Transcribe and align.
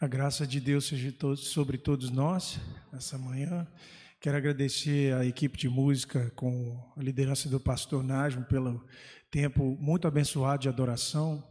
A 0.00 0.08
graça 0.08 0.44
de 0.44 0.58
Deus 0.58 0.86
seja 0.86 1.14
sobre 1.36 1.78
todos 1.78 2.10
nós 2.10 2.58
essa 2.92 3.16
manhã. 3.16 3.64
Quero 4.20 4.36
agradecer 4.36 5.14
à 5.14 5.24
equipe 5.24 5.56
de 5.56 5.68
música 5.68 6.32
com 6.34 6.82
a 6.96 7.02
liderança 7.02 7.48
do 7.48 7.60
pastor 7.60 8.02
Najmo 8.02 8.44
pelo 8.46 8.84
tempo 9.30 9.78
muito 9.80 10.08
abençoado 10.08 10.62
de 10.62 10.68
adoração. 10.68 11.46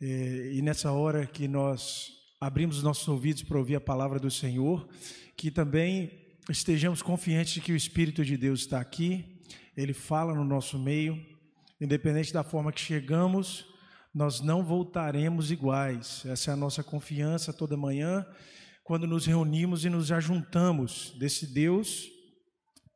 É, 0.00 0.50
e 0.54 0.62
nessa 0.62 0.92
hora 0.92 1.26
que 1.26 1.46
nós 1.46 2.10
abrimos 2.40 2.78
os 2.78 2.82
nossos 2.82 3.06
ouvidos 3.06 3.42
para 3.42 3.58
ouvir 3.58 3.76
a 3.76 3.80
palavra 3.80 4.18
do 4.18 4.30
Senhor, 4.30 4.88
que 5.36 5.50
também 5.50 6.10
estejamos 6.48 7.02
confiantes 7.02 7.52
de 7.52 7.60
que 7.60 7.72
o 7.72 7.76
Espírito 7.76 8.24
de 8.24 8.38
Deus 8.38 8.60
está 8.60 8.80
aqui, 8.80 9.42
ele 9.76 9.92
fala 9.92 10.34
no 10.34 10.42
nosso 10.42 10.78
meio, 10.78 11.22
independente 11.78 12.32
da 12.32 12.42
forma 12.42 12.72
que 12.72 12.80
chegamos, 12.80 13.66
nós 14.14 14.40
não 14.40 14.64
voltaremos 14.64 15.50
iguais. 15.50 16.22
Essa 16.26 16.50
é 16.50 16.54
a 16.54 16.56
nossa 16.56 16.82
confiança 16.82 17.52
toda 17.52 17.76
manhã, 17.76 18.26
quando 18.82 19.06
nos 19.06 19.26
reunimos 19.26 19.84
e 19.84 19.90
nos 19.90 20.10
ajuntamos 20.10 21.14
desse 21.18 21.46
Deus 21.46 22.08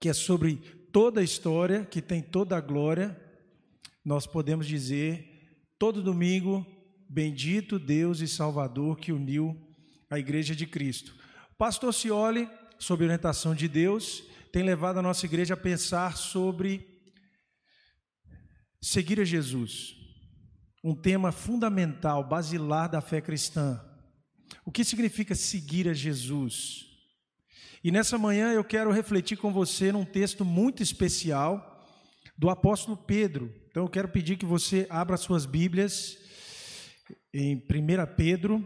que 0.01 0.09
é 0.09 0.13
sobre 0.13 0.57
toda 0.93 1.21
a 1.21 1.25
história, 1.25 1.85
que 1.85 2.03
tem 2.03 2.21
toda 2.21 2.57
a 2.57 2.61
glória. 2.61 3.17
Nós 4.05 4.27
podemos 4.27 4.67
dizer 4.67 5.57
todo 5.79 6.03
domingo, 6.03 6.67
bendito 7.09 7.79
Deus 7.79 8.21
e 8.21 8.27
Salvador 8.27 8.99
que 8.99 9.13
uniu 9.13 9.57
a 10.11 10.19
igreja 10.19 10.57
de 10.57 10.67
Cristo. 10.67 11.15
Pastor 11.57 11.95
Cioli, 11.95 12.49
sob 12.81 13.05
orientação 13.05 13.55
de 13.55 13.69
Deus, 13.69 14.25
tem 14.51 14.65
levado 14.65 14.99
a 14.99 15.03
nossa 15.03 15.25
igreja 15.25 15.55
a 15.55 15.57
pensar 15.57 16.17
sobre 16.17 16.85
seguir 18.81 19.21
a 19.21 19.25
Jesus 19.25 20.02
um 20.83 20.95
tema 20.95 21.31
fundamental, 21.31 22.25
basilar 22.25 22.89
da 22.89 23.01
fé 23.01 23.21
cristã. 23.21 23.81
O 24.65 24.73
que 24.73 24.85
significa 24.85 25.35
seguir 25.35 25.89
a 25.89 25.95
Jesus? 25.95 26.87
E 27.85 27.91
nessa 27.91 28.19
manhã 28.19 28.53
eu 28.53 28.65
quero 28.65 28.91
refletir 28.93 29.37
com 29.37 29.53
você 29.53 29.93
num 29.93 30.05
texto 30.05 30.45
muito 30.45 30.83
especial 30.83 31.87
do 32.37 32.49
apóstolo 32.51 32.97
Pedro. 32.97 33.53
Então 33.71 33.85
eu 33.85 33.89
quero 33.89 34.09
pedir 34.09 34.37
que 34.37 34.47
você 34.47 34.87
abra 34.91 35.17
suas 35.17 35.47
Bíblias 35.47 36.19
em 37.35 37.57
1 37.57 37.61
Pedro, 38.17 38.65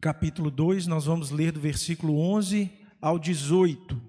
capítulo 0.00 0.50
2, 0.50 0.86
nós 0.86 1.06
vamos 1.06 1.30
ler 1.30 1.50
do 1.50 1.60
versículo 1.60 2.18
11 2.18 2.70
ao 3.00 3.18
18. 3.18 4.00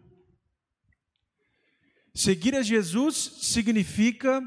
Seguir 2.13 2.55
a 2.55 2.61
Jesus 2.61 3.15
significa 3.41 4.41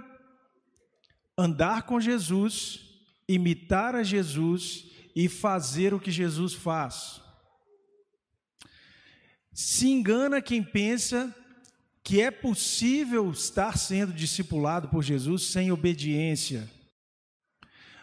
andar 1.38 1.82
com 1.82 2.00
Jesus, 2.00 2.80
imitar 3.28 3.94
a 3.94 4.02
Jesus 4.02 4.86
e 5.14 5.28
fazer 5.28 5.94
o 5.94 6.00
que 6.00 6.10
Jesus 6.10 6.52
faz. 6.52 7.22
Se 9.52 9.88
engana 9.88 10.42
quem 10.42 10.62
pensa 10.62 11.32
que 12.02 12.20
é 12.20 12.30
possível 12.30 13.30
estar 13.30 13.78
sendo 13.78 14.12
discipulado 14.12 14.88
por 14.88 15.02
Jesus 15.02 15.44
sem 15.44 15.70
obediência. 15.70 16.68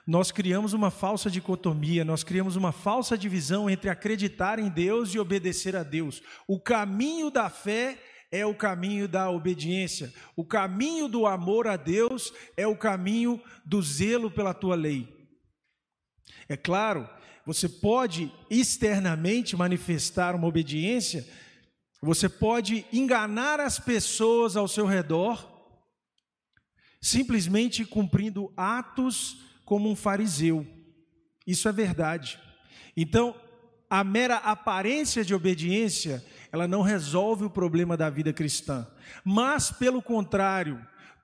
Nós 0.05 0.31
criamos 0.31 0.73
uma 0.73 0.91
falsa 0.91 1.31
dicotomia, 1.31 2.05
nós 2.05 2.23
criamos 2.23 2.55
uma 2.55 2.71
falsa 2.71 3.17
divisão 3.17 3.67
entre 3.69 3.89
acreditar 3.89 4.59
em 4.59 4.69
Deus 4.69 5.09
e 5.13 5.19
obedecer 5.19 5.75
a 5.75 5.81
Deus. 5.81 6.21
O 6.47 6.59
caminho 6.59 7.31
da 7.31 7.49
fé 7.49 7.99
é 8.35 8.45
o 8.45 8.53
caminho 8.53 9.07
da 9.07 9.29
obediência. 9.29 10.13
O 10.35 10.43
caminho 10.43 11.07
do 11.07 11.25
amor 11.25 11.67
a 11.67 11.77
Deus 11.77 12.33
é 12.57 12.67
o 12.67 12.75
caminho 12.75 13.41
do 13.65 13.81
zelo 13.81 14.29
pela 14.29 14.53
tua 14.53 14.75
lei. 14.75 15.07
É 16.49 16.57
claro, 16.57 17.09
você 17.45 17.69
pode 17.69 18.29
externamente 18.49 19.55
manifestar 19.55 20.35
uma 20.35 20.47
obediência, 20.47 21.25
você 22.01 22.27
pode 22.27 22.85
enganar 22.91 23.61
as 23.61 23.79
pessoas 23.79 24.57
ao 24.57 24.67
seu 24.67 24.85
redor, 24.85 25.49
simplesmente 27.01 27.85
cumprindo 27.85 28.51
atos 28.57 29.37
como 29.63 29.89
um 29.89 29.95
fariseu. 29.95 30.67
Isso 31.47 31.69
é 31.69 31.71
verdade. 31.71 32.37
Então, 32.97 33.33
a 33.89 34.03
mera 34.03 34.37
aparência 34.37 35.23
de 35.23 35.33
obediência 35.33 36.23
ela 36.55 36.67
não 36.67 36.81
resolve 36.81 37.45
o 37.45 37.49
problema 37.49 37.95
da 37.95 38.09
vida 38.09 38.33
cristã. 38.33 38.87
Mas, 39.23 39.71
pelo 39.71 40.01
contrário, 40.01 40.79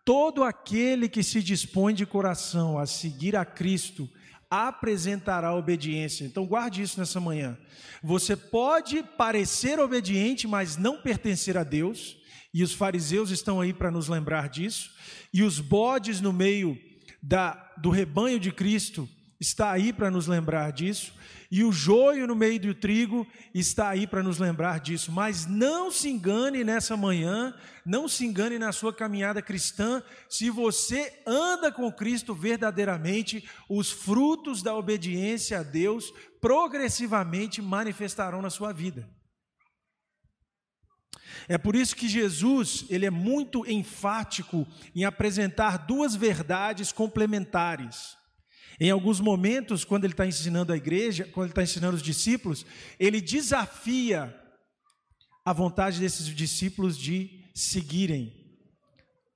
todo 0.06 0.44
aquele 0.44 1.10
que 1.10 1.24
se 1.24 1.42
dispõe 1.42 1.94
de 1.94 2.06
coração 2.06 2.78
a 2.78 2.86
seguir 2.86 3.36
a 3.36 3.46
Cristo 3.46 4.10
apresentará 4.50 5.56
obediência. 5.56 6.26
Então, 6.26 6.46
guarde 6.46 6.82
isso 6.82 7.00
nessa 7.00 7.20
manhã. 7.22 7.58
Você 8.04 8.36
pode 8.36 9.02
parecer 9.02 9.80
obediente, 9.80 10.46
mas 10.46 10.76
não 10.76 11.02
pertencer 11.02 11.58
a 11.58 11.64
Deus, 11.64 12.18
e 12.54 12.62
os 12.62 12.74
fariseus 12.74 13.30
estão 13.30 13.62
aí 13.62 13.72
para 13.72 13.90
nos 13.90 14.10
lembrar 14.10 14.50
disso, 14.50 14.92
e 15.34 15.42
os 15.42 15.62
bodes 15.62 16.20
no 16.20 16.34
meio 16.34 16.78
da, 17.24 17.72
do 17.78 17.90
rebanho 17.90 18.40
de 18.40 18.52
Cristo 18.52 19.08
está 19.40 19.72
aí 19.72 19.94
para 19.94 20.12
nos 20.12 20.28
lembrar 20.28 20.72
disso. 20.72 21.14
E 21.52 21.66
o 21.66 21.72
joio 21.72 22.26
no 22.26 22.34
meio 22.34 22.58
do 22.62 22.74
trigo 22.74 23.28
está 23.54 23.90
aí 23.90 24.08
para 24.08 24.24
nos 24.24 24.40
lembrar 24.40 24.80
disso. 24.80 25.12
Mas 25.12 25.46
não 25.46 25.92
se 25.92 26.08
engane 26.08 26.64
nessa 26.64 26.96
manhã, 26.96 27.54
não 27.86 28.08
se 28.08 28.26
engane 28.26 28.58
na 28.58 28.72
sua 28.72 28.94
caminhada 28.94 29.42
cristã. 29.42 30.02
Se 30.30 30.50
você 30.50 31.22
anda 31.28 31.70
com 31.70 31.92
Cristo 31.92 32.34
verdadeiramente, 32.34 33.50
os 33.70 33.92
frutos 33.92 34.64
da 34.64 34.74
obediência 34.74 35.60
a 35.60 35.64
Deus 35.64 36.14
progressivamente 36.40 37.62
manifestarão 37.62 38.42
na 38.42 38.50
sua 38.50 38.72
vida. 38.72 39.10
É 41.50 41.58
por 41.58 41.76
isso 41.76 41.98
que 41.98 42.08
Jesus, 42.08 42.86
ele 42.90 43.06
é 43.06 43.10
muito 43.10 43.70
enfático 43.70 44.66
em 44.96 45.04
apresentar 45.04 45.80
duas 45.80 46.16
verdades 46.16 46.94
complementares. 46.94 48.21
Em 48.84 48.90
alguns 48.90 49.20
momentos, 49.20 49.86
quando 49.86 50.06
ele 50.06 50.14
está 50.14 50.26
ensinando 50.26 50.74
a 50.74 50.76
igreja, 50.76 51.24
quando 51.26 51.46
ele 51.46 51.52
está 51.52 51.62
ensinando 51.62 51.98
os 51.98 52.02
discípulos, 52.02 52.66
ele 53.00 53.22
desafia 53.22 54.36
a 55.46 55.54
vontade 55.54 56.00
desses 56.00 56.26
discípulos 56.26 56.98
de 56.98 57.48
seguirem. 57.54 58.34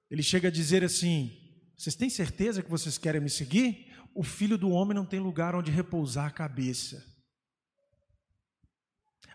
Ele 0.09 0.23
chega 0.23 0.47
a 0.47 0.51
dizer 0.51 0.84
assim: 0.84 1.31
Vocês 1.78 1.95
têm 1.95 2.09
certeza 2.09 2.63
que 2.63 2.72
vocês 2.72 2.97
querem 2.97 3.22
me 3.22 3.29
seguir? 3.29 3.94
O 4.16 4.23
filho 4.23 4.57
do 4.57 4.72
homem 4.72 4.95
não 4.95 5.05
tem 5.05 5.19
lugar 5.19 5.53
onde 5.53 5.69
repousar 5.69 6.25
a 6.25 6.31
cabeça. 6.31 7.05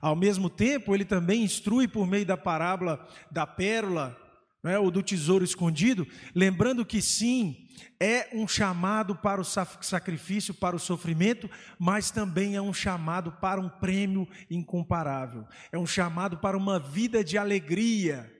Ao 0.00 0.16
mesmo 0.16 0.50
tempo, 0.50 0.92
ele 0.92 1.04
também 1.04 1.44
instrui 1.44 1.86
por 1.86 2.04
meio 2.04 2.26
da 2.26 2.36
parábola 2.36 3.08
da 3.30 3.46
pérola 3.46 4.20
é, 4.64 4.78
ou 4.78 4.90
do 4.90 5.02
tesouro 5.02 5.44
escondido, 5.44 6.06
lembrando 6.34 6.84
que 6.84 7.00
sim, 7.00 7.68
é 7.98 8.28
um 8.32 8.46
chamado 8.46 9.14
para 9.16 9.40
o 9.40 9.44
sacrifício, 9.44 10.54
para 10.54 10.76
o 10.76 10.78
sofrimento, 10.78 11.50
mas 11.78 12.10
também 12.10 12.56
é 12.56 12.62
um 12.62 12.72
chamado 12.72 13.32
para 13.32 13.60
um 13.60 13.68
prêmio 13.68 14.28
incomparável. 14.50 15.46
É 15.72 15.78
um 15.78 15.86
chamado 15.86 16.38
para 16.38 16.56
uma 16.56 16.78
vida 16.78 17.24
de 17.24 17.38
alegria, 17.38 18.30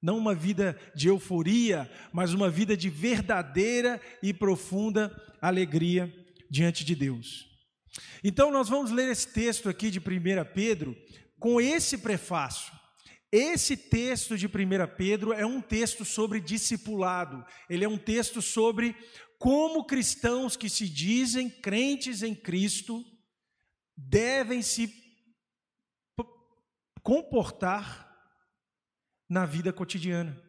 não 0.00 0.16
uma 0.18 0.34
vida 0.34 0.78
de 0.94 1.08
euforia, 1.08 1.90
mas 2.12 2.32
uma 2.32 2.48
vida 2.48 2.76
de 2.76 2.88
verdadeira 2.88 4.00
e 4.22 4.32
profunda 4.32 5.10
alegria 5.40 6.12
diante 6.50 6.84
de 6.84 6.94
Deus. 6.94 7.48
Então, 8.22 8.50
nós 8.50 8.68
vamos 8.68 8.90
ler 8.90 9.10
esse 9.10 9.28
texto 9.32 9.68
aqui 9.68 9.90
de 9.90 9.98
1 9.98 10.02
Pedro 10.54 10.96
com 11.38 11.60
esse 11.60 11.98
prefácio. 11.98 12.77
Esse 13.30 13.76
texto 13.76 14.38
de 14.38 14.46
1 14.46 14.50
Pedro 14.96 15.32
é 15.34 15.44
um 15.44 15.60
texto 15.60 16.04
sobre 16.04 16.40
discipulado, 16.40 17.44
ele 17.68 17.84
é 17.84 17.88
um 17.88 17.98
texto 17.98 18.40
sobre 18.40 18.96
como 19.38 19.84
cristãos 19.84 20.56
que 20.56 20.68
se 20.68 20.88
dizem 20.88 21.50
crentes 21.50 22.22
em 22.22 22.34
Cristo 22.34 23.04
devem 23.96 24.62
se 24.62 24.92
comportar 27.02 28.08
na 29.28 29.44
vida 29.44 29.72
cotidiana. 29.72 30.40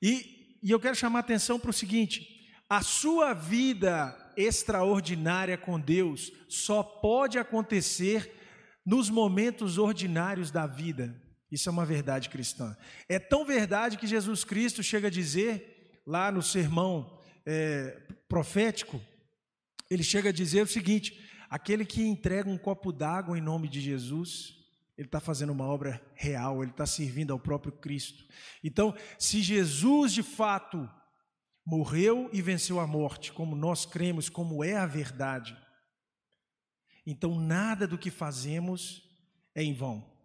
E, 0.00 0.58
e 0.62 0.70
eu 0.70 0.78
quero 0.78 0.94
chamar 0.94 1.20
a 1.20 1.22
atenção 1.22 1.58
para 1.58 1.70
o 1.70 1.74
seguinte: 1.74 2.50
a 2.68 2.82
sua 2.82 3.32
vida 3.32 4.32
extraordinária 4.36 5.56
com 5.56 5.80
Deus 5.80 6.30
só 6.48 6.82
pode 6.82 7.38
acontecer 7.38 8.34
nos 8.84 9.08
momentos 9.08 9.78
ordinários 9.78 10.50
da 10.50 10.66
vida. 10.66 11.27
Isso 11.50 11.68
é 11.68 11.72
uma 11.72 11.86
verdade 11.86 12.28
cristã. 12.28 12.76
É 13.08 13.18
tão 13.18 13.44
verdade 13.44 13.96
que 13.96 14.06
Jesus 14.06 14.44
Cristo 14.44 14.82
chega 14.82 15.08
a 15.08 15.10
dizer, 15.10 16.00
lá 16.06 16.30
no 16.30 16.42
sermão 16.42 17.18
é, 17.46 18.00
profético, 18.28 19.00
ele 19.90 20.02
chega 20.02 20.28
a 20.28 20.32
dizer 20.32 20.62
o 20.62 20.66
seguinte: 20.66 21.18
aquele 21.48 21.84
que 21.84 22.02
entrega 22.02 22.48
um 22.48 22.58
copo 22.58 22.92
d'água 22.92 23.38
em 23.38 23.42
nome 23.42 23.68
de 23.68 23.80
Jesus, 23.80 24.54
ele 24.96 25.08
está 25.08 25.20
fazendo 25.20 25.50
uma 25.50 25.64
obra 25.64 26.02
real, 26.14 26.62
ele 26.62 26.72
está 26.72 26.84
servindo 26.84 27.32
ao 27.32 27.38
próprio 27.38 27.72
Cristo. 27.72 28.24
Então, 28.62 28.94
se 29.18 29.40
Jesus 29.40 30.12
de 30.12 30.22
fato 30.22 30.88
morreu 31.64 32.28
e 32.32 32.42
venceu 32.42 32.80
a 32.80 32.86
morte, 32.86 33.32
como 33.32 33.54
nós 33.54 33.86
cremos, 33.86 34.28
como 34.28 34.64
é 34.64 34.74
a 34.76 34.86
verdade, 34.86 35.56
então 37.06 37.38
nada 37.38 37.86
do 37.86 37.96
que 37.96 38.10
fazemos 38.10 39.02
é 39.54 39.62
em 39.62 39.72
vão. 39.72 40.17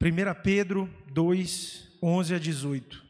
1 0.00 0.42
Pedro 0.44 0.88
2, 1.12 1.98
11 2.00 2.34
a 2.36 2.38
18. 2.38 3.04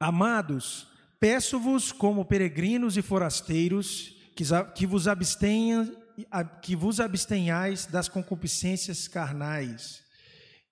Amados, 0.00 0.88
peço-vos 1.20 1.92
como 1.92 2.24
peregrinos 2.24 2.96
e 2.96 3.02
forasteiros 3.02 4.16
que 4.74 4.84
vos 4.84 5.06
abstenham 5.06 5.96
que 6.60 6.74
vos 6.74 6.98
abstenhais 6.98 7.86
das 7.86 8.08
concupiscências 8.08 9.06
carnais, 9.06 10.02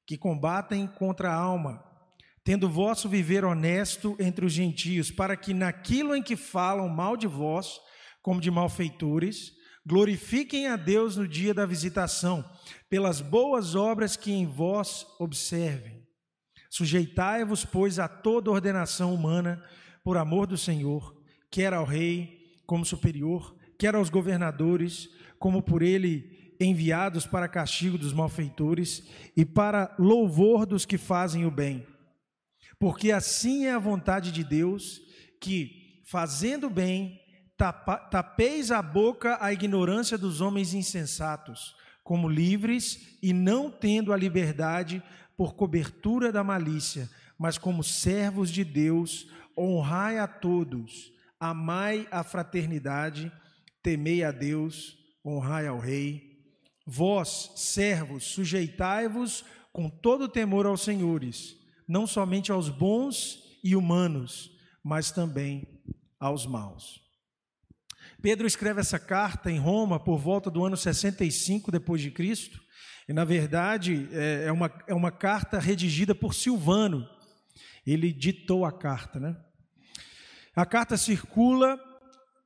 que 0.04 0.16
combatem 0.16 0.86
contra 0.86 1.30
a 1.30 1.34
alma, 1.34 1.84
tendo 2.42 2.68
vosso 2.68 3.08
viver 3.08 3.44
honesto 3.44 4.16
entre 4.18 4.44
os 4.44 4.52
gentios, 4.52 5.10
para 5.10 5.36
que 5.36 5.54
naquilo 5.54 6.16
em 6.16 6.22
que 6.22 6.34
falam 6.34 6.88
mal 6.88 7.16
de 7.16 7.26
vós, 7.26 7.78
como 8.20 8.40
de 8.40 8.50
malfeitores, 8.50 9.52
glorifiquem 9.86 10.68
a 10.68 10.76
Deus 10.76 11.16
no 11.16 11.28
dia 11.28 11.52
da 11.52 11.66
visitação, 11.66 12.44
pelas 12.88 13.20
boas 13.20 13.74
obras 13.74 14.16
que 14.16 14.32
em 14.32 14.46
vós 14.46 15.06
observem. 15.18 16.02
Sujeitai-vos, 16.70 17.64
pois, 17.64 17.98
a 17.98 18.08
toda 18.08 18.50
ordenação 18.50 19.14
humana, 19.14 19.62
por 20.02 20.16
amor 20.16 20.46
do 20.46 20.56
Senhor, 20.56 21.14
quer 21.50 21.72
ao 21.72 21.84
rei 21.84 22.60
como 22.66 22.84
superior, 22.84 23.54
quer 23.78 23.94
aos 23.94 24.10
governadores, 24.10 25.08
como 25.38 25.62
por 25.62 25.82
ele 25.82 26.54
enviados 26.60 27.26
para 27.26 27.48
castigo 27.48 27.98
dos 27.98 28.12
malfeitores 28.12 29.08
e 29.36 29.44
para 29.44 29.94
louvor 29.98 30.66
dos 30.66 30.86
que 30.86 30.96
fazem 30.96 31.44
o 31.44 31.50
bem. 31.50 31.86
Porque 32.78 33.12
assim 33.12 33.66
é 33.66 33.72
a 33.72 33.78
vontade 33.78 34.32
de 34.32 34.42
Deus, 34.42 35.00
que, 35.40 36.02
fazendo 36.06 36.68
bem, 36.70 37.20
tapeis 37.56 38.70
a 38.70 38.82
boca 38.82 39.38
à 39.40 39.52
ignorância 39.52 40.18
dos 40.18 40.40
homens 40.40 40.74
insensatos, 40.74 41.74
como 42.02 42.28
livres 42.28 43.18
e 43.22 43.32
não 43.32 43.70
tendo 43.70 44.12
a 44.12 44.16
liberdade 44.16 45.02
por 45.36 45.54
cobertura 45.54 46.30
da 46.30 46.44
malícia, 46.44 47.08
mas 47.38 47.58
como 47.58 47.82
servos 47.82 48.50
de 48.50 48.64
Deus, 48.64 49.28
honrai 49.56 50.18
a 50.18 50.26
todos, 50.26 51.12
amai 51.38 52.06
a 52.10 52.22
fraternidade, 52.22 53.32
temei 53.82 54.22
a 54.24 54.30
Deus, 54.30 54.96
honrai 55.24 55.66
ao 55.66 55.78
Rei. 55.78 56.34
Vós, 56.86 57.52
servos, 57.56 58.24
sujeitai-vos 58.24 59.44
com 59.72 59.88
todo 59.88 60.28
temor 60.28 60.66
aos 60.66 60.82
senhores, 60.82 61.56
não 61.88 62.06
somente 62.06 62.52
aos 62.52 62.68
bons 62.68 63.58
e 63.62 63.74
humanos, 63.74 64.50
mas 64.82 65.10
também 65.10 65.66
aos 66.20 66.46
maus. 66.46 67.03
Pedro 68.24 68.46
escreve 68.46 68.80
essa 68.80 68.98
carta 68.98 69.50
em 69.50 69.58
Roma 69.58 70.00
por 70.00 70.16
volta 70.16 70.50
do 70.50 70.64
ano 70.64 70.78
65 70.78 71.70
depois 71.70 72.00
de 72.00 72.10
Cristo, 72.10 72.58
e 73.06 73.12
na 73.12 73.22
verdade 73.22 74.08
é, 74.12 74.44
é 74.46 74.50
uma, 74.50 74.72
é 74.86 74.94
uma 74.94 75.10
carta 75.10 75.58
redigida 75.58 76.14
por 76.14 76.32
Silvano. 76.32 77.06
Ele 77.86 78.10
ditou 78.10 78.64
a 78.64 78.72
carta, 78.72 79.20
né? 79.20 79.36
A 80.56 80.64
carta 80.64 80.96
circula, 80.96 81.78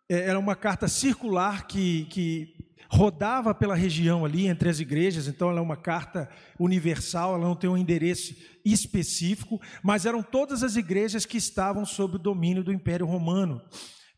é, 0.08 0.22
era 0.22 0.36
uma 0.36 0.56
carta 0.56 0.88
circular 0.88 1.68
que, 1.68 2.06
que 2.06 2.56
rodava 2.90 3.54
pela 3.54 3.76
região 3.76 4.24
ali 4.24 4.48
entre 4.48 4.68
as 4.68 4.80
igrejas, 4.80 5.28
então 5.28 5.48
ela 5.48 5.60
é 5.60 5.62
uma 5.62 5.76
carta 5.76 6.28
universal, 6.58 7.36
ela 7.36 7.46
não 7.46 7.54
tem 7.54 7.70
um 7.70 7.78
endereço 7.78 8.34
específico, 8.64 9.60
mas 9.80 10.06
eram 10.06 10.24
todas 10.24 10.64
as 10.64 10.74
igrejas 10.74 11.24
que 11.24 11.36
estavam 11.36 11.86
sob 11.86 12.16
o 12.16 12.18
domínio 12.18 12.64
do 12.64 12.72
Império 12.72 13.06
Romano. 13.06 13.62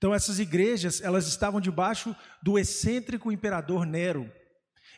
Então 0.00 0.14
essas 0.14 0.38
igrejas, 0.38 1.02
elas 1.02 1.28
estavam 1.28 1.60
debaixo 1.60 2.16
do 2.42 2.58
excêntrico 2.58 3.30
imperador 3.30 3.84
Nero. 3.84 4.32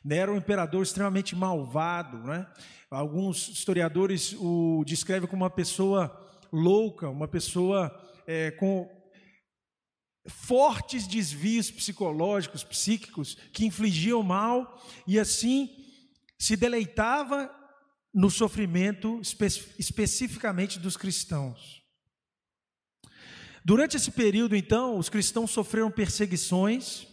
Nero 0.05 0.31
era 0.31 0.33
um 0.33 0.37
imperador 0.37 0.85
extremamente 0.85 1.35
malvado, 1.35 2.19
né? 2.19 2.47
Alguns 2.89 3.49
historiadores 3.49 4.33
o 4.39 4.85
descrevem 4.87 5.29
como 5.29 5.43
uma 5.43 5.51
pessoa 5.51 6.17
louca, 6.53 7.09
uma 7.09 7.27
pessoa 7.27 7.91
é, 8.29 8.53
com 8.53 8.89
fortes 10.29 11.09
desvios 11.09 11.69
psicológicos, 11.69 12.63
psíquicos, 12.63 13.35
que 13.53 13.67
infligiam 13.67 14.23
mal 14.23 14.81
e 15.05 15.19
assim 15.19 15.69
se 16.39 16.57
deleitava 16.57 17.53
no 18.15 18.31
sofrimento 18.31 19.21
espe 19.21 19.47
especificamente 19.81 20.79
dos 20.79 20.97
cristãos. 20.97 21.82
Durante 23.65 23.97
esse 23.97 24.11
período, 24.11 24.57
então, 24.57 24.99
os 24.99 25.09
cristãos 25.09 25.53
sofreram 25.53 25.89
perseguições, 25.89 27.07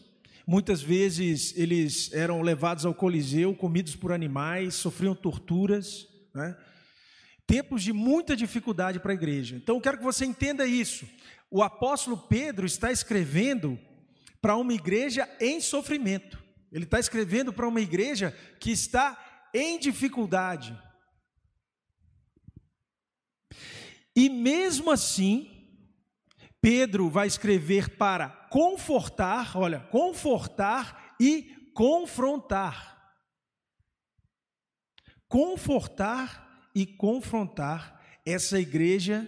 muitas 0.47 0.81
vezes 0.81 1.53
eles 1.55 2.11
eram 2.11 2.41
levados 2.41 2.87
ao 2.87 2.93
Coliseu, 2.93 3.53
comidos 3.53 3.95
por 3.95 4.11
animais, 4.11 4.73
sofriam 4.73 5.13
torturas, 5.13 6.07
né? 6.33 6.57
tempos 7.45 7.83
de 7.83 7.93
muita 7.93 8.35
dificuldade 8.35 8.99
para 8.99 9.11
a 9.11 9.15
igreja. 9.15 9.55
Então, 9.55 9.75
eu 9.75 9.81
quero 9.81 9.99
que 9.99 10.03
você 10.03 10.25
entenda 10.25 10.65
isso. 10.65 11.07
O 11.51 11.61
apóstolo 11.61 12.17
Pedro 12.17 12.65
está 12.65 12.91
escrevendo 12.91 13.77
para 14.41 14.55
uma 14.55 14.73
igreja 14.73 15.29
em 15.39 15.61
sofrimento, 15.61 16.41
ele 16.71 16.85
está 16.85 16.99
escrevendo 16.99 17.53
para 17.53 17.67
uma 17.67 17.81
igreja 17.81 18.35
que 18.59 18.71
está 18.71 19.47
em 19.53 19.77
dificuldade. 19.77 20.75
E 24.15 24.29
mesmo 24.29 24.91
assim, 24.91 25.58
Pedro 26.61 27.09
vai 27.09 27.27
escrever 27.27 27.97
para 27.97 28.29
confortar, 28.49 29.57
olha, 29.57 29.79
confortar 29.79 31.15
e 31.19 31.71
confrontar. 31.73 32.97
Confortar 35.27 36.69
e 36.75 36.85
confrontar 36.85 38.01
essa 38.25 38.59
igreja 38.59 39.27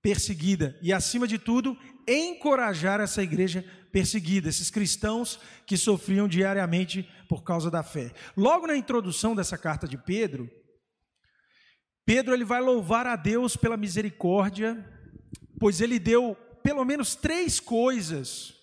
perseguida 0.00 0.78
e, 0.80 0.92
acima 0.92 1.26
de 1.26 1.38
tudo, 1.38 1.76
encorajar 2.06 3.00
essa 3.00 3.22
igreja 3.22 3.64
perseguida, 3.92 4.48
esses 4.48 4.70
cristãos 4.70 5.38
que 5.66 5.76
sofriam 5.76 6.28
diariamente 6.28 7.06
por 7.28 7.42
causa 7.42 7.70
da 7.70 7.82
fé. 7.82 8.12
Logo 8.36 8.66
na 8.66 8.76
introdução 8.76 9.34
dessa 9.34 9.58
carta 9.58 9.86
de 9.86 9.98
Pedro, 9.98 10.48
Pedro 12.06 12.32
ele 12.32 12.44
vai 12.44 12.62
louvar 12.62 13.06
a 13.06 13.16
Deus 13.16 13.54
pela 13.54 13.76
misericórdia 13.76 14.97
pois 15.58 15.80
ele 15.80 15.98
deu 15.98 16.36
pelo 16.62 16.84
menos 16.84 17.14
três 17.14 17.60
coisas 17.60 18.54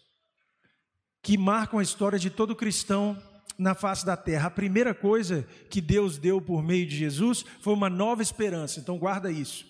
que 1.21 1.37
marcam 1.37 1.79
a 1.79 1.83
história 1.83 2.19
de 2.19 2.29
todo 2.29 2.55
cristão 2.55 3.21
na 3.57 3.73
face 3.73 4.05
da 4.05 4.15
terra. 4.15 4.47
A 4.47 4.51
primeira 4.51 4.93
coisa 4.93 5.47
que 5.69 5.81
Deus 5.81 6.17
deu 6.17 6.41
por 6.41 6.61
meio 6.61 6.85
de 6.85 6.95
Jesus 6.95 7.43
foi 7.61 7.73
uma 7.73 7.89
nova 7.89 8.21
esperança, 8.21 8.79
então 8.79 8.97
guarda 8.97 9.31
isso. 9.31 9.65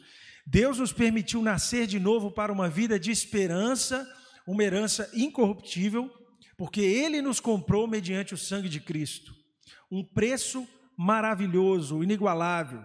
Deus 0.46 0.78
nos 0.78 0.94
permitiu 0.94 1.42
nascer 1.42 1.88
de 1.88 2.00
novo 2.00 2.30
para 2.30 2.52
uma 2.52 2.70
vida 2.70 3.00
de 3.00 3.10
esperança, 3.10 4.08
uma 4.46 4.64
herança 4.64 5.10
incorruptível, 5.14 6.12
porque 6.58 6.82
Ele 6.82 7.22
nos 7.22 7.40
comprou 7.40 7.88
mediante 7.88 8.34
o 8.34 8.38
sangue 8.38 8.70
de 8.70 8.80
Cristo. 8.80 9.34
Um 9.92 10.04
preço 10.04 10.68
maravilhoso, 10.98 12.04
inigualável. 12.04 12.84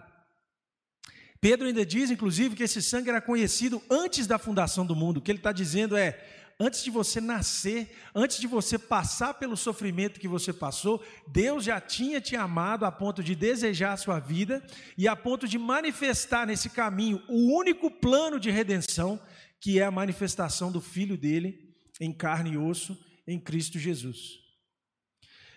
Pedro 1.40 1.66
ainda 1.66 1.86
diz, 1.86 2.10
inclusive, 2.10 2.54
que 2.54 2.62
esse 2.62 2.82
sangue 2.82 3.08
era 3.08 3.20
conhecido 3.20 3.82
antes 3.88 4.26
da 4.26 4.38
fundação 4.38 4.84
do 4.84 4.94
mundo. 4.94 5.16
O 5.16 5.20
que 5.20 5.30
ele 5.30 5.38
está 5.38 5.52
dizendo 5.52 5.96
é: 5.96 6.22
antes 6.58 6.84
de 6.84 6.90
você 6.90 7.18
nascer, 7.20 7.96
antes 8.14 8.38
de 8.38 8.46
você 8.46 8.78
passar 8.78 9.34
pelo 9.34 9.56
sofrimento 9.56 10.20
que 10.20 10.28
você 10.28 10.52
passou, 10.52 11.02
Deus 11.26 11.64
já 11.64 11.80
tinha 11.80 12.20
te 12.20 12.36
amado 12.36 12.84
a 12.84 12.92
ponto 12.92 13.22
de 13.22 13.34
desejar 13.34 13.94
a 13.94 13.96
sua 13.96 14.18
vida 14.20 14.62
e 14.98 15.08
a 15.08 15.16
ponto 15.16 15.48
de 15.48 15.58
manifestar 15.58 16.46
nesse 16.46 16.68
caminho 16.68 17.22
o 17.26 17.56
único 17.56 17.90
plano 17.90 18.38
de 18.38 18.50
redenção, 18.50 19.18
que 19.58 19.80
é 19.80 19.84
a 19.84 19.90
manifestação 19.90 20.70
do 20.70 20.80
Filho 20.80 21.16
dele 21.16 21.70
em 21.98 22.12
carne 22.12 22.52
e 22.52 22.58
osso, 22.58 22.98
em 23.26 23.40
Cristo 23.40 23.78
Jesus. 23.78 24.49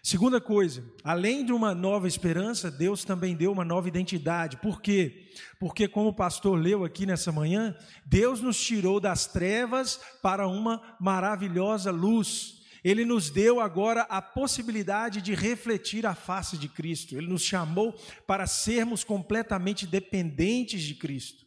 Segunda 0.06 0.42
coisa, 0.42 0.84
além 1.02 1.46
de 1.46 1.54
uma 1.54 1.74
nova 1.74 2.10
esperança, 2.10 2.70
Deus 2.70 3.06
também 3.06 3.38
deu 3.38 3.54
uma 3.54 3.64
nova 3.64 3.88
identidade. 3.88 4.58
Por 4.58 4.82
quê? 4.82 5.30
Porque, 5.58 5.88
como 5.88 6.10
o 6.10 6.14
pastor 6.14 6.60
leu 6.60 6.84
aqui 6.84 7.06
nessa 7.06 7.32
manhã, 7.32 7.74
Deus 8.06 8.42
nos 8.42 8.62
tirou 8.62 9.00
das 9.00 9.28
trevas 9.28 10.02
para 10.22 10.46
uma 10.46 10.98
maravilhosa 11.00 11.90
luz. 11.90 12.62
Ele 12.84 13.06
nos 13.06 13.30
deu 13.30 13.62
agora 13.62 14.02
a 14.02 14.22
possibilidade 14.22 15.22
de 15.22 15.34
refletir 15.34 16.06
a 16.06 16.14
face 16.14 16.58
de 16.58 16.68
Cristo. 16.68 17.16
Ele 17.16 17.28
nos 17.28 17.42
chamou 17.42 17.96
para 18.28 18.46
sermos 18.46 19.06
completamente 19.06 19.88
dependentes 19.88 20.82
de 20.82 20.96
Cristo. 20.96 21.46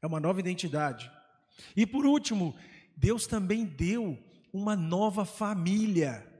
É 0.00 0.06
uma 0.06 0.20
nova 0.20 0.38
identidade. 0.38 1.10
E 1.76 1.84
por 1.84 2.06
último, 2.06 2.54
Deus 2.96 3.26
também 3.26 3.64
deu 3.64 4.16
uma 4.52 4.76
nova 4.76 5.24
família. 5.24 6.31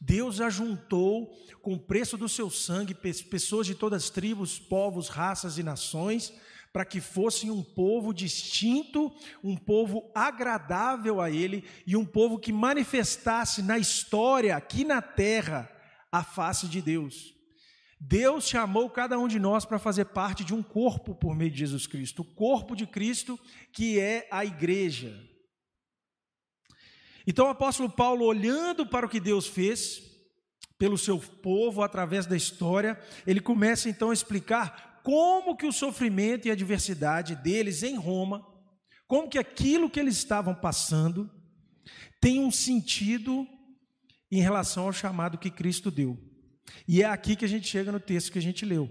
Deus 0.00 0.40
ajuntou 0.40 1.36
com 1.60 1.74
o 1.74 1.78
preço 1.78 2.16
do 2.16 2.28
seu 2.28 2.48
sangue 2.48 2.94
pessoas 2.94 3.66
de 3.66 3.74
todas 3.74 4.04
as 4.04 4.10
tribos, 4.10 4.58
povos, 4.58 5.08
raças 5.08 5.58
e 5.58 5.62
nações 5.62 6.32
para 6.72 6.84
que 6.84 7.00
fossem 7.00 7.50
um 7.50 7.62
povo 7.62 8.12
distinto, 8.14 9.12
um 9.42 9.56
povo 9.56 10.10
agradável 10.14 11.20
a 11.20 11.30
Ele 11.30 11.64
e 11.86 11.96
um 11.96 12.04
povo 12.04 12.38
que 12.38 12.52
manifestasse 12.52 13.62
na 13.62 13.78
história, 13.78 14.56
aqui 14.56 14.84
na 14.84 15.02
terra, 15.02 15.70
a 16.12 16.22
face 16.22 16.68
de 16.68 16.80
Deus. 16.80 17.34
Deus 18.00 18.48
chamou 18.48 18.88
cada 18.88 19.18
um 19.18 19.28
de 19.28 19.38
nós 19.38 19.64
para 19.64 19.78
fazer 19.78 20.06
parte 20.06 20.44
de 20.44 20.54
um 20.54 20.62
corpo 20.62 21.14
por 21.14 21.34
meio 21.34 21.50
de 21.50 21.58
Jesus 21.58 21.86
Cristo, 21.86 22.22
o 22.22 22.24
corpo 22.24 22.74
de 22.74 22.86
Cristo 22.86 23.38
que 23.72 23.98
é 23.98 24.26
a 24.30 24.44
igreja. 24.44 25.29
Então 27.30 27.46
o 27.46 27.50
apóstolo 27.50 27.88
Paulo, 27.88 28.24
olhando 28.24 28.84
para 28.84 29.06
o 29.06 29.08
que 29.08 29.20
Deus 29.20 29.46
fez 29.46 30.02
pelo 30.76 30.98
seu 30.98 31.16
povo 31.16 31.80
através 31.80 32.26
da 32.26 32.36
história, 32.36 32.98
ele 33.24 33.38
começa 33.38 33.88
então 33.88 34.10
a 34.10 34.12
explicar 34.12 35.00
como 35.04 35.56
que 35.56 35.64
o 35.64 35.70
sofrimento 35.70 36.48
e 36.48 36.50
a 36.50 36.54
adversidade 36.54 37.36
deles 37.36 37.84
em 37.84 37.94
Roma, 37.94 38.44
como 39.06 39.28
que 39.28 39.38
aquilo 39.38 39.88
que 39.88 40.00
eles 40.00 40.16
estavam 40.16 40.56
passando 40.56 41.30
tem 42.20 42.40
um 42.40 42.50
sentido 42.50 43.46
em 44.28 44.40
relação 44.40 44.86
ao 44.86 44.92
chamado 44.92 45.38
que 45.38 45.52
Cristo 45.52 45.88
deu. 45.88 46.18
E 46.88 47.00
é 47.00 47.06
aqui 47.06 47.36
que 47.36 47.44
a 47.44 47.48
gente 47.48 47.68
chega 47.68 47.92
no 47.92 48.00
texto 48.00 48.32
que 48.32 48.40
a 48.40 48.42
gente 48.42 48.66
leu. 48.66 48.90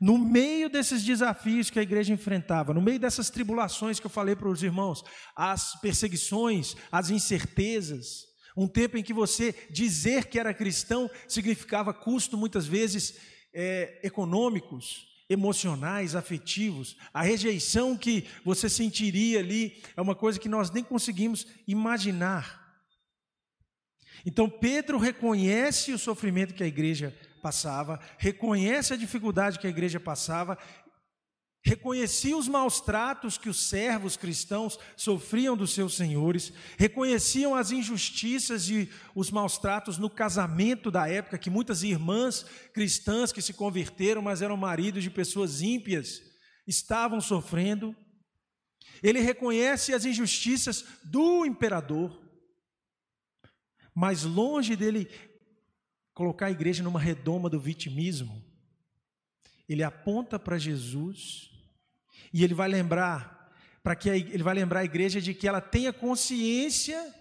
No 0.00 0.16
meio 0.16 0.68
desses 0.70 1.04
desafios 1.04 1.70
que 1.70 1.78
a 1.78 1.82
igreja 1.82 2.12
enfrentava, 2.12 2.72
no 2.72 2.80
meio 2.80 2.98
dessas 2.98 3.30
tribulações 3.30 4.00
que 4.00 4.06
eu 4.06 4.10
falei 4.10 4.34
para 4.34 4.48
os 4.48 4.62
irmãos, 4.62 5.04
as 5.36 5.78
perseguições, 5.80 6.76
as 6.90 7.10
incertezas, 7.10 8.30
um 8.56 8.66
tempo 8.66 8.96
em 8.96 9.02
que 9.02 9.12
você 9.12 9.54
dizer 9.70 10.26
que 10.26 10.38
era 10.38 10.54
cristão 10.54 11.10
significava 11.28 11.94
custo, 11.94 12.36
muitas 12.36 12.66
vezes, 12.66 13.14
é, 13.54 14.00
econômicos, 14.02 15.06
emocionais, 15.28 16.16
afetivos. 16.16 16.96
A 17.14 17.22
rejeição 17.22 17.96
que 17.96 18.26
você 18.44 18.68
sentiria 18.68 19.38
ali 19.38 19.82
é 19.96 20.00
uma 20.00 20.14
coisa 20.14 20.40
que 20.40 20.48
nós 20.48 20.70
nem 20.70 20.82
conseguimos 20.82 21.46
imaginar. 21.66 22.59
Então 24.24 24.48
Pedro 24.48 24.98
reconhece 24.98 25.92
o 25.92 25.98
sofrimento 25.98 26.54
que 26.54 26.62
a 26.62 26.66
igreja 26.66 27.14
passava, 27.40 27.98
reconhece 28.18 28.92
a 28.92 28.96
dificuldade 28.96 29.58
que 29.58 29.66
a 29.66 29.70
igreja 29.70 29.98
passava, 29.98 30.58
reconhecia 31.62 32.36
os 32.36 32.48
maus 32.48 32.80
tratos 32.80 33.36
que 33.36 33.48
os 33.48 33.68
servos 33.68 34.16
cristãos 34.16 34.78
sofriam 34.96 35.56
dos 35.56 35.72
seus 35.72 35.94
senhores, 35.94 36.52
reconheciam 36.78 37.54
as 37.54 37.70
injustiças 37.70 38.68
e 38.68 38.90
os 39.14 39.30
maus 39.30 39.58
tratos 39.58 39.98
no 39.98 40.08
casamento 40.08 40.90
da 40.90 41.08
época, 41.08 41.38
que 41.38 41.50
muitas 41.50 41.82
irmãs 41.82 42.44
cristãs 42.72 43.32
que 43.32 43.42
se 43.42 43.52
converteram, 43.52 44.22
mas 44.22 44.40
eram 44.42 44.56
maridos 44.56 45.02
de 45.02 45.10
pessoas 45.10 45.60
ímpias, 45.60 46.20
estavam 46.66 47.20
sofrendo. 47.20 47.94
Ele 49.02 49.20
reconhece 49.20 49.92
as 49.92 50.04
injustiças 50.04 50.84
do 51.04 51.44
imperador, 51.44 52.19
mas 53.94 54.24
longe 54.24 54.76
dele 54.76 55.08
colocar 56.14 56.46
a 56.46 56.50
igreja 56.50 56.82
numa 56.82 57.00
redoma 57.00 57.48
do 57.48 57.58
vitimismo, 57.58 58.44
ele 59.68 59.82
aponta 59.82 60.38
para 60.38 60.58
Jesus 60.58 61.50
e 62.32 62.44
ele 62.44 62.54
vai 62.54 62.68
lembrar 62.68 63.50
para 63.82 63.96
que 63.96 64.10
a, 64.10 64.16
ele 64.16 64.42
vai 64.42 64.54
lembrar 64.54 64.80
a 64.80 64.84
igreja 64.84 65.20
de 65.20 65.32
que 65.32 65.48
ela 65.48 65.60
tenha 65.60 65.92
consciência 65.92 67.14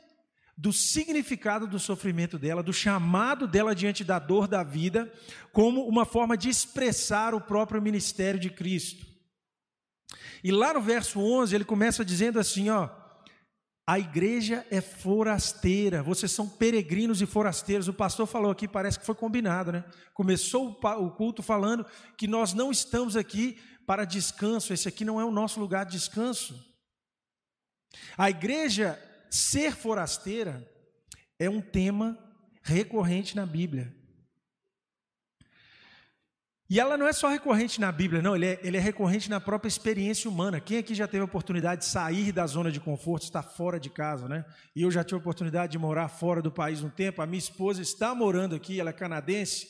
do 0.58 0.74
significado 0.74 1.66
do 1.66 1.80
sofrimento 1.80 2.38
dela, 2.38 2.62
do 2.62 2.74
chamado 2.74 3.48
dela 3.48 3.74
diante 3.74 4.04
da 4.04 4.20
dor 4.20 4.46
da 4.46 4.62
vida, 4.62 5.12
como 5.54 5.88
uma 5.88 6.06
forma 6.06 6.36
de 6.36 6.50
expressar 6.50 7.34
o 7.34 7.40
próprio 7.40 7.82
ministério 7.82 8.38
de 8.38 8.50
Cristo. 8.50 9.06
E 10.44 10.52
lá 10.52 10.74
no 10.74 10.82
verso 10.82 11.20
11, 11.22 11.56
ele 11.56 11.64
começa 11.64 12.04
dizendo 12.04 12.40
assim, 12.40 12.70
ó: 12.70 12.90
a 13.90 13.98
igreja 13.98 14.64
é 14.70 14.82
forasteira, 14.82 16.04
vocês 16.04 16.32
são 16.32 16.48
peregrinos 16.48 17.24
e 17.24 17.26
forasteiros. 17.26 17.88
O 17.88 17.94
pastor 17.94 18.28
falou 18.28 18.52
aqui, 18.52 18.68
parece 18.68 19.00
que 19.00 19.06
foi 19.06 19.16
combinado, 19.16 19.72
né? 19.72 19.84
Começou 20.14 20.80
o 20.80 21.10
culto 21.10 21.42
falando 21.42 21.84
que 22.16 22.28
nós 22.28 22.54
não 22.54 22.70
estamos 22.70 23.16
aqui 23.16 23.60
para 23.88 24.06
descanso, 24.06 24.74
esse 24.74 24.88
aqui 24.88 25.04
não 25.04 25.20
é 25.20 25.26
o 25.26 25.32
nosso 25.32 25.60
lugar 25.60 25.88
de 25.88 25.94
descanso. 25.94 26.64
A 28.16 28.30
igreja 28.30 29.02
ser 29.28 29.76
forasteira 29.76 30.72
é 31.40 31.50
um 31.50 31.60
tema 31.60 32.16
recorrente 32.62 33.36
na 33.36 33.48
Bíblia. 33.48 33.92
E 36.70 36.80
ela 36.80 36.96
não 36.96 37.08
é 37.08 37.14
só 37.14 37.28
recorrente 37.28 37.82
na 37.82 37.92
Bíblia, 37.92 38.22
não, 38.22 38.36
ele 38.36 38.46
é, 38.46 38.60
ele 38.62 38.78
é, 38.78 38.80
recorrente 38.80 39.28
na 39.28 39.42
própria 39.42 39.68
experiência 39.68 40.30
humana. 40.30 40.62
Quem 40.62 40.78
aqui 40.78 40.94
já 40.94 41.08
teve 41.08 41.22
a 41.22 41.26
oportunidade 41.26 41.82
de 41.82 41.88
sair 41.88 42.32
da 42.32 42.46
zona 42.46 42.72
de 42.72 42.80
conforto, 42.80 43.24
estar 43.24 43.42
fora 43.42 43.80
de 43.80 43.90
casa, 43.90 44.30
né? 44.30 44.46
E 44.76 44.84
eu 44.84 44.92
já 44.92 45.04
tive 45.04 45.16
a 45.16 45.18
oportunidade 45.18 45.72
de 45.72 45.80
morar 45.80 46.10
fora 46.10 46.44
do 46.44 46.52
país 46.52 46.84
um 46.84 46.90
tempo. 46.90 47.24
A 47.24 47.26
minha 47.26 47.40
esposa 47.40 47.82
está 47.82 48.14
morando 48.14 48.54
aqui, 48.54 48.80
ela 48.80 48.92
é 48.92 48.94
canadense. 48.94 49.68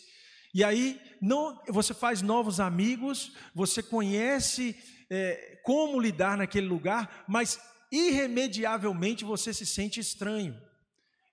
E 0.53 0.61
aí 0.61 0.99
não, 1.21 1.61
você 1.69 1.93
faz 1.93 2.21
novos 2.21 2.59
amigos, 2.59 3.31
você 3.55 3.81
conhece 3.81 4.75
é, 5.09 5.57
como 5.63 6.01
lidar 6.01 6.37
naquele 6.37 6.67
lugar, 6.67 7.23
mas 7.29 7.57
irremediavelmente 7.89 9.23
você 9.23 9.53
se 9.53 9.65
sente 9.65 10.01
estranho. 10.01 10.59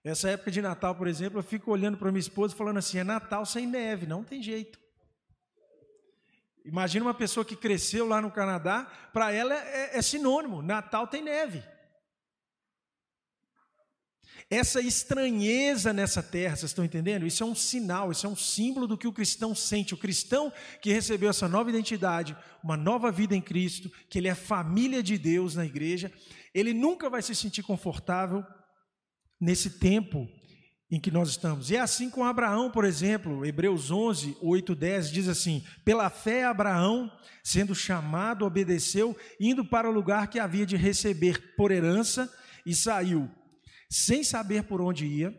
Essa 0.04 0.30
época 0.30 0.52
de 0.52 0.62
Natal, 0.62 0.94
por 0.94 1.08
exemplo, 1.08 1.40
eu 1.40 1.42
fico 1.42 1.72
olhando 1.72 1.98
para 1.98 2.12
minha 2.12 2.20
esposa 2.20 2.54
falando 2.54 2.76
assim: 2.76 2.98
é 2.98 3.04
Natal 3.04 3.44
sem 3.44 3.66
neve, 3.66 4.06
não 4.06 4.22
tem 4.22 4.40
jeito. 4.40 4.85
Imagina 6.66 7.04
uma 7.04 7.14
pessoa 7.14 7.44
que 7.44 7.54
cresceu 7.54 8.08
lá 8.08 8.20
no 8.20 8.30
Canadá, 8.30 8.90
para 9.12 9.32
ela 9.32 9.54
é, 9.54 9.96
é, 9.96 10.02
sinônimo, 10.02 10.60
Natal 10.60 11.06
tem 11.06 11.22
neve. 11.22 11.62
Essa 14.50 14.80
estranheza 14.80 15.92
nessa 15.92 16.22
terra, 16.22 16.56
vocês 16.56 16.70
estão 16.70 16.84
entendendo? 16.84 17.26
Isso 17.26 17.42
é 17.42 17.46
um 17.46 17.54
sinal, 17.54 18.10
isso 18.10 18.26
é 18.26 18.28
um 18.28 18.36
símbolo 18.36 18.88
do 18.88 18.98
que 18.98 19.06
o 19.06 19.12
cristão 19.12 19.54
sente. 19.54 19.94
O 19.94 19.98
cristão 19.98 20.52
que 20.82 20.92
recebeu 20.92 21.30
essa 21.30 21.48
nova 21.48 21.70
identidade, 21.70 22.36
uma 22.62 22.76
nova 22.76 23.12
vida 23.12 23.34
em 23.34 23.40
Cristo, 23.40 23.90
que 24.10 24.18
ele 24.18 24.28
é 24.28 24.34
família 24.34 25.02
de 25.02 25.16
Deus 25.16 25.54
na 25.54 25.64
igreja, 25.64 26.12
ele 26.52 26.74
nunca 26.74 27.08
vai 27.08 27.22
se 27.22 27.34
sentir 27.34 27.62
confortável 27.62 28.44
nesse 29.40 29.78
tempo 29.78 30.28
em 30.90 31.00
que 31.00 31.10
nós 31.10 31.30
estamos. 31.30 31.70
E 31.70 31.76
é 31.76 31.80
assim 31.80 32.08
com 32.08 32.24
Abraão, 32.24 32.70
por 32.70 32.84
exemplo, 32.84 33.44
Hebreus 33.44 33.90
11, 33.90 34.36
8, 34.40 34.74
10 34.74 35.10
diz 35.10 35.28
assim: 35.28 35.64
Pela 35.84 36.08
fé, 36.08 36.44
Abraão, 36.44 37.10
sendo 37.42 37.74
chamado, 37.74 38.44
obedeceu, 38.44 39.16
indo 39.40 39.64
para 39.64 39.88
o 39.88 39.92
lugar 39.92 40.28
que 40.28 40.38
havia 40.38 40.64
de 40.64 40.76
receber 40.76 41.54
por 41.56 41.70
herança, 41.70 42.32
e 42.64 42.74
saiu, 42.74 43.30
sem 43.90 44.22
saber 44.22 44.64
por 44.64 44.80
onde 44.80 45.06
ia. 45.06 45.34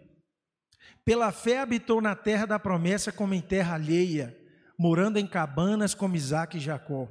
Pela 1.06 1.32
fé, 1.32 1.60
habitou 1.60 2.02
na 2.02 2.16
terra 2.16 2.46
da 2.46 2.60
promessa, 2.60 3.12
como 3.12 3.34
em 3.34 3.42
terra 3.42 3.76
alheia, 3.76 4.38
morando 4.78 5.18
em 5.18 5.26
cabanas 5.26 5.94
como 5.94 6.18
Isaac 6.18 6.58
e 6.58 6.60
Jacó, 6.60 7.10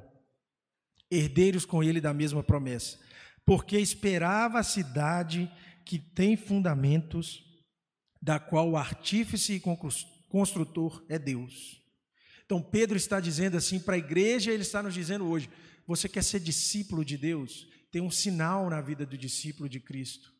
herdeiros 1.09 1.65
com 1.65 1.83
ele 1.83 1.99
da 1.99 2.13
mesma 2.13 2.43
promessa, 2.43 2.99
porque 3.43 3.79
esperava 3.79 4.59
a 4.59 4.63
cidade 4.63 5.51
que 5.83 5.97
tem 5.97 6.37
fundamentos 6.37 7.46
da 8.21 8.39
qual 8.39 8.69
o 8.69 8.77
artífice 8.77 9.53
e 9.53 9.61
construtor 10.29 11.03
é 11.09 11.17
Deus. 11.19 11.81
Então 12.45 12.61
Pedro 12.61 12.97
está 12.97 13.19
dizendo 13.19 13.57
assim 13.57 13.79
para 13.79 13.95
a 13.95 13.97
igreja, 13.99 14.51
ele 14.51 14.63
está 14.63 14.81
nos 14.81 14.93
dizendo 14.93 15.27
hoje: 15.27 15.49
você 15.85 16.07
quer 16.07 16.23
ser 16.23 16.39
discípulo 16.39 17.03
de 17.03 17.17
Deus? 17.17 17.67
Tem 17.91 18.01
um 18.01 18.11
sinal 18.11 18.69
na 18.69 18.81
vida 18.81 19.05
do 19.05 19.17
discípulo 19.17 19.69
de 19.69 19.79
Cristo. 19.79 20.33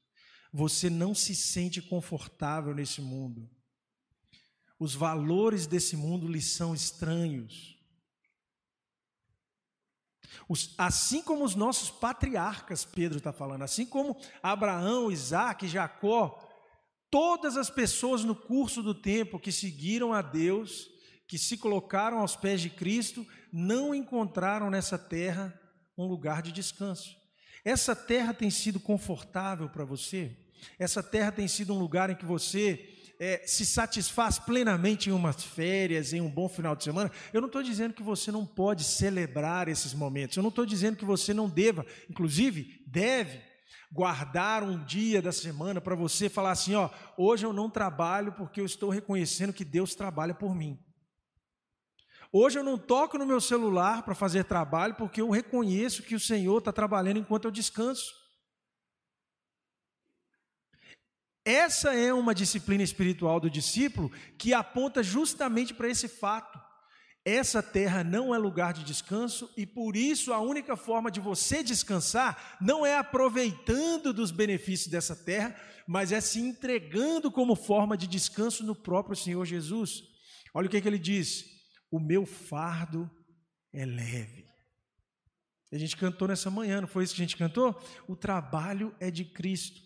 Você 0.53 0.89
não 0.89 1.13
se 1.13 1.35
sente 1.35 1.81
confortável 1.81 2.73
nesse 2.73 3.01
mundo. 3.01 3.49
Os 4.79 4.93
valores 4.93 5.65
desse 5.67 5.95
mundo 5.95 6.27
lhe 6.27 6.41
são 6.41 6.73
estranhos. 6.73 7.77
Os, 10.47 10.73
assim 10.77 11.21
como 11.21 11.43
os 11.43 11.55
nossos 11.55 11.89
patriarcas, 11.89 12.85
Pedro 12.85 13.17
está 13.17 13.33
falando, 13.33 13.63
assim 13.63 13.85
como 13.85 14.17
Abraão, 14.41 15.11
Isaac, 15.11 15.67
Jacó, 15.67 16.46
Todas 17.09 17.55
as 17.55 17.69
pessoas 17.69 18.23
no 18.23 18.35
curso 18.35 18.83
do 18.83 18.93
tempo 18.93 19.39
que 19.39 19.51
seguiram 19.51 20.13
a 20.13 20.21
Deus, 20.21 20.89
que 21.27 21.37
se 21.37 21.57
colocaram 21.57 22.19
aos 22.19 22.35
pés 22.35 22.61
de 22.61 22.69
Cristo, 22.69 23.25
não 23.51 23.95
encontraram 23.95 24.69
nessa 24.69 24.97
terra 24.97 25.57
um 25.97 26.05
lugar 26.05 26.41
de 26.41 26.51
descanso. 26.51 27.15
Essa 27.63 27.95
terra 27.95 28.33
tem 28.33 28.49
sido 28.49 28.79
confortável 28.79 29.69
para 29.69 29.85
você? 29.85 30.35
Essa 30.77 31.01
terra 31.01 31.31
tem 31.31 31.47
sido 31.47 31.73
um 31.73 31.79
lugar 31.79 32.09
em 32.09 32.15
que 32.15 32.25
você 32.25 32.93
é, 33.19 33.41
se 33.45 33.65
satisfaz 33.65 34.37
plenamente 34.37 35.09
em 35.09 35.13
umas 35.13 35.43
férias, 35.43 36.13
em 36.13 36.21
um 36.21 36.29
bom 36.29 36.47
final 36.47 36.75
de 36.75 36.83
semana? 36.83 37.11
Eu 37.33 37.41
não 37.41 37.47
estou 37.47 37.63
dizendo 37.63 37.93
que 37.93 38.03
você 38.03 38.31
não 38.31 38.45
pode 38.45 38.83
celebrar 38.83 39.67
esses 39.67 39.93
momentos, 39.93 40.37
eu 40.37 40.43
não 40.43 40.49
estou 40.49 40.65
dizendo 40.65 40.97
que 40.97 41.05
você 41.05 41.33
não 41.33 41.49
deva, 41.49 41.85
inclusive, 42.09 42.83
deve 42.85 43.46
guardar 43.91 44.63
um 44.63 44.83
dia 44.83 45.21
da 45.21 45.31
semana 45.31 45.79
para 45.79 45.95
você 45.95 46.29
falar 46.29 46.51
assim: 46.51 46.75
ó, 46.75 46.89
hoje 47.17 47.45
eu 47.45 47.53
não 47.53 47.69
trabalho 47.69 48.33
porque 48.33 48.59
eu 48.59 48.65
estou 48.65 48.89
reconhecendo 48.89 49.53
que 49.53 49.65
Deus 49.65 49.95
trabalha 49.95 50.33
por 50.33 50.53
mim. 50.53 50.79
Hoje 52.31 52.59
eu 52.59 52.63
não 52.63 52.77
toco 52.77 53.17
no 53.17 53.25
meu 53.25 53.39
celular 53.39 54.03
para 54.03 54.13
fazer 54.13 54.43
trabalho 54.43 54.95
porque 54.95 55.21
eu 55.21 55.29
reconheço 55.29 56.03
que 56.03 56.15
o 56.15 56.19
Senhor 56.19 56.57
está 56.57 56.73
trabalhando 56.73 57.19
enquanto 57.19 57.45
eu 57.45 57.51
descanso. 57.51 58.13
Essa 61.45 61.95
é 61.95 62.13
uma 62.13 62.35
disciplina 62.35 62.83
espiritual 62.83 63.39
do 63.39 63.49
discípulo 63.49 64.11
que 64.37 64.53
aponta 64.53 65.01
justamente 65.01 65.73
para 65.73 65.87
esse 65.87 66.09
fato. 66.09 66.66
Essa 67.29 67.61
terra 67.61 68.05
não 68.05 68.33
é 68.33 68.37
lugar 68.37 68.71
de 68.71 68.85
descanso 68.85 69.51
e 69.57 69.65
por 69.65 69.97
isso 69.97 70.31
a 70.31 70.39
única 70.39 70.77
forma 70.77 71.11
de 71.11 71.19
você 71.19 71.61
descansar 71.61 72.57
não 72.61 72.85
é 72.85 72.97
aproveitando 72.97 74.13
dos 74.13 74.31
benefícios 74.31 74.87
dessa 74.87 75.13
terra, 75.13 75.53
mas 75.85 76.13
é 76.13 76.21
se 76.21 76.39
entregando 76.39 77.29
como 77.29 77.53
forma 77.53 77.97
de 77.97 78.07
descanso 78.07 78.63
no 78.63 78.73
próprio 78.73 79.13
Senhor 79.13 79.43
Jesus. 79.43 80.03
Olha 80.53 80.67
o 80.67 80.69
que, 80.69 80.79
que 80.79 80.87
ele 80.87 80.97
diz: 80.97 81.43
O 81.91 81.99
meu 81.99 82.25
fardo 82.25 83.11
é 83.73 83.85
leve. 83.85 84.45
A 85.69 85.77
gente 85.77 85.97
cantou 85.97 86.29
nessa 86.29 86.49
manhã, 86.49 86.79
não 86.79 86.87
foi 86.87 87.03
isso 87.03 87.13
que 87.13 87.21
a 87.21 87.25
gente 87.25 87.35
cantou? 87.35 87.77
O 88.07 88.15
trabalho 88.15 88.95
é 89.01 89.11
de 89.11 89.25
Cristo. 89.25 89.81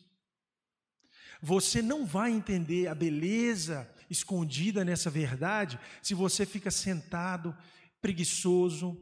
Você 1.41 1.81
não 1.81 2.05
vai 2.05 2.31
entender 2.31 2.88
a 2.88 2.95
beleza 2.95 3.89
escondida 4.10 4.86
nessa 4.86 5.10
verdade 5.10 5.79
se 6.01 6.13
você 6.13 6.45
fica 6.45 6.69
sentado, 6.69 7.55
preguiçoso, 8.01 8.98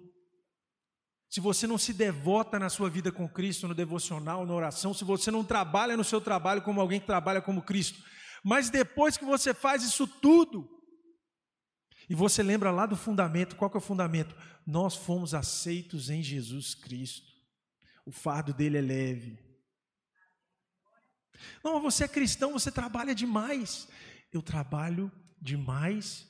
se 1.29 1.39
você 1.39 1.67
não 1.67 1.77
se 1.77 1.93
devota 1.93 2.57
na 2.57 2.69
sua 2.69 2.89
vida 2.89 3.11
com 3.11 3.27
Cristo, 3.27 3.67
no 3.67 3.75
devocional, 3.75 4.45
na 4.45 4.53
oração, 4.53 4.93
se 4.93 5.03
você 5.03 5.29
não 5.29 5.43
trabalha 5.43 5.95
no 5.95 6.03
seu 6.03 6.19
trabalho 6.19 6.61
como 6.61 6.81
alguém 6.81 6.99
que 6.99 7.05
trabalha 7.05 7.41
como 7.41 7.61
Cristo. 7.61 8.01
Mas 8.43 8.69
depois 8.69 9.17
que 9.17 9.25
você 9.25 9.53
faz 9.53 9.83
isso 9.83 10.07
tudo, 10.07 10.67
e 12.09 12.15
você 12.15 12.41
lembra 12.41 12.71
lá 12.71 12.87
do 12.87 12.95
fundamento, 12.95 13.55
qual 13.55 13.69
que 13.69 13.77
é 13.77 13.79
o 13.79 13.81
fundamento? 13.81 14.35
Nós 14.65 14.95
fomos 14.95 15.35
aceitos 15.35 16.09
em 16.09 16.23
Jesus 16.23 16.73
Cristo. 16.73 17.27
O 18.03 18.11
fardo 18.11 18.51
dele 18.51 18.79
é 18.79 18.81
leve. 18.81 19.48
Não, 21.63 21.81
você 21.81 22.05
é 22.05 22.07
cristão, 22.07 22.53
você 22.53 22.71
trabalha 22.71 23.13
demais. 23.15 23.87
Eu 24.31 24.41
trabalho 24.41 25.11
demais 25.41 26.27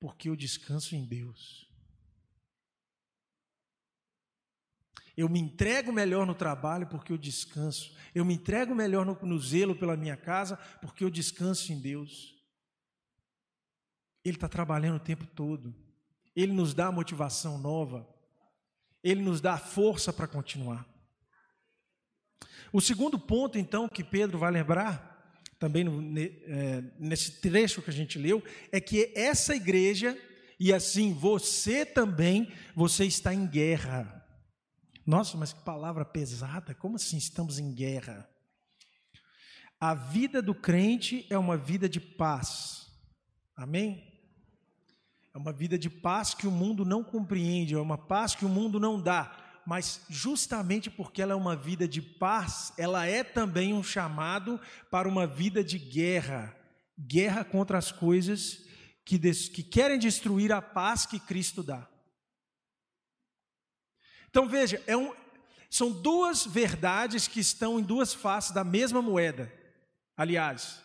porque 0.00 0.28
eu 0.28 0.36
descanso 0.36 0.94
em 0.94 1.04
Deus. 1.04 1.64
Eu 5.16 5.28
me 5.28 5.38
entrego 5.38 5.92
melhor 5.92 6.26
no 6.26 6.34
trabalho 6.34 6.86
porque 6.88 7.12
eu 7.12 7.18
descanso. 7.18 7.96
Eu 8.14 8.24
me 8.24 8.34
entrego 8.34 8.74
melhor 8.74 9.06
no, 9.06 9.14
no 9.22 9.38
zelo 9.38 9.74
pela 9.74 9.96
minha 9.96 10.16
casa 10.16 10.56
porque 10.80 11.04
eu 11.04 11.10
descanso 11.10 11.72
em 11.72 11.80
Deus. 11.80 12.34
Ele 14.24 14.36
está 14.36 14.48
trabalhando 14.48 14.96
o 14.96 15.04
tempo 15.04 15.26
todo. 15.26 15.74
Ele 16.34 16.52
nos 16.52 16.74
dá 16.74 16.90
motivação 16.90 17.58
nova. 17.58 18.08
Ele 19.02 19.22
nos 19.22 19.40
dá 19.40 19.56
força 19.56 20.12
para 20.12 20.26
continuar. 20.26 20.93
O 22.72 22.80
segundo 22.80 23.18
ponto, 23.18 23.58
então, 23.58 23.88
que 23.88 24.02
Pedro 24.02 24.38
vai 24.38 24.50
lembrar, 24.50 25.14
também 25.58 25.84
no, 25.84 26.18
é, 26.18 26.82
nesse 26.98 27.40
trecho 27.40 27.80
que 27.80 27.90
a 27.90 27.92
gente 27.92 28.18
leu, 28.18 28.42
é 28.72 28.80
que 28.80 29.12
essa 29.14 29.54
igreja, 29.54 30.18
e 30.58 30.72
assim 30.72 31.12
você 31.12 31.86
também, 31.86 32.52
você 32.74 33.04
está 33.04 33.32
em 33.32 33.46
guerra. 33.46 34.26
Nossa, 35.06 35.36
mas 35.36 35.52
que 35.52 35.62
palavra 35.62 36.04
pesada, 36.04 36.74
como 36.74 36.96
assim 36.96 37.16
estamos 37.16 37.58
em 37.58 37.72
guerra? 37.72 38.28
A 39.78 39.94
vida 39.94 40.40
do 40.40 40.54
crente 40.54 41.26
é 41.30 41.38
uma 41.38 41.56
vida 41.56 41.88
de 41.88 42.00
paz, 42.00 42.86
amém? 43.56 44.02
É 45.34 45.38
uma 45.38 45.52
vida 45.52 45.78
de 45.78 45.90
paz 45.90 46.32
que 46.34 46.46
o 46.46 46.50
mundo 46.50 46.84
não 46.84 47.04
compreende, 47.04 47.74
é 47.74 47.78
uma 47.78 47.98
paz 47.98 48.34
que 48.34 48.44
o 48.44 48.48
mundo 48.48 48.80
não 48.80 49.00
dá 49.00 49.43
mas 49.66 50.02
justamente 50.08 50.90
porque 50.90 51.22
ela 51.22 51.32
é 51.32 51.36
uma 51.36 51.56
vida 51.56 51.86
de 51.88 52.02
paz, 52.02 52.72
ela 52.76 53.06
é 53.06 53.24
também 53.24 53.72
um 53.72 53.82
chamado 53.82 54.60
para 54.90 55.08
uma 55.08 55.26
vida 55.26 55.62
de 55.64 55.78
guerra 55.78 56.56
guerra 56.98 57.44
contra 57.44 57.76
as 57.76 57.90
coisas 57.90 58.64
que, 59.04 59.18
que 59.18 59.62
querem 59.62 59.98
destruir 59.98 60.52
a 60.52 60.62
paz 60.62 61.04
que 61.06 61.18
Cristo 61.18 61.62
dá. 61.62 61.88
Então 64.30 64.48
veja, 64.48 64.82
é 64.86 64.96
um, 64.96 65.14
são 65.70 65.90
duas 65.90 66.46
verdades 66.46 67.28
que 67.28 67.40
estão 67.40 67.78
em 67.78 67.82
duas 67.82 68.14
faces 68.14 68.52
da 68.52 68.64
mesma 68.64 69.02
moeda. 69.02 69.52
Aliás, 70.16 70.82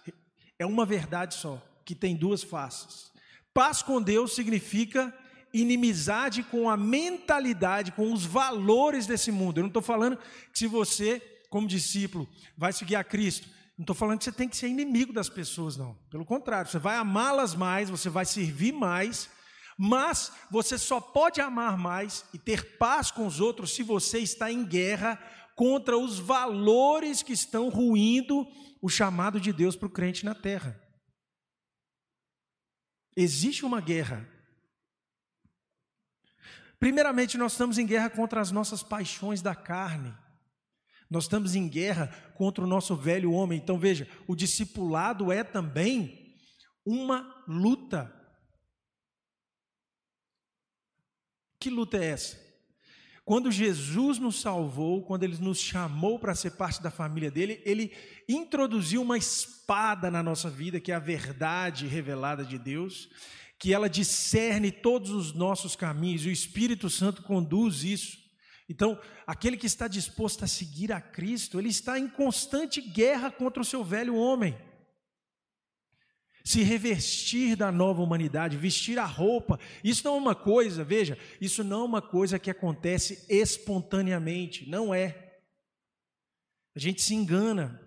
é 0.58 0.66
uma 0.66 0.86
verdade 0.86 1.36
só, 1.36 1.64
que 1.86 1.96
tem 1.96 2.16
duas 2.16 2.44
faces. 2.44 3.12
Paz 3.54 3.82
com 3.82 4.02
Deus 4.02 4.34
significa 4.34 5.16
inimizade 5.54 6.44
com 6.44 6.70
a 6.70 6.78
mentalidade, 6.78 7.92
com 7.92 8.12
os 8.14 8.26
valores 8.26 9.08
desse 9.08 9.32
mundo. 9.32 9.58
Eu 9.58 9.64
não 9.64 9.70
estou 9.70 9.82
falando 9.82 10.18
que 10.18 10.60
se 10.60 10.68
você, 10.68 11.20
como 11.50 11.68
discípulo, 11.68 12.28
vai 12.58 12.74
seguir 12.74 12.96
a 12.96 13.04
Cristo, 13.04 13.48
não 13.78 13.84
estou 13.84 13.96
falando 13.96 14.18
que 14.18 14.26
você 14.26 14.32
tem 14.32 14.50
que 14.50 14.58
ser 14.58 14.68
inimigo 14.68 15.14
das 15.14 15.30
pessoas, 15.30 15.78
não. 15.78 15.96
Pelo 16.10 16.26
contrário, 16.26 16.70
você 16.70 16.78
vai 16.78 16.98
amá-las 16.98 17.56
mais, 17.56 17.90
você 17.90 18.10
vai 18.10 18.26
servir 18.26 18.74
mais, 18.74 19.30
mas 19.78 20.34
você 20.52 20.78
só 20.78 21.00
pode 21.00 21.40
amar 21.40 21.78
mais 21.78 22.26
e 22.34 22.38
ter 22.38 22.78
paz 22.78 23.10
com 23.10 23.26
os 23.26 23.40
outros 23.40 23.74
se 23.74 23.82
você 23.82 24.20
está 24.20 24.52
em 24.52 24.66
guerra 24.66 25.18
contra 25.56 25.98
os 25.98 26.20
valores 26.20 27.24
que 27.24 27.32
estão 27.32 27.70
ruindo 27.70 28.46
o 28.82 28.90
chamado 28.90 29.40
de 29.40 29.54
Deus 29.54 29.76
para 29.78 29.88
o 29.88 29.92
crente 29.92 30.26
na 30.26 30.36
terra. 30.36 30.78
Existe 33.16 33.66
uma 33.66 33.82
guerra 33.82 34.28
Primeiramente, 36.80 37.38
nós 37.38 37.52
estamos 37.52 37.78
em 37.78 37.86
guerra 37.86 38.10
contra 38.10 38.40
as 38.40 38.52
nossas 38.52 38.82
paixões 38.82 39.42
da 39.42 39.54
carne. 39.54 40.16
Nós 41.10 41.24
estamos 41.24 41.56
em 41.56 41.68
guerra 41.68 42.08
contra 42.36 42.64
o 42.64 42.68
nosso 42.68 42.96
velho 42.96 43.32
homem. 43.32 43.60
Então 43.60 43.78
veja, 43.78 44.08
o 44.28 44.36
discipulado 44.36 45.32
é 45.32 45.44
também 45.44 46.36
uma 46.86 47.44
luta. 47.48 48.14
Que 51.60 51.70
luta 51.70 51.98
é 51.98 52.06
essa? 52.06 52.50
Quando 53.26 53.52
Jesus 53.52 54.18
nos 54.18 54.42
salvou, 54.42 55.04
quando 55.04 55.24
ele 55.24 55.38
nos 55.38 55.60
chamou 55.60 56.18
para 56.18 56.34
ser 56.34 56.52
parte 56.52 56.82
da 56.82 56.90
família 56.90 57.30
dele, 57.30 57.62
ele 57.64 57.92
introduziu 58.28 59.02
uma 59.02 59.18
espada 59.18 60.10
na 60.10 60.24
nossa 60.24 60.50
vida, 60.50 60.80
que 60.80 60.92
é 60.92 60.96
a 60.96 61.00
verdade 61.00 61.86
revelada 61.86 62.44
de 62.44 62.58
Deus, 62.58 63.10
que 63.60 63.74
ela 63.74 63.90
discerne 63.90 64.72
todos 64.72 65.10
os 65.10 65.34
nossos 65.34 65.76
caminhos, 65.76 66.26
e 66.26 66.30
o 66.30 66.32
Espírito 66.32 66.90
Santo 66.90 67.22
conduz 67.22 67.84
isso. 67.84 68.18
Então, 68.70 69.00
aquele 69.28 69.58
que 69.58 69.66
está 69.66 69.88
disposto 69.88 70.46
a 70.46 70.48
seguir 70.48 70.94
a 70.94 71.02
Cristo, 71.02 71.60
ele 71.60 71.70
está 71.70 72.00
em 72.00 72.08
constante 72.08 72.80
guerra 72.80 73.30
contra 73.30 73.62
o 73.62 73.66
seu 73.66 73.84
velho 73.84 74.16
homem. 74.16 74.58
Se 76.46 76.64
revestir 76.64 77.58
da 77.58 77.72
nova 77.72 78.02
humanidade, 78.02 78.56
vestir 78.56 78.98
a 78.98 79.06
roupa, 79.06 79.60
isso 79.84 80.06
não 80.06 80.16
é 80.16 80.18
uma 80.18 80.36
coisa, 80.36 80.84
veja, 80.84 81.18
isso 81.42 81.64
não 81.64 81.82
é 81.82 81.86
uma 81.86 82.02
coisa 82.02 82.40
que 82.40 82.50
acontece 82.50 83.26
espontaneamente, 83.28 84.70
não 84.70 84.94
é. 84.94 85.42
A 86.76 86.80
gente 86.80 87.02
se 87.02 87.14
engana. 87.14 87.86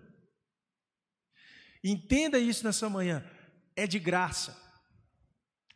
Entenda 1.83 2.37
isso 2.37 2.63
nessa 2.63 2.87
manhã, 2.89 3.27
é 3.75 3.87
de 3.87 3.97
graça. 3.97 4.62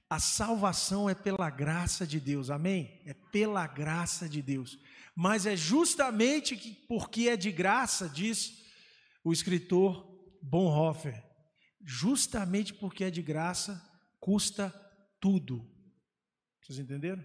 A 0.09 0.19
salvação 0.19 1.09
é 1.09 1.13
pela 1.13 1.49
graça 1.49 2.07
de 2.07 2.19
Deus, 2.19 2.49
amém? 2.49 3.01
É 3.05 3.13
pela 3.13 3.67
graça 3.67 4.29
de 4.29 4.41
Deus. 4.41 4.79
Mas 5.13 5.45
é 5.45 5.55
justamente 5.55 6.55
que, 6.55 6.73
porque 6.87 7.27
é 7.27 7.35
de 7.35 7.51
graça, 7.51 8.07
diz 8.07 8.65
o 9.23 9.33
escritor 9.33 10.07
Bonhoeffer, 10.41 11.21
justamente 11.83 12.73
porque 12.73 13.03
é 13.03 13.11
de 13.11 13.21
graça, 13.21 13.83
custa 14.19 14.69
tudo. 15.19 15.69
Vocês 16.61 16.79
entenderam? 16.79 17.23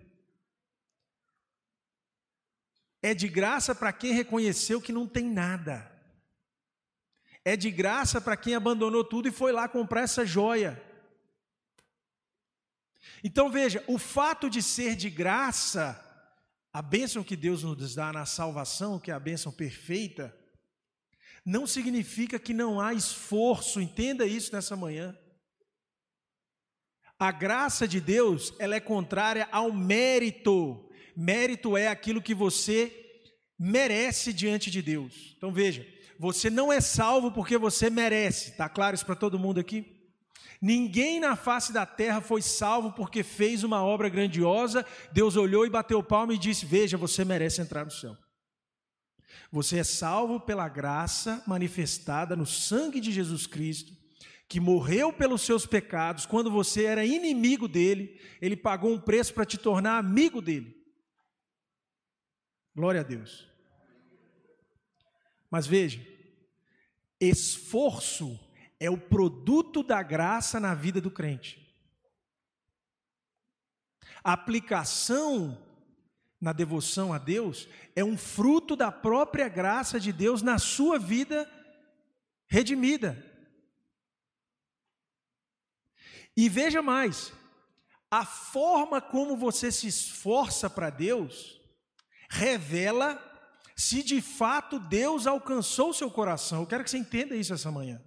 É 3.01 3.15
de 3.15 3.29
graça 3.29 3.75
para 3.75 3.93
quem 3.93 4.13
reconheceu 4.13 4.81
que 4.81 4.93
não 4.93 5.07
tem 5.07 5.31
nada. 5.31 5.91
É 7.45 7.57
de 7.57 7.71
graça 7.71 8.21
para 8.21 8.37
quem 8.37 8.55
abandonou 8.55 9.05
tudo 9.05 9.29
e 9.29 9.33
foi 9.33 9.53
lá 9.53 9.69
comprar 9.69 10.03
essa 10.03 10.25
joia. 10.25 10.81
Então 13.23 13.51
veja, 13.51 13.83
o 13.87 13.99
fato 13.99 14.49
de 14.49 14.63
ser 14.63 14.97
de 14.97 15.11
graça, 15.11 16.01
a 16.73 16.81
bênção 16.81 17.23
que 17.23 17.37
Deus 17.37 17.63
nos 17.63 17.95
dá 17.95 18.13
na 18.13 18.27
salvação, 18.27 18.99
que 18.99 19.11
é 19.11 19.15
a 19.15 19.21
bênção 19.21 19.53
perfeita, 19.53 20.37
não 21.45 21.67
significa 21.67 22.39
que 22.39 22.55
não 22.55 22.81
há 22.81 22.95
esforço, 22.95 23.81
entenda 23.81 24.27
isso 24.27 24.53
nessa 24.53 24.77
manhã. 24.77 25.17
A 27.19 27.31
graça 27.31 27.87
de 27.87 28.01
Deus, 28.01 28.53
ela 28.59 28.75
é 28.75 28.81
contrária 28.81 29.49
ao 29.53 29.73
mérito. 29.73 30.89
Mérito 31.17 31.77
é 31.77 31.89
aquilo 31.89 32.23
que 32.23 32.35
você 32.35 32.99
merece 33.59 34.33
diante 34.33 34.71
de 34.71 34.83
Deus. 34.83 35.35
Então 35.37 35.53
veja, 35.53 35.87
você 36.19 36.51
não 36.51 36.73
é 36.73 36.81
salvo 36.81 37.31
porque 37.31 37.59
você 37.59 37.91
merece. 37.91 38.57
Tá 38.57 38.69
claro 38.69 38.95
isso 38.95 39.07
para 39.07 39.15
todo 39.15 39.39
mundo 39.39 39.61
aqui? 39.61 39.92
Ninguém 40.63 41.19
na 41.19 41.35
face 41.35 41.73
da 41.73 41.85
terra 41.85 42.21
foi 42.21 42.41
salvo 42.41 42.93
porque 42.93 43.25
fez 43.25 43.65
uma 43.65 43.85
obra 43.85 44.09
grandiosa. 44.09 44.87
Deus 45.11 45.35
olhou 45.35 45.67
e 45.67 45.71
bateu 45.71 46.01
palma 46.05 46.35
e 46.35 46.39
disse: 46.39 46.65
Veja, 46.65 46.97
você 46.97 47.25
merece 47.25 47.61
entrar 47.61 47.85
no 47.85 47.91
céu. 47.91 48.17
Você 49.51 49.79
é 49.79 49.85
salvo 49.85 50.39
pela 50.39 50.69
graça 50.69 51.43
manifestada 51.49 52.37
no 52.37 52.47
sangue 52.47 53.01
de 53.01 53.11
Jesus 53.11 53.45
Cristo, 53.45 53.93
que 54.49 54.61
morreu 54.61 55.13
pelos 55.13 55.43
seus 55.43 55.67
pecados. 55.67 56.27
Quando 56.27 56.49
você 56.49 56.85
era 56.85 57.05
inimigo 57.05 57.67
dele, 57.67 58.21
ele 58.41 58.57
pagou 58.57 58.93
um 58.93 59.01
preço 59.01 59.35
para 59.35 59.45
te 59.45 59.59
tornar 59.59 59.99
amigo 59.99 60.41
dele. 60.41 60.81
Glória 62.73 63.01
a 63.01 63.05
Deus. 63.05 63.49
Mas 65.51 65.67
veja, 65.67 66.01
esforço 67.21 68.39
é 68.83 68.91
o 68.91 68.99
produto 68.99 69.81
da 69.81 70.03
graça 70.03 70.59
na 70.59 70.75
vida 70.75 71.01
do 71.01 71.09
crente. 71.09 71.73
A 74.25 74.33
aplicação 74.33 75.57
na 76.41 76.53
devoção 76.53 77.13
a 77.13 77.19
Deus 77.19 77.69
é 77.95 78.05
um 78.05 78.19
fruto 78.19 78.75
da 78.75 78.91
própria 78.91 79.49
graça 79.49 80.01
de 80.01 80.13
Deus 80.13 80.43
na 80.43 80.59
sua 80.59 80.99
vida 80.99 81.49
redimida. 82.49 83.25
E 86.37 86.49
veja 86.49 86.83
mais, 86.83 87.33
a 88.11 88.27
forma 88.27 89.01
como 89.01 89.37
você 89.37 89.71
se 89.71 89.87
esforça 89.87 90.69
para 90.69 90.91
Deus 90.91 91.61
revela 92.29 93.17
se 93.77 94.03
de 94.03 94.21
fato 94.21 94.81
Deus 94.81 95.25
alcançou 95.29 95.91
o 95.91 95.95
seu 95.95 96.11
coração. 96.11 96.63
Eu 96.63 96.67
quero 96.67 96.83
que 96.83 96.91
você 96.91 96.99
entenda 96.99 97.37
isso 97.37 97.55
essa 97.55 97.71
manhã. 97.71 98.03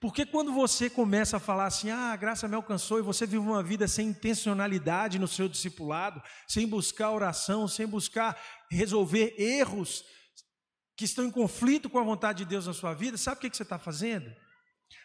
Porque 0.00 0.24
quando 0.24 0.50
você 0.50 0.88
começa 0.88 1.36
a 1.36 1.40
falar 1.40 1.66
assim, 1.66 1.90
ah, 1.90 2.12
a 2.12 2.16
graça 2.16 2.48
me 2.48 2.54
alcançou, 2.54 2.98
e 2.98 3.02
você 3.02 3.26
vive 3.26 3.38
uma 3.38 3.62
vida 3.62 3.86
sem 3.86 4.08
intencionalidade 4.08 5.18
no 5.18 5.28
seu 5.28 5.46
discipulado, 5.46 6.22
sem 6.48 6.66
buscar 6.66 7.10
oração, 7.10 7.68
sem 7.68 7.86
buscar 7.86 8.40
resolver 8.70 9.34
erros 9.38 10.02
que 10.96 11.04
estão 11.04 11.26
em 11.26 11.30
conflito 11.30 11.90
com 11.90 11.98
a 11.98 12.02
vontade 12.02 12.38
de 12.38 12.46
Deus 12.46 12.66
na 12.66 12.72
sua 12.72 12.94
vida, 12.94 13.18
sabe 13.18 13.36
o 13.36 13.40
que 13.50 13.54
você 13.54 13.62
está 13.62 13.78
fazendo? 13.78 14.34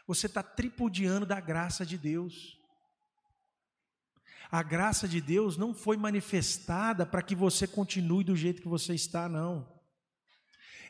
Você 0.08 0.28
está 0.28 0.42
tripudiando 0.42 1.26
da 1.26 1.42
graça 1.42 1.86
de 1.86 1.98
Deus. 1.98 2.58
A 4.50 4.64
graça 4.64 5.10
de 5.10 5.20
Deus 5.20 5.58
não 5.58 5.74
foi 5.74 5.98
manifestada 5.98 7.06
para 7.06 7.22
que 7.22 7.36
você 7.36 7.68
continue 7.68 8.24
do 8.24 8.36
jeito 8.36 8.62
que 8.62 8.68
você 8.70 8.94
está, 8.94 9.28
não 9.28 9.75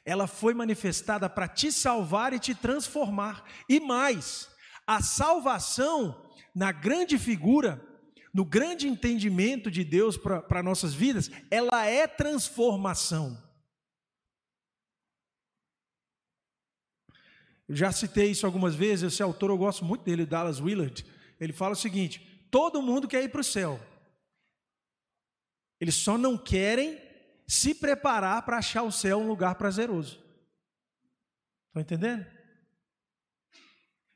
ela 0.06 0.28
foi 0.28 0.54
manifestada 0.54 1.28
para 1.28 1.48
te 1.48 1.72
salvar 1.72 2.32
e 2.32 2.40
te 2.40 2.54
transformar. 2.54 3.44
E 3.68 3.80
mais, 3.80 4.48
a 4.86 5.02
salvação, 5.02 6.32
na 6.54 6.72
grande 6.72 7.18
figura, 7.18 7.84
no 8.32 8.46
grande 8.46 8.88
entendimento 8.88 9.72
de 9.72 9.84
Deus 9.84 10.16
para 10.16 10.62
nossas 10.62 10.94
vidas, 10.94 11.32
ela 11.50 11.86
é 11.86 12.06
transformação. 12.06 13.44
Eu 17.68 17.76
já 17.76 17.92
citei 17.92 18.30
isso 18.30 18.46
algumas 18.46 18.76
vezes, 18.76 19.12
esse 19.12 19.24
autor 19.24 19.50
eu 19.50 19.58
gosto 19.58 19.84
muito 19.84 20.04
dele, 20.04 20.24
Dallas 20.24 20.62
Willard. 20.62 21.04
Ele 21.40 21.52
fala 21.52 21.74
o 21.74 21.76
seguinte: 21.76 22.48
todo 22.52 22.80
mundo 22.80 23.08
quer 23.08 23.24
ir 23.24 23.30
para 23.30 23.42
o 23.42 23.44
céu, 23.44 23.80
eles 25.80 25.96
só 25.96 26.16
não 26.16 26.38
querem 26.38 27.05
se 27.48 27.76
preparar 27.76 28.42
para 28.44 28.58
achar 28.58 28.84
o 28.84 28.92
céu 28.92 29.20
um 29.20 29.28
lugar 29.28 29.56
prazeroso. 29.56 30.20
Estão 31.68 31.82
entendendo? 31.82 32.26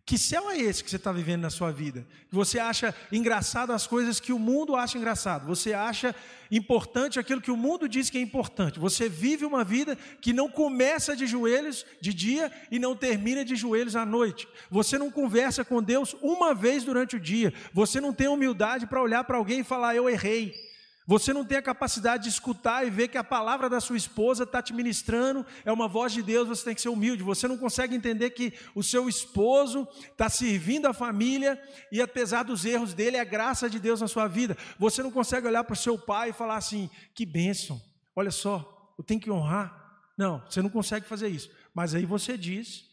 Que 0.10 0.18
céu 0.18 0.50
é 0.50 0.58
esse 0.58 0.84
que 0.84 0.90
você 0.90 0.96
está 0.96 1.12
vivendo 1.12 1.44
na 1.44 1.52
sua 1.52 1.72
vida? 1.72 2.04
Você 2.32 2.58
acha 2.58 2.96
engraçado 3.12 3.72
as 3.72 3.86
coisas 3.86 4.20
que 4.20 4.34
o 4.34 4.40
mundo 4.40 4.76
acha 4.76 4.98
engraçado. 4.98 5.46
Você 5.46 5.72
acha 5.72 6.16
importante 6.50 7.20
aquilo 7.20 7.40
que 7.40 7.52
o 7.52 7.56
mundo 7.56 7.88
diz 7.88 8.10
que 8.10 8.18
é 8.18 8.22
importante. 8.22 8.80
Você 8.80 9.08
vive 9.08 9.46
uma 9.46 9.64
vida 9.64 9.96
que 10.20 10.34
não 10.34 10.50
começa 10.50 11.16
de 11.16 11.28
joelhos 11.28 11.86
de 12.02 12.12
dia 12.12 12.52
e 12.72 12.80
não 12.80 12.96
termina 12.96 13.46
de 13.46 13.56
joelhos 13.56 13.96
à 13.96 14.04
noite. 14.04 14.48
Você 14.72 14.98
não 14.98 15.12
conversa 15.12 15.64
com 15.64 15.80
Deus 15.80 16.16
uma 16.24 16.56
vez 16.56 16.84
durante 16.84 17.16
o 17.16 17.20
dia. 17.20 17.54
Você 17.72 18.02
não 18.02 18.12
tem 18.12 18.28
humildade 18.28 18.88
para 18.88 19.04
olhar 19.04 19.24
para 19.26 19.38
alguém 19.38 19.60
e 19.60 19.64
falar: 19.64 19.96
Eu 19.96 20.10
errei. 20.10 20.69
Você 21.10 21.34
não 21.34 21.44
tem 21.44 21.58
a 21.58 21.62
capacidade 21.64 22.26
de 22.26 22.30
escutar 22.30 22.86
e 22.86 22.90
ver 22.92 23.08
que 23.08 23.18
a 23.18 23.24
palavra 23.24 23.68
da 23.68 23.82
sua 23.82 23.98
esposa 23.98 24.44
está 24.44 24.62
te 24.62 24.72
ministrando, 24.72 25.44
é 25.66 25.72
uma 25.72 25.88
voz 25.88 26.14
de 26.14 26.22
Deus, 26.22 26.48
você 26.48 26.66
tem 26.66 26.76
que 26.76 26.82
ser 26.82 26.90
humilde. 26.90 27.24
Você 27.24 27.48
não 27.48 27.58
consegue 27.58 27.96
entender 27.96 28.30
que 28.30 28.54
o 28.76 28.84
seu 28.84 29.10
esposo 29.10 29.88
está 30.04 30.30
servindo 30.30 30.86
a 30.86 30.94
família 30.94 31.60
e, 31.92 32.00
apesar 32.00 32.44
dos 32.44 32.64
erros 32.64 32.94
dele, 32.94 33.18
é 33.18 33.22
a 33.22 33.24
graça 33.24 33.68
de 33.68 33.80
Deus 33.80 34.00
na 34.00 34.08
sua 34.08 34.28
vida. 34.28 34.56
Você 34.78 35.02
não 35.02 35.10
consegue 35.10 35.48
olhar 35.48 35.64
para 35.64 35.74
o 35.74 35.76
seu 35.76 35.98
pai 35.98 36.30
e 36.30 36.34
falar 36.34 36.58
assim: 36.58 36.88
que 37.16 37.26
bênção, 37.26 37.82
olha 38.16 38.30
só, 38.30 38.94
eu 38.96 39.04
tenho 39.04 39.20
que 39.20 39.32
honrar. 39.32 40.04
Não, 40.16 40.46
você 40.48 40.62
não 40.62 40.70
consegue 40.70 41.08
fazer 41.08 41.30
isso. 41.30 41.50
Mas 41.74 41.96
aí 41.96 42.06
você 42.06 42.38
diz, 42.38 42.86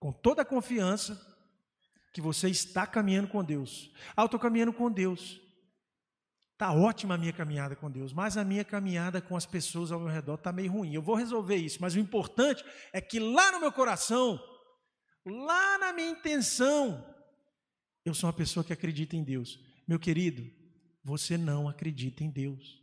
com 0.00 0.10
toda 0.10 0.42
a 0.42 0.44
confiança, 0.44 1.16
que 2.12 2.20
você 2.20 2.48
está 2.48 2.88
caminhando 2.88 3.28
com 3.28 3.44
Deus. 3.44 3.92
Ah, 4.16 4.22
eu 4.22 4.26
estou 4.26 4.40
caminhando 4.40 4.72
com 4.72 4.90
Deus. 4.90 5.41
Está 6.62 6.72
ótima 6.72 7.16
a 7.16 7.18
minha 7.18 7.32
caminhada 7.32 7.74
com 7.74 7.90
Deus, 7.90 8.12
mas 8.12 8.36
a 8.36 8.44
minha 8.44 8.64
caminhada 8.64 9.20
com 9.20 9.36
as 9.36 9.44
pessoas 9.44 9.90
ao 9.90 9.98
meu 9.98 10.08
redor 10.08 10.34
está 10.34 10.52
meio 10.52 10.70
ruim. 10.70 10.94
Eu 10.94 11.02
vou 11.02 11.16
resolver 11.16 11.56
isso, 11.56 11.78
mas 11.80 11.96
o 11.96 11.98
importante 11.98 12.64
é 12.92 13.00
que 13.00 13.18
lá 13.18 13.50
no 13.50 13.58
meu 13.58 13.72
coração, 13.72 14.40
lá 15.26 15.76
na 15.78 15.92
minha 15.92 16.10
intenção, 16.10 17.04
eu 18.04 18.14
sou 18.14 18.28
uma 18.28 18.32
pessoa 18.32 18.62
que 18.62 18.72
acredita 18.72 19.16
em 19.16 19.24
Deus. 19.24 19.58
Meu 19.88 19.98
querido, 19.98 20.48
você 21.02 21.36
não 21.36 21.68
acredita 21.68 22.22
em 22.22 22.30
Deus. 22.30 22.80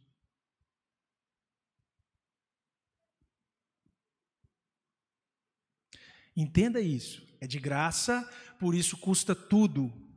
Entenda 6.35 6.81
isso. 6.81 7.25
É 7.39 7.47
de 7.47 7.59
graça, 7.61 8.29
por 8.59 8.75
isso 8.75 8.97
custa 8.97 9.33
tudo 9.33 10.08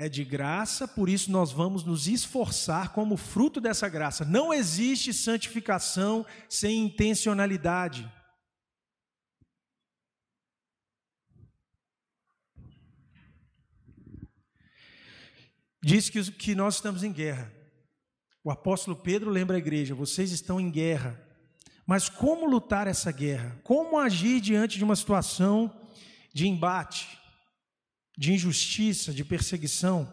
é 0.00 0.08
de 0.08 0.24
graça, 0.24 0.88
por 0.88 1.10
isso 1.10 1.30
nós 1.30 1.52
vamos 1.52 1.84
nos 1.84 2.08
esforçar 2.08 2.94
como 2.94 3.18
fruto 3.18 3.60
dessa 3.60 3.86
graça. 3.86 4.24
Não 4.24 4.50
existe 4.50 5.12
santificação 5.12 6.24
sem 6.48 6.86
intencionalidade. 6.86 8.10
Diz 15.82 16.08
que, 16.08 16.32
que 16.32 16.54
nós 16.54 16.76
estamos 16.76 17.02
em 17.04 17.12
guerra. 17.12 17.52
O 18.42 18.50
apóstolo 18.50 18.96
Pedro 18.96 19.28
lembra 19.28 19.56
a 19.56 19.58
igreja: 19.58 19.94
vocês 19.94 20.32
estão 20.32 20.58
em 20.58 20.70
guerra. 20.70 21.20
Mas 21.84 22.08
como 22.08 22.46
lutar 22.48 22.86
essa 22.86 23.12
guerra? 23.12 23.60
Como 23.62 23.98
agir 23.98 24.40
diante 24.40 24.78
de 24.78 24.84
uma 24.84 24.96
situação 24.96 25.78
de 26.32 26.48
embate? 26.48 27.19
De 28.16 28.32
injustiça, 28.32 29.12
de 29.12 29.24
perseguição. 29.24 30.10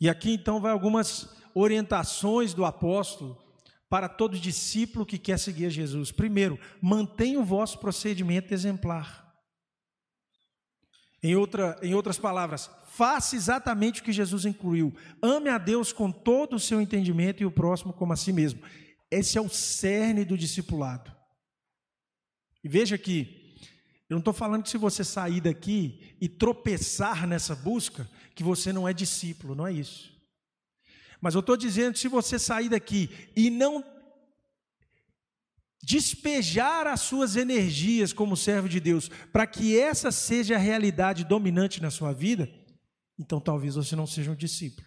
E 0.00 0.08
aqui 0.08 0.32
então 0.32 0.60
vai 0.60 0.72
algumas 0.72 1.28
orientações 1.54 2.52
do 2.52 2.64
apóstolo 2.64 3.42
para 3.88 4.08
todo 4.08 4.38
discípulo 4.38 5.06
que 5.06 5.18
quer 5.18 5.38
seguir 5.38 5.66
a 5.66 5.70
Jesus. 5.70 6.10
Primeiro, 6.10 6.58
mantenha 6.80 7.38
o 7.38 7.44
vosso 7.44 7.78
procedimento 7.78 8.52
exemplar. 8.52 9.24
Em, 11.22 11.36
outra, 11.36 11.78
em 11.82 11.94
outras 11.94 12.18
palavras, 12.18 12.70
faça 12.86 13.34
exatamente 13.34 14.00
o 14.00 14.04
que 14.04 14.12
Jesus 14.12 14.44
incluiu. 14.44 14.94
Ame 15.22 15.48
a 15.48 15.58
Deus 15.58 15.92
com 15.92 16.10
todo 16.10 16.56
o 16.56 16.60
seu 16.60 16.80
entendimento 16.80 17.42
e 17.42 17.46
o 17.46 17.50
próximo 17.50 17.92
como 17.92 18.12
a 18.12 18.16
si 18.16 18.32
mesmo. 18.32 18.60
Esse 19.10 19.38
é 19.38 19.40
o 19.40 19.48
cerne 19.48 20.24
do 20.24 20.36
discipulado. 20.36 21.10
E 22.62 22.68
veja 22.68 22.98
que 22.98 23.43
eu 24.08 24.14
não 24.14 24.18
estou 24.18 24.34
falando 24.34 24.62
que 24.62 24.70
se 24.70 24.76
você 24.76 25.02
sair 25.02 25.40
daqui 25.40 26.14
e 26.20 26.28
tropeçar 26.28 27.26
nessa 27.26 27.54
busca, 27.54 28.08
que 28.34 28.44
você 28.44 28.72
não 28.72 28.86
é 28.86 28.92
discípulo, 28.92 29.54
não 29.54 29.66
é 29.66 29.72
isso. 29.72 30.12
Mas 31.20 31.34
eu 31.34 31.40
estou 31.40 31.56
dizendo 31.56 31.94
que 31.94 32.00
se 32.00 32.08
você 32.08 32.38
sair 32.38 32.68
daqui 32.68 33.08
e 33.34 33.48
não 33.48 33.82
despejar 35.82 36.86
as 36.86 37.00
suas 37.00 37.36
energias 37.36 38.12
como 38.12 38.36
servo 38.36 38.68
de 38.68 38.80
Deus, 38.80 39.08
para 39.32 39.46
que 39.46 39.78
essa 39.78 40.10
seja 40.10 40.54
a 40.56 40.58
realidade 40.58 41.24
dominante 41.24 41.80
na 41.80 41.90
sua 41.90 42.12
vida, 42.12 42.50
então 43.18 43.40
talvez 43.40 43.74
você 43.74 43.96
não 43.96 44.06
seja 44.06 44.30
um 44.30 44.36
discípulo. 44.36 44.86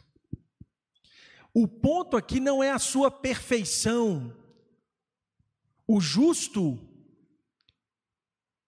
O 1.53 1.67
ponto 1.67 2.15
aqui 2.15 2.39
não 2.39 2.63
é 2.63 2.71
a 2.71 2.79
sua 2.79 3.09
perfeição. 3.09 4.35
O 5.87 5.99
justo 5.99 6.86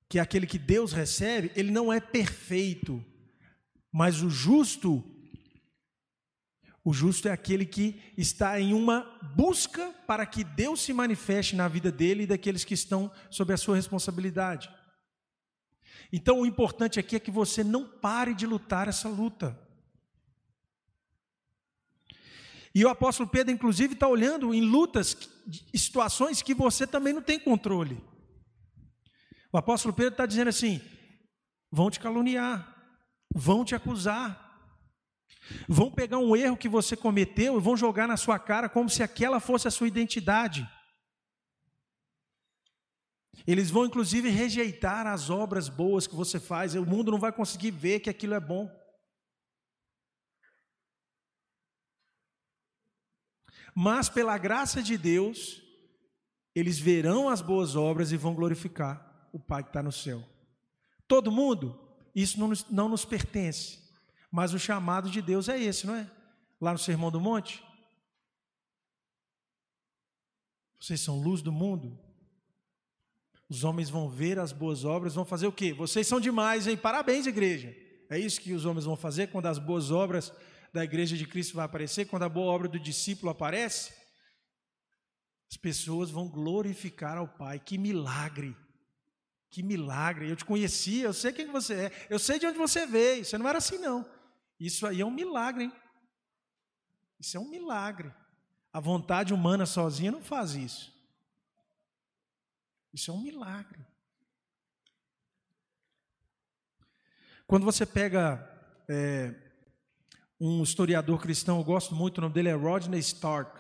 que 0.10 0.18
é 0.18 0.22
aquele 0.22 0.48
que 0.48 0.58
Deus 0.58 0.92
recebe, 0.92 1.52
ele 1.56 1.70
não 1.70 1.94
é 1.94 2.00
perfeito, 2.00 3.06
mas 3.92 4.24
o 4.24 4.30
justo, 4.30 5.04
o 6.84 6.92
justo 6.92 7.28
é 7.28 7.32
aquele 7.32 7.64
que 7.64 8.02
está 8.18 8.60
em 8.60 8.74
uma 8.74 9.02
busca 9.36 9.94
para 10.08 10.26
que 10.26 10.44
Deus 10.44 10.82
se 10.82 10.92
manifeste 10.92 11.56
na 11.56 11.68
vida 11.68 11.92
dele 11.92 12.24
e 12.24 12.28
daqueles 12.28 12.66
que 12.66 12.74
estão 12.74 13.12
sob 13.30 13.54
a 13.54 13.58
sua 13.58 13.76
responsabilidade. 13.76 14.68
Então 16.12 16.40
o 16.40 16.46
importante 16.46 17.00
aqui 17.00 17.16
é 17.16 17.20
que 17.20 17.30
você 17.30 17.64
não 17.64 17.88
pare 17.88 18.34
de 18.34 18.48
lutar 18.48 18.88
essa 18.88 19.08
luta. 19.08 19.58
E 22.74 22.84
o 22.84 22.90
apóstolo 22.90 23.30
Pedro, 23.30 23.54
inclusive, 23.54 23.94
está 23.94 24.08
olhando 24.08 24.54
em 24.54 24.62
lutas, 24.62 25.16
situações 25.76 26.42
que 26.42 26.54
você 26.54 26.88
também 26.88 27.14
não 27.14 27.22
tem 27.22 27.40
controle. 27.40 28.02
O 29.52 29.58
apóstolo 29.58 29.94
Pedro 29.94 30.14
está 30.14 30.26
dizendo 30.26 30.50
assim: 30.50 30.82
vão 31.72 31.90
te 31.90 32.00
caluniar, 32.00 32.76
vão 33.34 33.66
te 33.66 33.74
acusar, 33.74 34.78
vão 35.68 35.92
pegar 35.92 36.20
um 36.20 36.36
erro 36.36 36.58
que 36.58 36.70
você 36.70 36.96
cometeu 36.96 37.58
e 37.58 37.62
vão 37.62 37.76
jogar 37.76 38.08
na 38.08 38.18
sua 38.18 38.38
cara 38.38 38.70
como 38.70 38.90
se 38.90 39.02
aquela 39.02 39.40
fosse 39.40 39.68
a 39.68 39.72
sua 39.72 39.88
identidade. 39.88 40.70
Eles 43.48 43.72
vão 43.72 43.86
inclusive 43.86 44.30
rejeitar 44.30 45.08
as 45.08 45.30
obras 45.30 45.70
boas 45.70 46.06
que 46.06 46.16
você 46.16 46.40
faz, 46.40 46.76
o 46.76 46.86
mundo 46.86 47.12
não 47.12 47.20
vai 47.20 47.32
conseguir 47.32 47.72
ver 47.72 48.02
que 48.02 48.10
aquilo 48.10 48.36
é 48.36 48.40
bom. 48.40 48.70
Mas 53.74 54.10
pela 54.10 54.38
graça 54.38 54.84
de 54.84 54.98
Deus, 54.98 55.64
eles 56.54 56.78
verão 56.78 57.30
as 57.30 57.42
boas 57.42 57.76
obras 57.76 58.12
e 58.12 58.18
vão 58.18 58.36
glorificar 58.36 59.09
o 59.32 59.40
Pai 59.40 59.64
que 59.64 59.70
está 59.70 59.82
no 59.82 59.92
céu. 59.92 60.24
Todo 61.08 61.32
mundo, 61.32 61.80
isso 62.16 62.40
não 62.40 62.48
nos, 62.50 62.70
não 62.70 62.90
nos 62.90 63.06
pertence, 63.06 63.80
mas 64.32 64.54
o 64.54 64.60
chamado 64.60 65.10
de 65.10 65.22
Deus 65.22 65.50
é 65.50 65.60
esse, 65.60 65.88
não 65.88 65.96
é? 65.96 66.10
Lá 66.62 66.72
no 66.72 66.80
Sermão 66.80 67.10
do 67.10 67.20
Monte. 67.20 67.64
Vocês 70.80 71.02
são 71.02 71.20
luz 71.20 71.42
do 71.42 71.52
mundo. 71.52 72.00
Os 73.50 73.64
homens 73.64 73.90
vão 73.90 74.08
ver 74.08 74.38
as 74.38 74.52
boas 74.52 74.86
obras, 74.86 75.16
vão 75.16 75.26
fazer 75.26 75.48
o 75.48 75.52
quê? 75.52 75.74
Vocês 75.74 76.06
são 76.08 76.20
demais, 76.20 76.68
hein? 76.68 76.78
Parabéns, 76.78 77.26
igreja. 77.26 77.76
É 78.10 78.18
isso 78.18 78.40
que 78.40 78.54
os 78.54 78.66
homens 78.66 78.86
vão 78.86 78.96
fazer 78.96 79.28
quando 79.28 79.48
as 79.48 79.58
boas 79.58 79.92
obras 79.92 80.32
da 80.72 80.84
igreja 80.84 81.18
de 81.18 81.26
Cristo 81.26 81.56
vai 81.56 81.66
aparecer, 81.66 82.06
quando 82.06 82.24
a 82.24 82.30
boa 82.30 82.52
obra 82.52 82.68
do 82.68 82.80
discípulo 82.80 83.32
aparece. 83.32 83.94
As 85.50 85.58
pessoas 85.58 86.12
vão 86.12 86.30
glorificar 86.30 87.18
ao 87.18 87.28
Pai. 87.28 87.60
Que 87.60 87.78
milagre! 87.78 88.56
Que 89.50 89.64
milagre! 89.64 90.30
Eu 90.30 90.36
te 90.36 90.46
conhecia, 90.46 91.06
eu 91.06 91.14
sei 91.14 91.32
quem 91.32 91.48
você 91.48 91.74
é, 91.86 92.08
eu 92.10 92.20
sei 92.20 92.38
de 92.38 92.46
onde 92.46 92.58
você 92.58 92.86
veio. 92.86 93.26
Você 93.26 93.38
não 93.38 93.48
era 93.48 93.58
assim, 93.58 93.78
não. 93.78 94.06
Isso 94.60 94.86
aí 94.86 95.02
é 95.02 95.06
um 95.06 95.12
milagre, 95.12 95.66
hein? 95.66 95.74
Isso 97.20 97.36
é 97.38 97.40
um 97.40 97.50
milagre. 97.50 98.14
A 98.72 98.80
vontade 98.80 99.34
humana 99.34 99.66
sozinha 99.66 100.12
não 100.12 100.22
faz 100.22 100.54
isso. 100.54 100.94
Isso 102.94 103.10
é 103.10 103.14
um 103.14 103.22
milagre. 103.22 103.86
Quando 107.48 107.66
você 107.66 107.86
pega 107.86 108.48
é, 108.88 109.34
um 110.40 110.62
historiador 110.62 111.20
cristão, 111.20 111.58
eu 111.58 111.64
gosto 111.64 111.96
muito, 111.96 112.20
o 112.20 112.22
nome 112.22 112.34
dele 112.34 112.50
é 112.50 112.54
Rodney 112.54 113.00
Stark. 113.00 113.60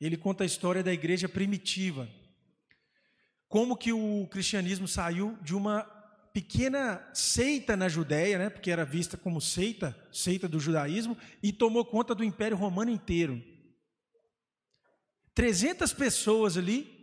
Ele 0.00 0.16
conta 0.16 0.44
a 0.44 0.46
história 0.46 0.82
da 0.82 0.92
igreja 0.92 1.28
primitiva. 1.28 2.08
Como 3.48 3.76
que 3.76 3.92
o 3.92 4.26
cristianismo 4.30 4.86
saiu 4.86 5.36
de 5.42 5.54
uma 5.54 5.82
pequena 6.32 7.02
seita 7.12 7.76
na 7.76 7.88
Judéia, 7.88 8.38
né, 8.38 8.50
porque 8.50 8.70
era 8.70 8.84
vista 8.84 9.16
como 9.16 9.40
seita, 9.40 9.98
seita 10.12 10.46
do 10.46 10.60
judaísmo, 10.60 11.16
e 11.42 11.52
tomou 11.52 11.84
conta 11.84 12.14
do 12.14 12.22
Império 12.22 12.56
Romano 12.56 12.90
inteiro. 12.90 13.42
300 15.34 15.92
pessoas 15.92 16.56
ali 16.56 16.98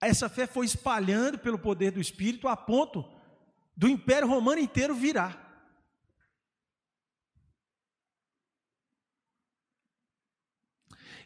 essa 0.00 0.28
fé 0.28 0.46
foi 0.46 0.66
espalhando 0.66 1.38
pelo 1.38 1.58
poder 1.58 1.90
do 1.90 2.00
Espírito 2.00 2.48
a 2.48 2.56
ponto 2.56 3.04
do 3.76 3.88
Império 3.88 4.28
Romano 4.28 4.60
inteiro 4.60 4.94
virar. 4.94 5.42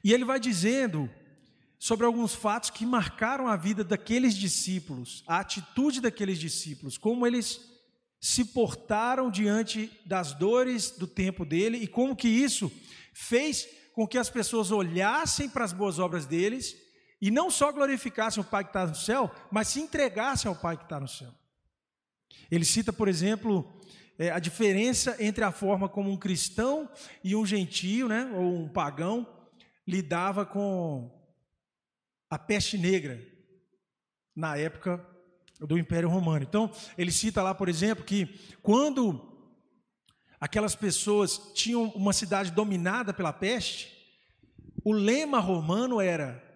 E 0.03 0.13
ele 0.13 0.25
vai 0.25 0.41
dizendo 0.41 1.11
sobre 1.81 2.05
alguns 2.05 2.35
fatos 2.35 2.69
que 2.69 2.85
marcaram 2.85 3.49
a 3.49 3.57
vida 3.57 3.83
daqueles 3.83 4.37
discípulos, 4.37 5.25
a 5.27 5.41
atitude 5.41 6.03
daqueles 6.03 6.39
discípulos, 6.39 6.99
como 6.99 7.27
eles 7.27 7.59
se 8.21 8.45
portaram 8.45 9.31
diante 9.31 9.91
das 10.05 10.35
dores 10.35 10.91
do 10.91 11.07
tempo 11.07 11.43
dele 11.43 11.79
e 11.79 11.87
como 11.87 12.15
que 12.15 12.29
isso 12.29 12.71
fez 13.15 13.67
com 13.95 14.07
que 14.07 14.19
as 14.19 14.29
pessoas 14.29 14.71
olhassem 14.71 15.49
para 15.49 15.65
as 15.65 15.73
boas 15.73 15.99
obras 15.99 16.27
deles 16.27 16.77
e 17.19 17.31
não 17.31 17.51
só 17.51 17.73
glorificassem 17.73 18.43
o 18.43 18.47
Pai 18.47 18.63
que 18.63 18.71
está 18.71 18.87
no 18.87 18.95
céu, 18.95 19.35
mas 19.51 19.69
se 19.69 19.81
entregassem 19.81 20.51
ao 20.51 20.55
Pai 20.55 20.77
que 20.77 20.85
está 20.85 21.01
no 21.01 21.09
céu. 21.09 21.33
Ele 22.51 22.65
cita, 22.67 22.93
por 22.93 23.09
exemplo, 23.09 23.81
é, 24.19 24.31
a 24.31 24.39
diferença 24.39 25.17
entre 25.19 25.43
a 25.45 25.51
forma 25.51 25.89
como 25.89 26.11
um 26.11 26.17
cristão 26.19 26.91
e 27.25 27.35
um 27.35 27.47
gentio, 27.47 28.07
né, 28.07 28.31
ou 28.35 28.55
um 28.65 28.69
pagão, 28.69 29.27
lidava 29.89 30.45
com 30.45 31.20
a 32.31 32.39
peste 32.39 32.79
negra 32.79 33.21
na 34.35 34.57
época 34.57 35.05
do 35.59 35.77
Império 35.77 36.09
Romano. 36.09 36.45
Então, 36.49 36.71
ele 36.97 37.11
cita 37.11 37.43
lá, 37.43 37.55
por 37.55 37.69
exemplo, 37.69 38.05
que 38.05 38.27
quando 38.63 39.29
aquelas 40.41 40.75
pessoas 40.75 41.53
tinham 41.53 41.85
uma 41.91 42.13
cidade 42.13 42.51
dominada 42.53 43.13
pela 43.13 43.33
peste, 43.33 43.93
o 44.85 44.93
lema 44.93 45.41
romano 45.41 46.01
era 46.01 46.49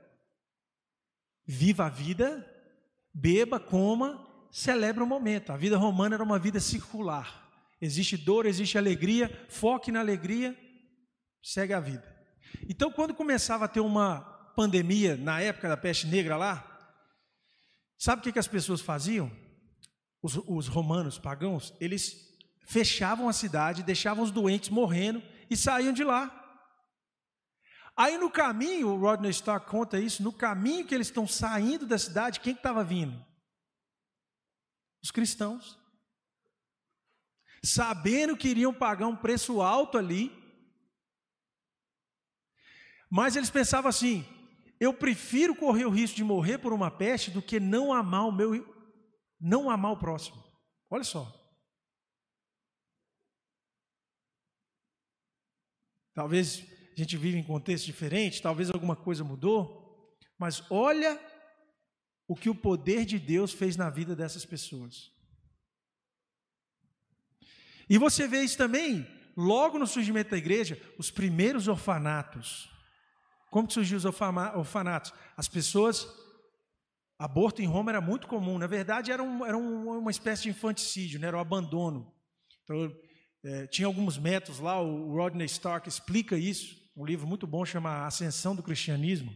Viva 1.47 1.85
a 1.85 1.89
vida, 1.91 2.43
beba, 3.13 3.61
coma, 3.61 4.27
celebre 4.51 5.03
o 5.03 5.07
momento. 5.07 5.53
A 5.53 5.59
vida 5.59 5.77
romana 5.77 6.17
era 6.17 6.25
uma 6.25 6.39
vida 6.39 6.59
circular. 6.59 7.51
Existe 7.81 8.17
dor, 8.17 8.47
existe 8.47 8.79
alegria, 8.79 9.47
foque 9.51 9.93
na 9.93 10.01
alegria, 10.01 10.57
segue 11.43 11.75
a 11.75 11.81
vida. 11.81 12.03
Então, 12.67 12.91
quando 12.91 13.13
começava 13.13 13.67
a 13.67 13.69
ter 13.69 13.81
uma 13.81 14.34
pandemia, 14.55 15.17
na 15.17 15.41
época 15.41 15.69
da 15.69 15.77
peste 15.77 16.07
negra 16.07 16.37
lá, 16.37 16.65
sabe 17.99 18.21
o 18.21 18.23
que, 18.23 18.33
que 18.33 18.39
as 18.39 18.49
pessoas 18.49 18.81
faziam? 18.81 19.31
Os, 20.23 20.37
os 20.47 20.69
romanos 20.69 21.19
pagãos, 21.19 21.75
eles 21.81 22.35
fechavam 22.67 23.29
a 23.29 23.33
cidade, 23.33 23.83
deixavam 23.83 24.25
os 24.25 24.31
doentes 24.31 24.71
morrendo 24.71 25.23
e 25.51 25.57
saíam 25.57 25.93
de 25.93 26.03
lá. 26.03 26.41
Aí 27.97 28.19
no 28.19 28.31
caminho, 28.31 28.89
o 28.89 28.99
Rodney 28.99 29.31
Stark 29.31 29.69
conta 29.69 30.01
isso, 30.01 30.23
no 30.23 30.33
caminho 30.33 30.87
que 30.87 30.95
eles 30.95 31.07
estão 31.07 31.27
saindo 31.27 31.87
da 31.87 31.99
cidade, 31.99 32.41
quem 32.41 32.55
estava 32.55 32.83
vindo? 32.83 33.25
Os 35.03 35.11
cristãos. 35.11 35.79
Sabendo 37.63 38.37
que 38.37 38.49
iriam 38.49 38.75
pagar 38.75 39.07
um 39.07 39.17
preço 39.17 39.63
alto 39.63 39.97
ali, 39.97 40.33
mas 43.09 43.37
eles 43.37 43.49
pensavam 43.49 43.89
assim: 43.89 44.27
eu 44.81 44.93
prefiro 44.93 45.55
correr 45.55 45.85
o 45.85 45.91
risco 45.91 46.17
de 46.17 46.25
morrer 46.25 46.59
por 46.59 46.73
uma 46.73 46.91
peste 46.91 47.31
do 47.31 47.43
que 47.43 47.61
não 47.61 47.93
amar 47.93 48.27
o 48.27 48.33
meu, 48.33 48.53
não 49.41 49.71
amar 49.71 49.93
o 49.93 49.99
próximo. 49.99 50.43
Olha 50.91 51.05
só. 51.05 51.33
Talvez 56.15 56.65
a 56.93 57.01
gente 57.01 57.17
vive 57.17 57.37
em 57.37 57.43
contexto 57.43 57.87
diferente, 57.87 58.41
talvez 58.41 58.71
alguma 58.71 58.95
coisa 58.95 59.25
mudou, 59.25 60.17
mas 60.39 60.63
olha 60.71 61.21
o 62.29 62.37
que 62.37 62.49
o 62.49 62.55
poder 62.55 63.05
de 63.05 63.19
Deus 63.19 63.53
fez 63.53 63.77
na 63.77 63.91
vida 63.91 64.15
dessas 64.15 64.45
pessoas. 64.45 65.13
E 67.89 67.99
você 67.99 68.27
vê 68.27 68.43
isso 68.43 68.57
também, 68.57 69.07
logo 69.37 69.79
no 69.79 69.87
surgimento 69.87 70.31
da 70.31 70.39
igreja, 70.39 70.81
os 70.99 71.11
primeiros 71.11 71.69
orfanatos. 71.69 72.74
Como 73.55 73.69
que 73.69 73.75
surgiu 73.75 73.97
os 73.97 74.05
orfanatos? 74.05 75.15
As 75.37 75.47
pessoas, 75.47 76.09
aborto 77.17 77.63
em 77.63 77.67
Roma 77.67 77.93
era 77.93 78.01
muito 78.01 78.27
comum, 78.27 78.59
na 78.59 78.67
verdade 78.67 79.13
era, 79.13 79.23
um, 79.23 79.47
era 79.47 79.57
um, 79.57 79.97
uma 79.97 80.11
espécie 80.11 80.43
de 80.43 80.49
infanticídio, 80.49 81.21
né? 81.21 81.29
era 81.29 81.37
o 81.37 81.41
abandono. 81.41 82.13
Então, 82.65 82.93
é, 83.45 83.69
tinha 83.69 83.87
alguns 83.87 84.19
métodos 84.19 84.59
lá, 84.59 84.83
o 84.83 85.15
Rodney 85.15 85.47
Stark 85.47 85.89
explica 85.89 86.37
isso 86.37 86.83
um 86.97 87.07
livro 87.07 87.29
muito 87.29 87.47
bom 87.47 87.65
chama 87.65 88.05
Ascensão 88.05 88.57
do 88.57 88.63
Cristianismo. 88.63 89.33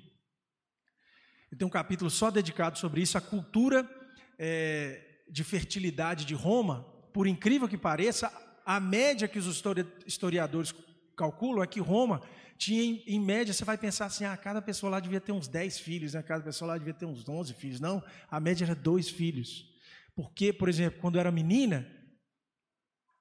E 1.52 1.54
tem 1.54 1.64
um 1.64 1.70
capítulo 1.70 2.10
só 2.10 2.28
dedicado 2.28 2.76
sobre 2.76 3.00
isso, 3.00 3.16
a 3.16 3.20
cultura 3.20 3.88
é, 4.36 5.22
de 5.30 5.44
fertilidade 5.44 6.24
de 6.24 6.34
Roma. 6.34 6.82
Por 7.14 7.28
incrível 7.28 7.68
que 7.68 7.78
pareça, 7.78 8.32
a 8.66 8.80
média 8.80 9.28
que 9.28 9.38
os 9.38 9.62
historiadores 10.04 10.74
calculam 11.16 11.62
é 11.62 11.68
que 11.68 11.78
Roma 11.78 12.20
tinha, 12.58 13.00
em, 13.06 13.20
média, 13.20 13.54
você 13.54 13.64
vai 13.64 13.78
pensar 13.78 14.06
assim, 14.06 14.24
ah, 14.24 14.36
cada 14.36 14.60
pessoa 14.60 14.90
lá 14.90 14.98
devia 15.00 15.20
ter 15.20 15.30
uns 15.30 15.46
10 15.46 15.78
filhos, 15.78 16.14
né? 16.14 16.22
cada 16.22 16.42
pessoa 16.42 16.72
lá 16.72 16.76
devia 16.76 16.92
ter 16.92 17.06
uns 17.06 17.26
11 17.26 17.54
filhos. 17.54 17.78
Não, 17.78 18.02
a 18.28 18.40
média 18.40 18.64
era 18.64 18.74
dois 18.74 19.08
filhos. 19.08 19.72
Porque, 20.14 20.52
por 20.52 20.68
exemplo, 20.68 21.00
quando 21.00 21.20
era 21.20 21.30
menina, 21.30 21.88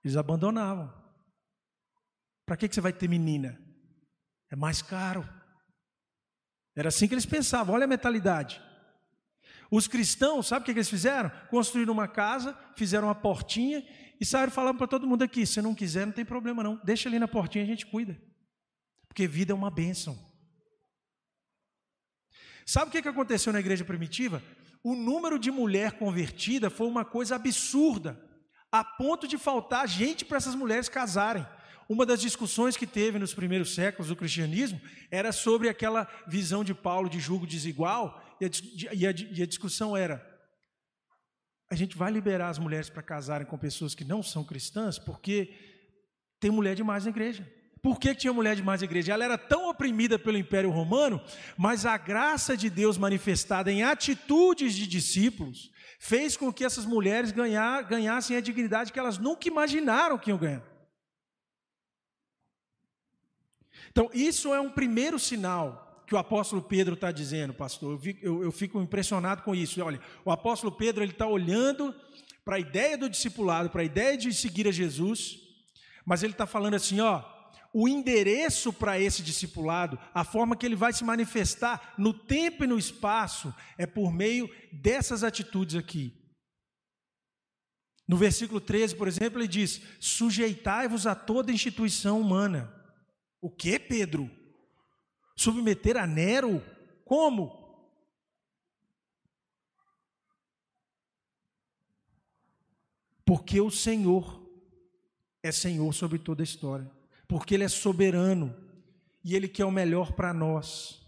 eles 0.04 0.18
abandonavam. 0.18 0.92
Para 2.48 2.58
que, 2.58 2.68
que 2.68 2.74
você 2.74 2.82
vai 2.82 2.92
ter 2.92 3.08
menina? 3.08 3.62
É 4.50 4.56
mais 4.56 4.82
caro. 4.82 5.28
Era 6.76 6.90
assim 6.90 7.08
que 7.08 7.14
eles 7.14 7.26
pensavam, 7.26 7.76
olha 7.76 7.84
a 7.84 7.88
mentalidade. 7.88 8.60
Os 9.70 9.88
cristãos, 9.88 10.48
sabe 10.48 10.64
o 10.64 10.66
que 10.66 10.72
eles 10.72 10.90
fizeram? 10.90 11.30
Construíram 11.50 11.94
uma 11.94 12.08
casa, 12.08 12.58
fizeram 12.76 13.08
uma 13.08 13.16
portinha 13.16 13.86
e 14.20 14.26
saíram 14.26 14.52
falando 14.52 14.78
para 14.78 14.88
todo 14.88 15.06
mundo 15.06 15.24
aqui: 15.24 15.46
se 15.46 15.62
não 15.62 15.76
quiser, 15.76 16.08
não 16.08 16.14
tem 16.14 16.26
problema 16.26 16.64
não, 16.64 16.82
deixa 16.84 17.08
ali 17.08 17.20
na 17.20 17.28
portinha, 17.28 17.64
a 17.64 17.68
gente 17.68 17.86
cuida. 17.86 18.18
Porque 19.18 19.28
vida 19.28 19.52
é 19.52 19.56
uma 19.56 19.72
bênção. 19.72 20.16
Sabe 22.68 22.90
o 22.90 23.02
que 23.02 23.10
aconteceu 23.10 23.52
na 23.52 23.60
igreja 23.60 23.84
primitiva? 23.84 24.44
O 24.84 24.94
número 24.94 25.40
de 25.40 25.50
mulher 25.50 25.94
convertida 25.94 26.70
foi 26.70 26.86
uma 26.86 27.04
coisa 27.04 27.36
absurda, 27.36 28.16
a 28.72 28.84
ponto 28.84 29.28
de 29.28 29.36
faltar 29.36 29.88
gente 29.88 30.24
para 30.24 30.38
essas 30.38 30.54
mulheres 30.54 30.88
casarem. 30.88 31.44
Uma 31.90 32.06
das 32.06 32.22
discussões 32.22 32.78
que 32.78 32.86
teve 32.86 33.18
nos 33.18 33.34
primeiros 33.34 33.74
séculos 33.74 34.10
do 34.10 34.16
cristianismo 34.16 34.80
era 35.10 35.32
sobre 35.32 35.68
aquela 35.68 36.08
visão 36.28 36.64
de 36.64 36.76
Paulo 36.76 37.10
de 37.10 37.20
julgo 37.20 37.48
desigual, 37.48 38.24
e 38.40 38.46
a, 38.46 38.50
e 38.94 39.08
a, 39.08 39.12
e 39.32 39.42
a 39.42 39.48
discussão 39.48 39.98
era: 39.98 40.24
a 41.72 41.74
gente 41.74 41.98
vai 41.98 42.12
liberar 42.12 42.50
as 42.50 42.60
mulheres 42.60 42.88
para 42.88 43.02
casarem 43.02 43.48
com 43.48 43.58
pessoas 43.58 43.96
que 43.96 44.06
não 44.06 44.22
são 44.22 44.44
cristãs, 44.44 45.00
porque 45.00 45.56
tem 46.40 46.52
mulher 46.52 46.76
demais 46.76 47.06
na 47.06 47.10
igreja. 47.10 47.57
Por 47.82 48.00
que 48.00 48.16
tinha 48.16 48.34
mulher 48.34 48.56
demais 48.56 48.82
na 48.82 48.86
igreja? 48.86 49.14
Ela 49.14 49.26
era 49.26 49.38
tão 49.38 49.70
oprimida 49.70 50.18
pelo 50.18 50.38
Império 50.38 50.70
Romano, 50.70 51.22
mas 51.58 51.86
a 51.86 51.98
graça 51.98 52.58
de 52.58 52.70
Deus 52.70 52.98
manifestada 52.98 53.72
em 53.72 53.84
atitudes 53.84 54.74
de 54.74 54.88
discípulos 54.88 55.72
fez 56.00 56.38
com 56.38 56.52
que 56.52 56.64
essas 56.64 56.86
mulheres 56.86 57.32
ganhar, 57.32 57.84
ganhassem 57.84 58.38
a 58.38 58.42
dignidade 58.42 58.92
que 58.92 59.00
elas 59.00 59.18
nunca 59.18 59.48
imaginaram 59.48 60.18
que 60.18 60.30
iam 60.30 60.38
ganhar. 60.38 60.64
Então, 63.92 64.10
isso 64.14 64.54
é 64.54 64.62
um 64.62 64.70
primeiro 64.70 65.18
sinal 65.18 66.04
que 66.06 66.16
o 66.16 66.18
apóstolo 66.18 66.62
Pedro 66.62 66.94
está 66.94 67.12
dizendo, 67.12 67.54
pastor. 67.54 68.00
Eu 68.22 68.52
fico, 68.52 68.80
impressionado 68.80 69.42
com 69.42 69.54
isso. 69.54 69.84
Olha, 69.84 70.00
o 70.24 70.32
apóstolo 70.32 70.72
Pedro 70.72 71.04
ele 71.04 71.12
está 71.12 71.28
olhando 71.28 71.94
para 72.46 72.56
a 72.56 72.60
ideia 72.60 72.98
do 72.98 73.10
discipulado, 73.10 73.70
para 73.70 73.82
a 73.82 73.86
ideia 73.86 74.18
de 74.18 74.34
seguir 74.34 74.68
a 74.68 74.72
Jesus, 74.72 75.40
mas 76.06 76.24
ele 76.24 76.32
está 76.32 76.46
falando 76.46 76.76
assim: 76.76 77.02
ó, 77.02 77.24
o 77.80 77.88
endereço 77.88 78.72
para 78.72 79.00
esse 79.00 79.22
discipulado, 79.22 80.00
a 80.14 80.24
forma 80.24 80.56
que 80.56 80.66
ele 80.66 80.76
vai 80.76 80.94
se 80.94 81.04
manifestar 81.04 81.94
no 81.98 82.14
tempo 82.14 82.64
e 82.64 82.68
no 82.68 82.78
espaço, 82.78 83.54
é 83.78 83.86
por 83.86 84.12
meio 84.12 84.50
dessas 84.72 85.24
atitudes 85.24 85.76
aqui. 85.76 86.14
No 88.08 88.16
versículo 88.16 88.62
13, 88.62 88.96
por 88.96 89.08
exemplo, 89.08 89.40
ele 89.40 89.48
diz: 89.48 89.82
sujeitai-vos 90.00 91.06
a 91.06 91.14
toda 91.14 91.52
instituição 91.52 92.22
humana 92.22 92.78
o 93.42 93.50
que, 93.50 93.80
Pedro? 93.80 94.30
Submeter 95.36 95.98
a 95.98 96.08
Nero? 96.08 96.64
Como? 97.06 97.66
Porque 103.26 103.62
o 103.62 103.70
Senhor 103.70 104.46
é 105.44 105.52
Senhor 105.52 105.94
sobre 105.94 106.18
toda 106.18 106.42
a 106.42 106.46
história. 106.46 106.97
Porque 107.28 107.54
Ele 107.54 107.64
é 107.64 107.68
soberano 107.68 108.56
e 109.24 109.36
Ele 109.36 109.48
quer 109.48 109.66
o 109.66 109.72
melhor 109.72 110.14
para 110.14 110.34
nós. 110.34 111.02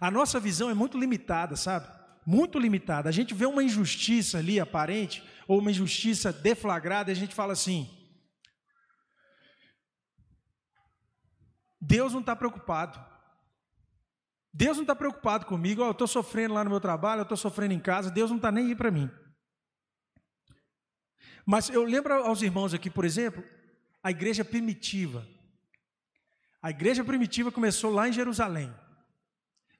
A 0.00 0.10
nossa 0.10 0.40
visão 0.40 0.68
é 0.68 0.74
muito 0.74 0.98
limitada, 0.98 1.56
sabe? 1.56 1.88
Muito 2.26 2.58
limitada. 2.58 3.08
A 3.08 3.12
gente 3.12 3.34
vê 3.34 3.46
uma 3.46 3.62
injustiça 3.62 4.38
ali 4.38 4.60
aparente, 4.60 5.22
ou 5.46 5.58
uma 5.58 5.70
injustiça 5.70 6.32
deflagrada, 6.32 7.10
e 7.10 7.12
a 7.12 7.16
gente 7.16 7.34
fala 7.34 7.52
assim: 7.52 7.88
Deus 11.80 12.12
não 12.12 12.20
está 12.20 12.36
preocupado. 12.36 13.12
Deus 14.52 14.76
não 14.76 14.82
está 14.82 14.94
preocupado 14.94 15.46
comigo. 15.46 15.82
Oh, 15.82 15.86
eu 15.86 15.92
estou 15.92 16.06
sofrendo 16.06 16.54
lá 16.54 16.62
no 16.62 16.70
meu 16.70 16.80
trabalho, 16.80 17.20
eu 17.20 17.24
estou 17.24 17.36
sofrendo 17.36 17.74
em 17.74 17.80
casa. 17.80 18.10
Deus 18.10 18.30
não 18.30 18.36
está 18.36 18.52
nem 18.52 18.66
aí 18.66 18.76
para 18.76 18.90
mim. 18.90 19.10
Mas 21.46 21.70
eu 21.70 21.82
lembro 21.82 22.14
aos 22.14 22.42
irmãos 22.42 22.74
aqui, 22.74 22.90
por 22.90 23.04
exemplo, 23.04 23.42
a 24.02 24.10
igreja 24.10 24.44
primitiva. 24.44 25.26
A 26.62 26.70
igreja 26.70 27.02
primitiva 27.02 27.50
começou 27.50 27.90
lá 27.90 28.08
em 28.08 28.12
Jerusalém. 28.12 28.72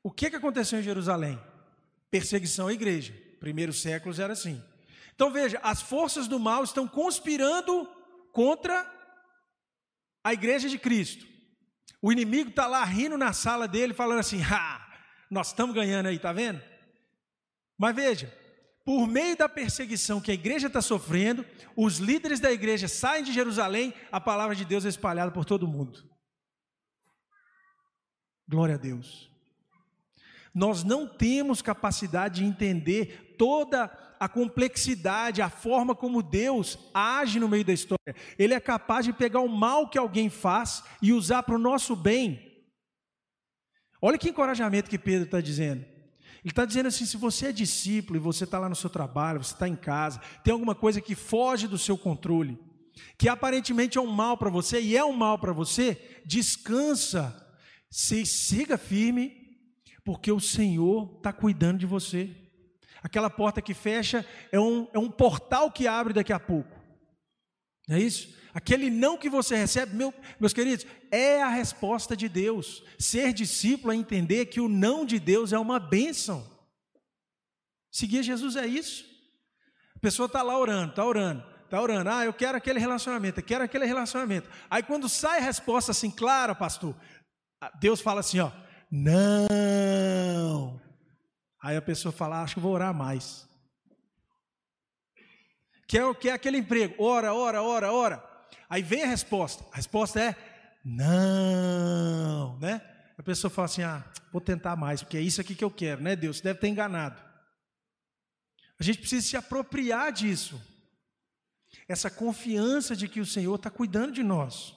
O 0.03 0.11
que, 0.11 0.29
que 0.29 0.37
aconteceu 0.37 0.81
em 0.81 0.83
Jerusalém? 0.83 1.40
Perseguição 2.11 2.66
à 2.66 2.73
igreja. 2.73 3.14
Primeiros 3.38 3.81
séculos 3.81 4.18
era 4.18 4.33
assim. 4.33 4.62
Então 5.14 5.31
veja, 5.31 5.61
as 5.62 5.81
forças 5.81 6.27
do 6.27 6.40
mal 6.40 6.64
estão 6.64 6.88
conspirando 6.88 7.88
contra 8.33 8.90
a 10.25 10.33
igreja 10.33 10.68
de 10.68 10.79
Cristo. 10.79 11.25
O 12.01 12.11
inimigo 12.11 12.51
está 12.51 12.66
lá 12.66 12.85
rindo 12.85 13.16
na 13.16 13.33
sala 13.33 13.68
dele, 13.68 13.95
falando 13.95 14.18
assim: 14.18 14.42
ah, 14.42 14.85
nós 15.31 15.49
estamos 15.49 15.75
ganhando 15.75 16.07
aí, 16.07 16.18
tá 16.18 16.33
vendo? 16.33 16.61
Mas 17.79 17.95
veja, 17.95 18.37
por 18.85 19.07
meio 19.07 19.37
da 19.37 19.49
perseguição 19.49 20.21
que 20.21 20.33
a 20.33 20.35
igreja 20.35 20.66
está 20.66 20.83
sofrendo, 20.83 21.47
os 21.77 21.99
líderes 21.99 22.40
da 22.40 22.51
igreja 22.51 22.88
saem 22.88 23.23
de 23.23 23.33
Jerusalém, 23.33 23.95
a 24.11 24.21
palavra 24.21 24.57
de 24.57 24.64
Deus 24.64 24.85
é 24.85 24.88
espalhada 24.88 25.31
por 25.31 25.45
todo 25.45 25.68
mundo. 25.68 26.12
Glória 28.53 28.75
a 28.75 28.79
Deus. 28.79 29.31
Nós 30.55 30.85
não 30.85 31.09
temos 31.09 31.62
capacidade 31.62 32.41
de 32.41 32.45
entender 32.45 33.35
toda 33.38 33.91
a 34.21 34.29
complexidade, 34.29 35.41
a 35.41 35.49
forma 35.49 35.95
como 35.95 36.23
Deus 36.23 36.79
age 36.93 37.41
no 37.41 37.49
meio 37.49 37.65
da 37.65 37.73
história. 37.73 38.15
Ele 38.38 38.53
é 38.53 38.61
capaz 38.61 39.07
de 39.07 39.12
pegar 39.15 39.41
o 39.41 39.49
mal 39.49 39.88
que 39.88 39.97
alguém 39.97 40.29
faz 40.29 40.85
e 41.01 41.15
usar 41.15 41.45
para 41.45 41.55
o 41.55 41.59
nosso 41.59 41.97
bem. 41.97 42.62
Olha 44.03 44.19
que 44.19 44.29
encorajamento 44.29 44.91
que 44.91 44.99
Pedro 44.99 45.25
está 45.25 45.41
dizendo. 45.41 45.81
Ele 45.81 46.51
está 46.51 46.67
dizendo 46.67 46.88
assim: 46.88 47.07
se 47.07 47.17
você 47.17 47.47
é 47.47 47.53
discípulo 47.53 48.19
e 48.19 48.21
você 48.21 48.45
está 48.45 48.59
lá 48.59 48.69
no 48.69 48.77
seu 48.77 48.91
trabalho, 48.91 49.43
você 49.43 49.55
está 49.55 49.67
em 49.67 49.77
casa, 49.77 50.21
tem 50.45 50.53
alguma 50.53 50.75
coisa 50.75 51.01
que 51.01 51.15
foge 51.15 51.67
do 51.67 51.79
seu 51.79 51.97
controle, 51.97 52.59
que 53.17 53.31
aparentemente 53.31 53.97
é 53.97 54.01
um 54.01 54.12
mal 54.12 54.37
para 54.37 54.51
você 54.51 54.79
e 54.79 54.95
é 54.95 55.03
um 55.03 55.15
mal 55.15 55.38
para 55.38 55.55
você, 55.55 56.21
descansa, 56.27 57.41
se 57.92 58.24
siga 58.24 58.78
firme, 58.78 59.59
porque 60.02 60.33
o 60.33 60.40
Senhor 60.40 61.16
está 61.18 61.31
cuidando 61.31 61.78
de 61.78 61.85
você. 61.85 62.35
Aquela 63.02 63.28
porta 63.28 63.61
que 63.61 63.74
fecha 63.74 64.26
é 64.50 64.59
um, 64.59 64.88
é 64.94 64.98
um 64.98 65.11
portal 65.11 65.70
que 65.70 65.87
abre 65.87 66.14
daqui 66.14 66.33
a 66.33 66.40
pouco. 66.40 66.74
Não 67.87 67.96
é 67.96 68.00
isso? 68.00 68.35
Aquele 68.55 68.88
não 68.88 69.18
que 69.18 69.28
você 69.28 69.57
recebe, 69.57 69.94
meu, 69.94 70.14
meus 70.40 70.55
queridos, 70.55 70.87
é 71.11 71.42
a 71.42 71.48
resposta 71.50 72.16
de 72.16 72.31
Deus. 72.31 72.83
Ser 72.98 73.35
discípulo 73.35 73.92
é 73.92 73.96
entender 73.96 74.46
que 74.46 74.61
o 74.61 74.68
não 74.68 75.05
de 75.05 75.20
Deus 75.20 75.52
é 75.52 75.59
uma 75.59 75.78
bênção. 75.78 76.50
Seguir 77.90 78.22
Jesus 78.22 78.57
é 78.57 78.66
isso. 78.66 79.05
A 79.94 79.98
pessoa 79.98 80.26
está 80.26 80.42
lá 80.42 80.59
orando, 80.59 80.90
está 80.90 81.05
orando, 81.05 81.44
está 81.64 81.81
orando. 81.81 82.09
Ah, 82.09 82.24
eu 82.24 82.33
quero 82.33 82.57
aquele 82.57 82.78
relacionamento, 82.78 83.40
eu 83.40 83.44
quero 83.44 83.64
aquele 83.64 83.85
relacionamento. 83.85 84.48
Aí 84.70 84.83
quando 84.83 85.09
sai 85.11 85.40
a 85.40 85.42
resposta 85.42 85.90
assim, 85.90 86.11
clara, 86.11 86.55
pastor, 86.55 86.96
Deus 87.70 88.01
fala 88.01 88.20
assim: 88.20 88.40
ó, 88.40 88.51
não. 88.90 90.81
Aí 91.62 91.77
a 91.77 91.83
pessoa 91.83 92.11
fala, 92.11 92.38
ah, 92.38 92.42
acho 92.42 92.55
que 92.55 92.61
vou 92.61 92.72
orar 92.72 92.92
mais. 92.92 93.48
Quer, 95.87 96.14
quer 96.16 96.33
aquele 96.33 96.59
emprego? 96.59 96.94
Ora, 96.98 97.35
ora, 97.35 97.62
ora, 97.62 97.92
ora. 97.92 98.48
Aí 98.68 98.83
vem 98.83 99.03
a 99.03 99.07
resposta. 99.07 99.64
A 99.72 99.77
resposta 99.77 100.20
é 100.20 100.37
não, 100.85 102.59
né? 102.59 102.81
A 103.16 103.22
pessoa 103.22 103.51
fala 103.51 103.66
assim: 103.66 103.83
ah, 103.83 104.05
vou 104.33 104.40
tentar 104.40 104.75
mais, 104.75 105.03
porque 105.03 105.16
é 105.16 105.20
isso 105.20 105.40
aqui 105.40 105.55
que 105.55 105.62
eu 105.62 105.70
quero, 105.70 106.03
né, 106.03 106.16
Deus? 106.16 106.38
Você 106.38 106.42
deve 106.42 106.59
ter 106.59 106.68
enganado. 106.68 107.22
A 108.81 108.83
gente 108.83 108.98
precisa 108.98 109.27
se 109.27 109.37
apropriar 109.37 110.11
disso. 110.11 110.61
Essa 111.87 112.11
confiança 112.11 112.96
de 112.96 113.09
que 113.09 113.20
o 113.20 113.27
Senhor 113.27 113.55
está 113.55 113.70
cuidando 113.70 114.12
de 114.12 114.22
nós. 114.22 114.75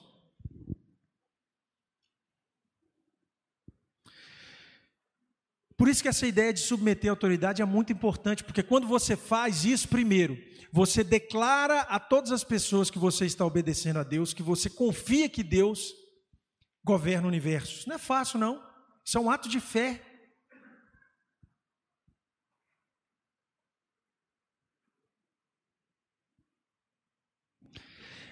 Por 5.76 5.88
isso 5.88 6.02
que 6.02 6.08
essa 6.08 6.26
ideia 6.26 6.52
de 6.52 6.60
submeter 6.60 7.10
a 7.10 7.12
autoridade 7.12 7.60
é 7.60 7.64
muito 7.64 7.92
importante, 7.92 8.42
porque 8.42 8.62
quando 8.62 8.86
você 8.86 9.14
faz 9.14 9.64
isso 9.64 9.88
primeiro, 9.88 10.38
você 10.72 11.04
declara 11.04 11.82
a 11.82 12.00
todas 12.00 12.32
as 12.32 12.42
pessoas 12.42 12.90
que 12.90 12.98
você 12.98 13.26
está 13.26 13.44
obedecendo 13.44 13.98
a 13.98 14.02
Deus, 14.02 14.32
que 14.32 14.42
você 14.42 14.70
confia 14.70 15.28
que 15.28 15.42
Deus 15.42 15.92
governa 16.84 17.26
o 17.26 17.28
universo. 17.28 17.80
Isso 17.80 17.88
não 17.88 17.96
é 17.96 17.98
fácil, 17.98 18.38
não. 18.38 18.62
Isso 19.04 19.18
é 19.18 19.20
um 19.20 19.30
ato 19.30 19.48
de 19.48 19.60
fé. 19.60 20.02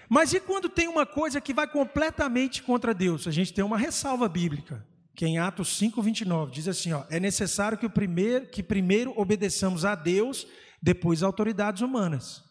Mas 0.09 0.33
e 0.33 0.39
quando 0.39 0.69
tem 0.69 0.87
uma 0.87 1.05
coisa 1.05 1.41
que 1.41 1.53
vai 1.53 1.67
completamente 1.67 2.63
contra 2.63 2.93
Deus? 2.93 3.27
A 3.27 3.31
gente 3.31 3.53
tem 3.53 3.63
uma 3.63 3.77
ressalva 3.77 4.27
bíblica 4.27 4.85
que 5.15 5.25
em 5.25 5.37
Atos 5.39 5.79
5:29 5.79 6.51
diz 6.51 6.67
assim, 6.67 6.91
ó, 6.91 7.05
é 7.09 7.19
necessário 7.19 7.77
que 7.77 7.85
o 7.85 7.89
primeiro 7.89 8.47
que 8.47 8.61
primeiro 8.61 9.13
obedeçamos 9.17 9.85
a 9.85 9.95
Deus, 9.95 10.45
depois 10.81 11.23
a 11.23 11.25
autoridades 11.25 11.81
humanas. 11.81 12.43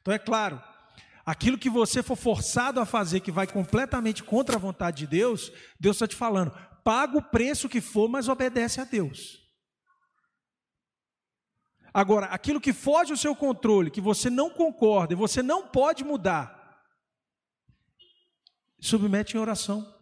Então 0.00 0.14
é 0.14 0.18
claro, 0.18 0.62
aquilo 1.26 1.58
que 1.58 1.68
você 1.68 2.02
for 2.02 2.16
forçado 2.16 2.80
a 2.80 2.86
fazer 2.86 3.20
que 3.20 3.32
vai 3.32 3.46
completamente 3.46 4.22
contra 4.22 4.56
a 4.56 4.60
vontade 4.60 4.98
de 4.98 5.06
Deus, 5.08 5.52
Deus 5.78 5.96
está 5.96 6.06
te 6.06 6.16
falando, 6.16 6.52
paga 6.84 7.18
o 7.18 7.22
preço 7.22 7.68
que 7.68 7.80
for, 7.80 8.08
mas 8.08 8.28
obedece 8.28 8.80
a 8.80 8.84
Deus. 8.84 9.46
Agora, 11.92 12.26
aquilo 12.26 12.60
que 12.60 12.72
foge 12.72 13.10
ao 13.10 13.16
seu 13.16 13.34
controle, 13.34 13.90
que 13.90 14.00
você 14.00 14.30
não 14.30 14.50
concorda 14.50 15.14
e 15.14 15.16
você 15.16 15.42
não 15.42 15.66
pode 15.66 16.04
mudar, 16.04 16.80
submete 18.80 19.36
em 19.36 19.40
oração. 19.40 19.97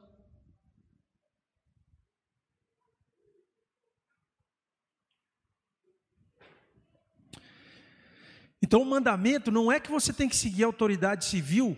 Então, 8.66 8.82
o 8.82 8.84
mandamento 8.84 9.52
não 9.52 9.70
é 9.70 9.78
que 9.78 9.92
você 9.92 10.12
tem 10.12 10.28
que 10.28 10.34
seguir 10.34 10.64
a 10.64 10.66
autoridade 10.66 11.24
civil 11.24 11.76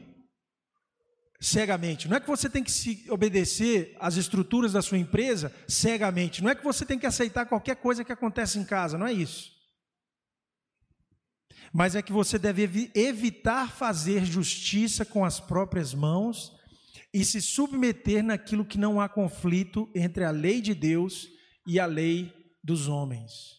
cegamente, 1.38 2.08
não 2.08 2.16
é 2.16 2.20
que 2.20 2.26
você 2.26 2.48
tem 2.48 2.64
que 2.64 3.04
obedecer 3.10 3.94
às 4.00 4.16
estruturas 4.16 4.72
da 4.72 4.80
sua 4.80 4.96
empresa 4.96 5.54
cegamente, 5.68 6.42
não 6.42 6.48
é 6.48 6.54
que 6.54 6.64
você 6.64 6.86
tem 6.86 6.98
que 6.98 7.04
aceitar 7.04 7.44
qualquer 7.44 7.76
coisa 7.76 8.02
que 8.02 8.10
acontece 8.10 8.58
em 8.58 8.64
casa, 8.64 8.96
não 8.96 9.06
é 9.06 9.12
isso. 9.12 9.52
Mas 11.74 11.94
é 11.94 12.00
que 12.00 12.10
você 12.10 12.38
deve 12.38 12.90
evitar 12.94 13.70
fazer 13.70 14.24
justiça 14.24 15.04
com 15.04 15.26
as 15.26 15.38
próprias 15.38 15.92
mãos 15.92 16.56
e 17.12 17.22
se 17.22 17.42
submeter 17.42 18.24
naquilo 18.24 18.64
que 18.64 18.78
não 18.78 18.98
há 18.98 19.10
conflito 19.10 19.90
entre 19.94 20.24
a 20.24 20.30
lei 20.30 20.62
de 20.62 20.74
Deus 20.74 21.28
e 21.66 21.78
a 21.78 21.84
lei 21.84 22.32
dos 22.64 22.88
homens. 22.88 23.57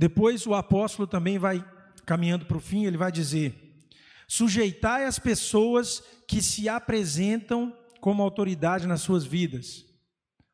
Depois 0.00 0.46
o 0.46 0.54
apóstolo 0.54 1.06
também 1.06 1.38
vai 1.38 1.62
caminhando 2.06 2.46
para 2.46 2.56
o 2.56 2.60
fim, 2.60 2.86
ele 2.86 2.96
vai 2.96 3.12
dizer: 3.12 3.84
sujeitai 4.26 5.04
as 5.04 5.18
pessoas 5.18 6.02
que 6.26 6.40
se 6.40 6.70
apresentam 6.70 7.76
como 8.00 8.22
autoridade 8.22 8.86
nas 8.86 9.02
suas 9.02 9.26
vidas. 9.26 9.84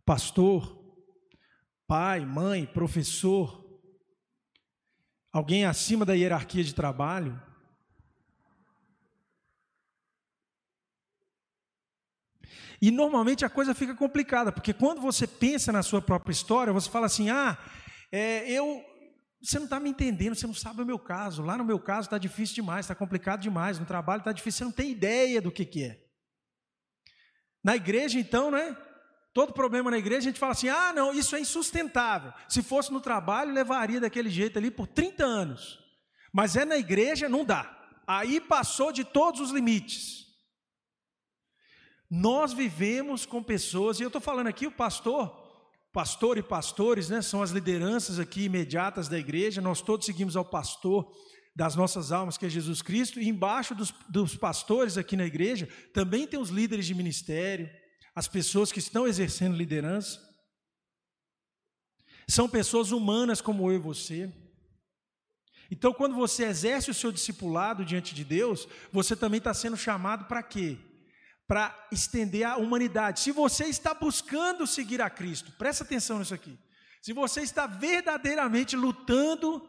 Pastor, 0.04 0.84
pai, 1.86 2.26
mãe, 2.26 2.66
professor, 2.66 3.64
alguém 5.32 5.64
acima 5.64 6.04
da 6.04 6.14
hierarquia 6.14 6.64
de 6.64 6.74
trabalho. 6.74 7.40
E 12.82 12.90
normalmente 12.90 13.44
a 13.44 13.48
coisa 13.48 13.76
fica 13.76 13.94
complicada, 13.94 14.50
porque 14.50 14.74
quando 14.74 15.00
você 15.00 15.24
pensa 15.24 15.70
na 15.70 15.84
sua 15.84 16.02
própria 16.02 16.32
história, 16.32 16.72
você 16.72 16.90
fala 16.90 17.06
assim: 17.06 17.30
ah, 17.30 17.56
é, 18.10 18.50
eu 18.50 18.84
você 19.42 19.58
não 19.58 19.66
está 19.66 19.78
me 19.78 19.90
entendendo, 19.90 20.34
você 20.34 20.46
não 20.46 20.54
sabe 20.54 20.82
o 20.82 20.86
meu 20.86 20.98
caso. 20.98 21.42
Lá 21.42 21.56
no 21.56 21.64
meu 21.64 21.78
caso 21.78 22.06
está 22.06 22.18
difícil 22.18 22.54
demais, 22.54 22.86
está 22.86 22.94
complicado 22.94 23.40
demais. 23.40 23.78
No 23.78 23.86
trabalho 23.86 24.20
está 24.20 24.32
difícil, 24.32 24.58
você 24.58 24.64
não 24.64 24.72
tem 24.72 24.90
ideia 24.90 25.40
do 25.40 25.52
que, 25.52 25.64
que 25.64 25.84
é. 25.84 26.02
Na 27.62 27.76
igreja, 27.76 28.18
então, 28.18 28.50
né? 28.50 28.76
Todo 29.34 29.52
problema 29.52 29.90
na 29.90 29.98
igreja, 29.98 30.20
a 30.20 30.30
gente 30.30 30.38
fala 30.38 30.52
assim: 30.52 30.68
ah, 30.68 30.92
não, 30.94 31.12
isso 31.12 31.36
é 31.36 31.40
insustentável. 31.40 32.32
Se 32.48 32.62
fosse 32.62 32.90
no 32.90 33.00
trabalho, 33.00 33.52
levaria 33.52 34.00
daquele 34.00 34.30
jeito 34.30 34.58
ali 34.58 34.70
por 34.70 34.86
30 34.86 35.24
anos. 35.24 35.78
Mas 36.32 36.56
é 36.56 36.64
na 36.64 36.78
igreja, 36.78 37.28
não 37.28 37.44
dá. 37.44 37.72
Aí 38.06 38.40
passou 38.40 38.92
de 38.92 39.04
todos 39.04 39.40
os 39.40 39.50
limites. 39.50 40.24
Nós 42.08 42.52
vivemos 42.52 43.26
com 43.26 43.42
pessoas, 43.42 43.98
e 43.98 44.04
eu 44.04 44.08
estou 44.08 44.20
falando 44.20 44.46
aqui, 44.46 44.66
o 44.66 44.72
pastor, 44.72 45.45
pastor 45.96 46.36
e 46.36 46.42
pastores, 46.42 47.08
né, 47.08 47.22
são 47.22 47.40
as 47.40 47.52
lideranças 47.52 48.18
aqui 48.18 48.44
imediatas 48.44 49.08
da 49.08 49.18
igreja, 49.18 49.62
nós 49.62 49.80
todos 49.80 50.04
seguimos 50.04 50.36
ao 50.36 50.44
pastor 50.44 51.10
das 51.54 51.74
nossas 51.74 52.12
almas, 52.12 52.36
que 52.36 52.44
é 52.44 52.50
Jesus 52.50 52.82
Cristo, 52.82 53.18
e 53.18 53.26
embaixo 53.26 53.74
dos, 53.74 53.94
dos 54.06 54.36
pastores 54.36 54.98
aqui 54.98 55.16
na 55.16 55.24
igreja 55.24 55.66
também 55.94 56.26
tem 56.26 56.38
os 56.38 56.50
líderes 56.50 56.84
de 56.84 56.94
ministério, 56.94 57.70
as 58.14 58.28
pessoas 58.28 58.70
que 58.70 58.78
estão 58.78 59.06
exercendo 59.06 59.56
liderança. 59.56 60.20
São 62.28 62.46
pessoas 62.46 62.92
humanas 62.92 63.40
como 63.40 63.66
eu 63.72 63.76
e 63.76 63.78
você. 63.78 64.30
Então, 65.70 65.94
quando 65.94 66.14
você 66.14 66.44
exerce 66.44 66.90
o 66.90 66.94
seu 66.94 67.10
discipulado 67.10 67.86
diante 67.86 68.14
de 68.14 68.22
Deus, 68.22 68.68
você 68.92 69.16
também 69.16 69.38
está 69.38 69.54
sendo 69.54 69.78
chamado 69.78 70.26
para 70.26 70.42
quê? 70.42 70.76
Para 71.46 71.88
estender 71.92 72.44
a 72.44 72.56
humanidade. 72.56 73.20
Se 73.20 73.30
você 73.30 73.64
está 73.66 73.94
buscando 73.94 74.66
seguir 74.66 75.00
a 75.00 75.08
Cristo, 75.08 75.52
presta 75.52 75.84
atenção 75.84 76.18
nisso 76.18 76.34
aqui. 76.34 76.58
Se 77.00 77.12
você 77.12 77.40
está 77.40 77.66
verdadeiramente 77.66 78.74
lutando 78.74 79.62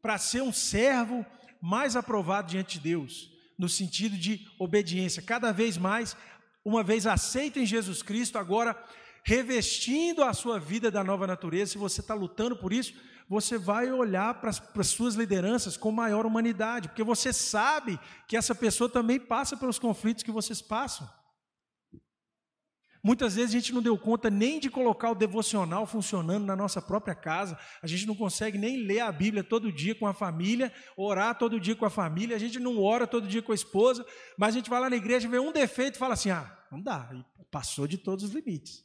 para 0.00 0.16
ser 0.16 0.42
um 0.42 0.52
servo 0.52 1.24
mais 1.60 1.96
aprovado 1.96 2.48
diante 2.48 2.78
de 2.78 2.84
Deus, 2.84 3.30
no 3.58 3.68
sentido 3.68 4.16
de 4.16 4.46
obediência, 4.58 5.20
cada 5.20 5.52
vez 5.52 5.76
mais, 5.76 6.16
uma 6.64 6.82
vez 6.82 7.06
aceito 7.06 7.58
em 7.58 7.66
Jesus 7.66 8.02
Cristo, 8.02 8.38
agora 8.38 8.76
revestindo 9.22 10.22
a 10.22 10.32
sua 10.32 10.58
vida 10.58 10.90
da 10.90 11.04
nova 11.04 11.26
natureza, 11.26 11.72
se 11.72 11.78
você 11.78 12.00
está 12.00 12.14
lutando 12.14 12.56
por 12.56 12.72
isso, 12.72 12.94
você 13.28 13.58
vai 13.58 13.92
olhar 13.92 14.40
para 14.40 14.48
as, 14.50 14.86
suas 14.86 15.14
lideranças 15.14 15.76
com 15.76 15.92
maior 15.92 16.24
humanidade, 16.24 16.88
porque 16.88 17.02
você 17.02 17.30
sabe 17.32 18.00
que 18.26 18.36
essa 18.36 18.54
pessoa 18.54 18.88
também 18.88 19.20
passa 19.20 19.56
pelos 19.56 19.78
conflitos 19.78 20.24
que 20.24 20.30
vocês 20.30 20.62
passam. 20.62 21.08
Muitas 23.02 23.36
vezes 23.36 23.50
a 23.50 23.58
gente 23.58 23.72
não 23.72 23.80
deu 23.80 23.96
conta 23.96 24.28
nem 24.28 24.58
de 24.58 24.68
colocar 24.68 25.10
o 25.10 25.14
devocional 25.14 25.86
funcionando 25.86 26.44
na 26.44 26.56
nossa 26.56 26.82
própria 26.82 27.14
casa, 27.14 27.58
a 27.80 27.86
gente 27.86 28.06
não 28.06 28.14
consegue 28.14 28.58
nem 28.58 28.84
ler 28.84 29.00
a 29.00 29.12
Bíblia 29.12 29.44
todo 29.44 29.72
dia 29.72 29.94
com 29.94 30.06
a 30.06 30.12
família, 30.12 30.72
orar 30.96 31.38
todo 31.38 31.60
dia 31.60 31.76
com 31.76 31.84
a 31.84 31.90
família, 31.90 32.34
a 32.34 32.38
gente 32.38 32.58
não 32.58 32.82
ora 32.82 33.06
todo 33.06 33.28
dia 33.28 33.42
com 33.42 33.52
a 33.52 33.54
esposa, 33.54 34.04
mas 34.36 34.54
a 34.54 34.58
gente 34.58 34.70
vai 34.70 34.80
lá 34.80 34.90
na 34.90 34.96
igreja, 34.96 35.28
vê 35.28 35.38
um 35.38 35.52
defeito 35.52 35.94
e 35.94 35.98
fala 35.98 36.14
assim: 36.14 36.30
ah, 36.30 36.58
não 36.70 36.82
dá, 36.82 37.10
passou 37.50 37.86
de 37.86 37.96
todos 37.96 38.24
os 38.24 38.32
limites. 38.32 38.84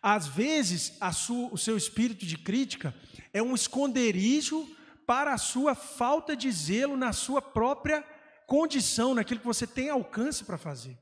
Às 0.00 0.26
vezes, 0.26 0.98
sua, 1.14 1.48
o 1.52 1.58
seu 1.58 1.76
espírito 1.76 2.24
de 2.24 2.38
crítica 2.38 2.94
é 3.32 3.42
um 3.42 3.54
esconderijo 3.54 4.68
para 5.06 5.34
a 5.34 5.38
sua 5.38 5.74
falta 5.74 6.36
de 6.36 6.50
zelo 6.50 6.96
na 6.96 7.12
sua 7.12 7.42
própria 7.42 8.04
condição, 8.46 9.14
naquilo 9.14 9.40
que 9.40 9.46
você 9.46 9.66
tem 9.66 9.88
alcance 9.90 10.44
para 10.44 10.58
fazer. 10.58 10.98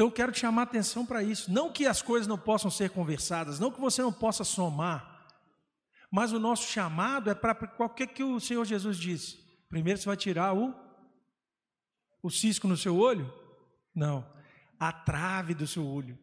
Então 0.00 0.08
eu 0.08 0.12
quero 0.12 0.32
te 0.32 0.38
chamar 0.38 0.62
a 0.62 0.64
atenção 0.64 1.04
para 1.04 1.22
isso. 1.22 1.52
Não 1.52 1.70
que 1.70 1.84
as 1.84 2.00
coisas 2.00 2.26
não 2.26 2.38
possam 2.38 2.70
ser 2.70 2.88
conversadas, 2.88 3.60
não 3.60 3.70
que 3.70 3.78
você 3.78 4.00
não 4.00 4.10
possa 4.10 4.44
somar, 4.44 5.28
mas 6.10 6.32
o 6.32 6.38
nosso 6.38 6.72
chamado 6.72 7.28
é 7.28 7.34
para 7.34 7.54
qualquer 7.54 8.06
que 8.06 8.24
o 8.24 8.40
Senhor 8.40 8.64
Jesus 8.64 8.96
disse. 8.96 9.36
Primeiro 9.68 10.00
você 10.00 10.06
vai 10.06 10.16
tirar 10.16 10.56
o, 10.56 10.74
o 12.22 12.30
cisco 12.30 12.66
no 12.66 12.78
seu 12.78 12.96
olho? 12.96 13.30
Não, 13.94 14.26
a 14.78 14.90
trave 14.90 15.52
do 15.52 15.66
seu 15.66 15.86
olho. 15.86 16.18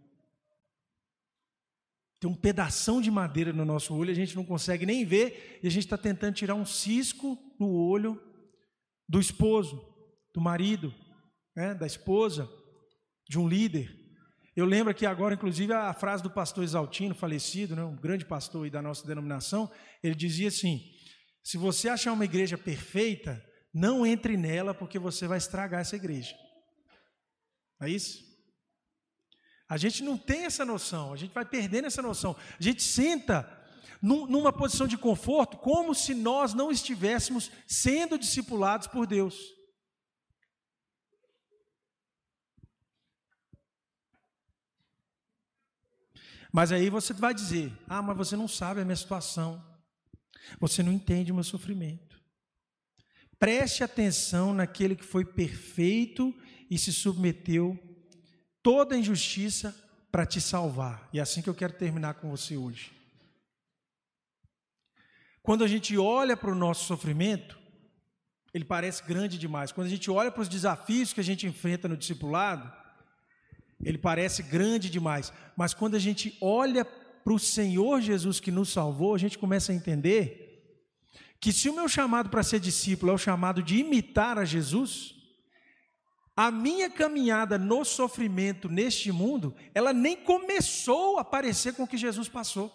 Tem 2.20 2.28
um 2.28 2.36
pedação 2.36 3.00
de 3.00 3.12
madeira 3.12 3.54
no 3.54 3.64
nosso 3.64 3.96
olho, 3.96 4.10
a 4.10 4.16
gente 4.16 4.36
não 4.36 4.44
consegue 4.44 4.88
nem 4.88 5.06
ver, 5.06 5.60
e 5.62 5.68
a 5.68 5.70
gente 5.70 5.84
está 5.84 6.00
tentando 6.00 6.34
tirar 6.34 6.56
um 6.56 6.66
cisco 6.66 7.38
no 7.60 7.70
olho 7.70 8.20
do 9.08 9.20
esposo, 9.20 9.88
do 10.34 10.42
marido, 10.42 10.92
né, 11.56 11.76
da 11.76 11.86
esposa 11.86 12.50
de 13.28 13.40
um 13.40 13.48
líder. 13.48 13.96
Eu 14.56 14.66
lembro 14.66 14.90
aqui 14.90 15.06
agora, 15.06 15.36
inclusive, 15.36 15.72
a 15.74 15.94
frase 15.94 16.24
do 16.24 16.32
pastor 16.32 16.64
Exaltino, 16.64 17.14
falecido, 17.14 17.76
né, 17.76 17.84
um 17.84 17.96
grande 17.96 18.26
pastor 18.26 18.70
da 18.70 18.82
nossa 18.82 19.06
denominação, 19.06 19.72
ele 20.02 20.16
dizia 20.16 20.48
assim: 20.48 20.82
se 21.44 21.58
você 21.58 21.90
achar 21.90 22.12
uma 22.12 22.26
igreja 22.26 22.58
perfeita, 22.58 23.44
não 23.74 24.06
entre 24.06 24.36
nela, 24.36 24.74
porque 24.74 24.98
você 24.98 25.28
vai 25.28 25.38
estragar 25.38 25.82
essa 25.82 25.96
igreja. 25.96 26.36
É 27.82 27.90
isso? 27.90 28.26
A 29.70 29.78
gente 29.78 30.02
não 30.02 30.18
tem 30.18 30.46
essa 30.46 30.66
noção, 30.66 31.14
a 31.14 31.18
gente 31.18 31.34
vai 31.34 31.46
perdendo 31.46 31.86
essa 31.86 32.02
noção. 32.02 32.36
A 32.60 32.64
gente 32.64 32.82
senta 32.82 33.48
num, 34.02 34.26
numa 34.26 34.52
posição 34.52 34.88
de 34.88 34.98
conforto, 34.98 35.58
como 35.58 35.94
se 35.94 36.16
nós 36.16 36.54
não 36.54 36.72
estivéssemos 36.72 37.52
sendo 37.68 38.18
discipulados 38.18 38.88
por 38.88 39.06
Deus. 39.06 39.57
Mas 46.58 46.72
aí 46.72 46.90
você 46.90 47.14
vai 47.14 47.36
dizer: 47.36 47.72
ah, 47.88 48.02
mas 48.02 48.18
você 48.18 48.36
não 48.36 48.48
sabe 48.48 48.82
a 48.82 48.84
minha 48.84 48.96
situação, 48.96 49.64
você 50.60 50.82
não 50.82 50.92
entende 50.92 51.32
o 51.32 51.36
meu 51.36 51.44
sofrimento. 51.44 52.20
Preste 53.38 53.84
atenção 53.84 54.56
naquele 54.56 54.96
que 54.96 55.06
foi 55.06 55.24
perfeito 55.24 56.34
e 56.68 56.76
se 56.76 56.92
submeteu 56.92 57.78
toda 58.64 58.98
injustiça 58.98 59.72
para 60.12 60.26
te 60.26 60.42
salvar. 60.42 61.08
E 61.14 61.20
é 61.20 61.22
assim 61.22 61.44
que 61.44 61.48
eu 61.48 61.54
quero 61.54 61.74
terminar 61.74 62.16
com 62.16 62.32
você 62.32 62.58
hoje. 62.58 62.92
Quando 65.44 65.64
a 65.64 65.68
gente 65.68 65.96
olha 65.96 66.36
para 66.36 66.50
o 66.50 66.56
nosso 66.56 66.86
sofrimento, 66.86 67.56
ele 68.52 68.66
parece 68.66 69.04
grande 69.04 69.38
demais. 69.38 69.72
Quando 69.72 69.86
a 69.86 69.92
gente 69.92 70.10
olha 70.10 70.32
para 70.32 70.42
os 70.42 70.50
desafios 70.50 71.14
que 71.14 71.20
a 71.20 71.24
gente 71.24 71.46
enfrenta 71.46 71.88
no 71.88 71.96
discipulado, 71.96 72.74
ele 73.84 73.98
parece 73.98 74.44
grande 74.44 74.90
demais, 74.90 75.32
mas 75.56 75.74
quando 75.74 75.96
a 75.96 76.00
gente 76.00 76.38
olha 76.42 76.84
para 76.84 77.34
o 77.34 77.40
Senhor 77.40 78.02
Jesus 78.02 78.40
que 78.40 78.52
nos 78.52 78.70
salvou, 78.70 79.14
a 79.14 79.18
gente 79.18 79.38
começa 79.38 79.72
a 79.72 79.76
entender 79.76 80.46
que 81.40 81.54
se 81.54 81.70
o 81.70 81.76
meu 81.76 81.88
chamado 81.88 82.30
para 82.30 82.42
ser 82.42 82.60
discípulo 82.60 83.12
é 83.12 83.16
o 83.16 83.18
chamado 83.18 83.62
de 83.62 83.78
imitar 83.78 84.38
a 84.40 84.46
Jesus, 84.46 85.16
A 86.40 86.52
minha 86.52 86.88
caminhada 86.88 87.58
no 87.58 87.84
sofrimento 87.84 88.70
neste 88.70 89.12
mundo, 89.12 89.56
ela 89.74 89.92
nem 89.92 90.16
começou 90.16 91.18
a 91.18 91.26
parecer 91.26 91.74
com 91.74 91.82
o 91.82 91.88
que 91.88 91.98
Jesus 91.98 92.30
passou. 92.30 92.72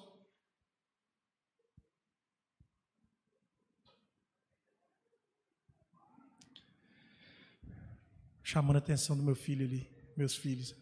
Chamando 8.42 8.76
a 8.76 8.78
atenção 8.80 9.16
do 9.16 9.22
meu 9.22 9.36
filho 9.36 9.64
ali, 9.64 9.88
meus 10.16 10.34
filhos. 10.34 10.74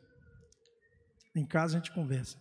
Em 1.35 1.47
casa 1.47 1.77
a 1.77 1.81
gente 1.81 1.93
conversa. 1.93 2.39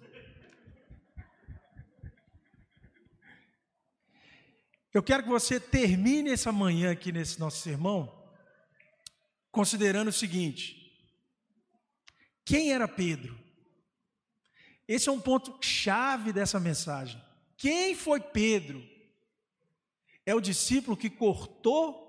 Eu 4.94 5.04
quero 5.04 5.24
que 5.24 5.30
você 5.30 5.60
termine 5.60 6.32
essa 6.32 6.52
manhã 6.52 6.92
aqui 6.92 7.12
nesse 7.12 7.40
nosso 7.40 7.62
sermão 7.62 8.20
considerando 9.52 10.10
o 10.10 10.14
seguinte: 10.14 10.94
quem 12.46 12.72
era 12.72 12.88
Pedro? 12.88 13.38
Esse 14.88 15.10
é 15.10 15.12
um 15.12 15.20
ponto 15.20 15.58
chave 15.62 16.34
dessa 16.34 16.60
mensagem. 16.60 17.22
Quem 17.58 17.94
foi 17.94 18.20
Pedro? 18.20 18.84
É 20.26 20.34
o 20.34 20.42
discípulo 20.42 20.98
que 20.98 21.10
cortou 21.10 22.08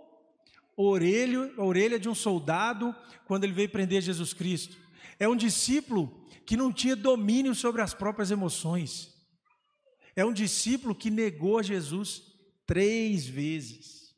a 0.76 0.82
orelha, 0.82 1.52
a 1.58 1.64
orelha 1.64 1.98
de 1.98 2.08
um 2.08 2.14
soldado 2.14 2.94
quando 3.26 3.44
ele 3.44 3.52
veio 3.52 3.68
prender 3.68 4.00
Jesus 4.00 4.32
Cristo. 4.32 4.78
É 5.18 5.28
um 5.28 5.36
discípulo 5.36 6.19
que 6.50 6.56
não 6.56 6.72
tinha 6.72 6.96
domínio 6.96 7.54
sobre 7.54 7.80
as 7.80 7.94
próprias 7.94 8.32
emoções. 8.32 9.14
É 10.16 10.24
um 10.24 10.32
discípulo 10.32 10.96
que 10.96 11.08
negou 11.08 11.62
Jesus 11.62 12.24
três 12.66 13.24
vezes. 13.24 14.16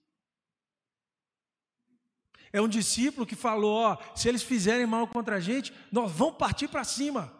É 2.50 2.58
um 2.58 2.68
discípulo 2.68 3.26
que 3.26 3.36
falou: 3.36 3.74
ó, 3.74 3.98
se 4.16 4.30
eles 4.30 4.42
fizerem 4.42 4.86
mal 4.86 5.06
contra 5.06 5.36
a 5.36 5.40
gente, 5.40 5.74
nós 5.92 6.10
vamos 6.10 6.38
partir 6.38 6.68
para 6.68 6.84
cima. 6.84 7.30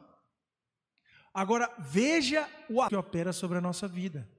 Agora, 1.33 1.75
veja 1.79 2.47
o 2.69 2.87
que 2.87 2.95
opera 2.95 3.33
sobre 3.33 3.57
a 3.57 3.63
nossa 3.63 3.89
vida. 3.89 4.31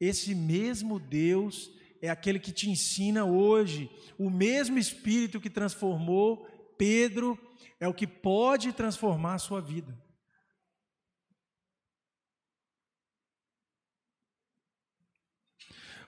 Esse 0.00 0.34
mesmo 0.34 0.98
Deus 0.98 1.70
é 2.00 2.08
aquele 2.08 2.40
que 2.40 2.50
te 2.50 2.70
ensina 2.70 3.26
hoje, 3.26 3.90
o 4.16 4.30
mesmo 4.30 4.78
Espírito 4.78 5.38
que 5.38 5.50
transformou 5.50 6.46
Pedro, 6.78 7.38
é 7.80 7.86
o 7.86 7.94
que 7.94 8.06
pode 8.06 8.72
transformar 8.72 9.34
a 9.34 9.38
sua 9.38 9.60
vida. 9.60 9.96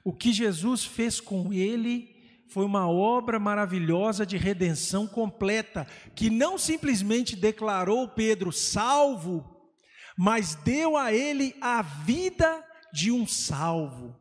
O 0.02 0.12
que 0.12 0.32
Jesus 0.32 0.84
fez 0.84 1.20
com 1.20 1.52
ele 1.52 2.16
foi 2.48 2.64
uma 2.64 2.88
obra 2.88 3.38
maravilhosa 3.38 4.26
de 4.26 4.36
redenção 4.36 5.06
completa, 5.06 5.86
que 6.16 6.28
não 6.28 6.58
simplesmente 6.58 7.36
declarou 7.36 8.08
Pedro 8.08 8.50
salvo, 8.50 9.72
mas 10.16 10.54
deu 10.56 10.96
a 10.96 11.12
ele 11.12 11.54
a 11.60 11.82
vida 11.82 12.66
de 12.92 13.12
um 13.12 13.26
salvo. 13.26 14.18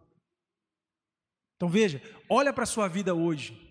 Então 1.56 1.70
veja, 1.70 2.02
olha 2.30 2.54
para 2.54 2.64
a 2.64 2.68
sua 2.68 2.88
vida 2.88 3.16
hoje. 3.16 3.69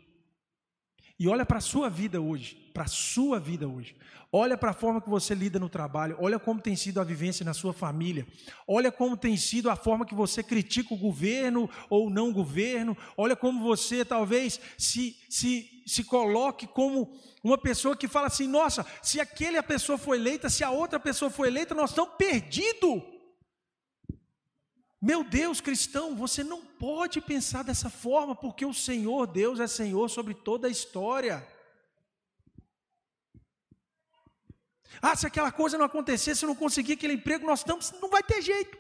E 1.19 1.27
olha 1.27 1.45
para 1.45 1.59
a 1.59 1.61
sua 1.61 1.91
vida 1.91 2.21
hoje, 2.21 2.55
para 2.73 2.85
a 2.85 2.89
sua 2.89 3.41
vida 3.41 3.67
hoje. 3.67 3.97
Olha 4.31 4.59
para 4.59 4.71
a 4.71 4.75
forma 4.75 5.01
que 5.01 5.09
você 5.09 5.35
lida 5.35 5.59
no 5.59 5.71
trabalho, 5.71 6.17
olha 6.21 6.39
como 6.39 6.61
tem 6.61 6.77
sido 6.77 7.01
a 7.01 7.05
vivência 7.05 7.45
na 7.47 7.55
sua 7.55 7.73
família, 7.73 8.27
olha 8.67 8.93
como 8.93 9.17
tem 9.17 9.39
sido 9.39 9.71
a 9.71 9.75
forma 9.75 10.05
que 10.05 10.15
você 10.15 10.43
critica 10.43 10.93
o 10.93 10.99
governo 10.99 11.69
ou 11.89 12.11
não 12.11 12.31
governo, 12.31 12.95
olha 13.17 13.35
como 13.35 13.65
você 13.65 14.05
talvez 14.05 14.61
se, 14.77 15.17
se, 15.31 15.83
se 15.87 16.05
coloque 16.05 16.67
como 16.67 17.19
uma 17.43 17.57
pessoa 17.57 17.97
que 17.97 18.07
fala 18.07 18.27
assim: 18.27 18.47
nossa, 18.47 18.85
se 19.03 19.19
aquela 19.19 19.63
pessoa 19.63 19.97
foi 19.97 20.19
eleita, 20.19 20.51
se 20.51 20.63
a 20.63 20.71
outra 20.71 21.01
pessoa 21.01 21.31
foi 21.31 21.49
eleita, 21.49 21.75
nós 21.75 21.91
estamos 21.91 22.15
perdidos. 22.19 23.18
Meu 25.01 25.23
Deus, 25.23 25.61
cristão, 25.61 26.17
você 26.17 26.43
não 26.43 26.65
pode 26.65 27.21
pensar 27.21 27.63
dessa 27.63 27.89
forma, 27.89 28.35
porque 28.35 28.67
o 28.67 28.75
Senhor 28.75 29.27
Deus 29.29 29.61
é 29.61 29.67
Senhor 29.69 30.09
sobre 30.09 30.35
toda 30.35 30.67
a 30.67 30.71
história. 30.71 31.47
Ah, 35.01 35.15
se 35.15 35.27
aquela 35.27 35.53
coisa 35.53 35.79
não 35.79 35.85
acontecer, 35.85 36.35
se 36.35 36.45
eu 36.45 36.49
não 36.49 36.57
conseguir 36.57 36.95
aquele 36.95 37.13
emprego, 37.13 37.47
nós 37.47 37.61
estamos, 37.61 37.93
não 38.01 38.11
vai 38.11 38.23
ter 38.23 38.43
jeito. 38.43 38.77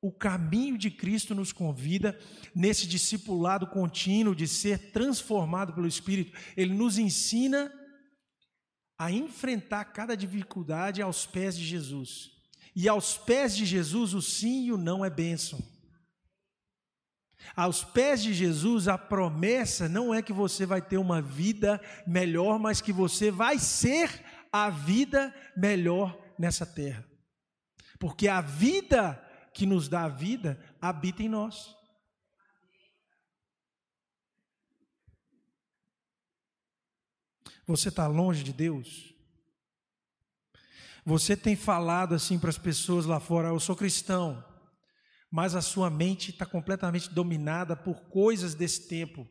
O 0.00 0.12
caminho 0.12 0.76
de 0.76 0.90
Cristo 0.90 1.34
nos 1.34 1.52
convida 1.52 2.18
nesse 2.54 2.86
discipulado 2.86 3.68
contínuo 3.68 4.34
de 4.34 4.48
ser 4.48 4.90
transformado 4.90 5.72
pelo 5.72 5.86
Espírito. 5.86 6.36
Ele 6.56 6.74
nos 6.74 6.98
ensina 6.98 7.72
a 8.98 9.12
enfrentar 9.12 9.84
cada 9.86 10.16
dificuldade 10.16 11.00
aos 11.00 11.26
pés 11.26 11.56
de 11.56 11.64
Jesus. 11.64 12.35
E 12.76 12.90
aos 12.90 13.16
pés 13.16 13.56
de 13.56 13.64
Jesus, 13.64 14.12
o 14.12 14.20
sim 14.20 14.66
e 14.66 14.72
o 14.72 14.76
não 14.76 15.02
é 15.02 15.08
bênção. 15.08 15.58
Aos 17.56 17.82
pés 17.82 18.22
de 18.22 18.34
Jesus, 18.34 18.86
a 18.86 18.98
promessa 18.98 19.88
não 19.88 20.12
é 20.12 20.20
que 20.20 20.32
você 20.32 20.66
vai 20.66 20.82
ter 20.82 20.98
uma 20.98 21.22
vida 21.22 21.80
melhor, 22.06 22.58
mas 22.58 22.82
que 22.82 22.92
você 22.92 23.30
vai 23.30 23.58
ser 23.58 24.22
a 24.52 24.68
vida 24.68 25.34
melhor 25.56 26.22
nessa 26.38 26.66
terra. 26.66 27.02
Porque 27.98 28.28
a 28.28 28.42
vida 28.42 29.14
que 29.54 29.64
nos 29.64 29.88
dá 29.88 30.04
a 30.04 30.08
vida 30.08 30.62
habita 30.78 31.22
em 31.22 31.30
nós. 31.30 31.74
Você 37.66 37.88
está 37.88 38.06
longe 38.06 38.44
de 38.44 38.52
Deus? 38.52 39.15
Você 41.06 41.36
tem 41.36 41.54
falado 41.54 42.16
assim 42.16 42.36
para 42.36 42.50
as 42.50 42.58
pessoas 42.58 43.06
lá 43.06 43.20
fora: 43.20 43.48
eu 43.48 43.60
sou 43.60 43.76
cristão, 43.76 44.44
mas 45.30 45.54
a 45.54 45.62
sua 45.62 45.88
mente 45.88 46.32
está 46.32 46.44
completamente 46.44 47.08
dominada 47.08 47.76
por 47.76 48.00
coisas 48.08 48.56
desse 48.56 48.88
tempo. 48.88 49.24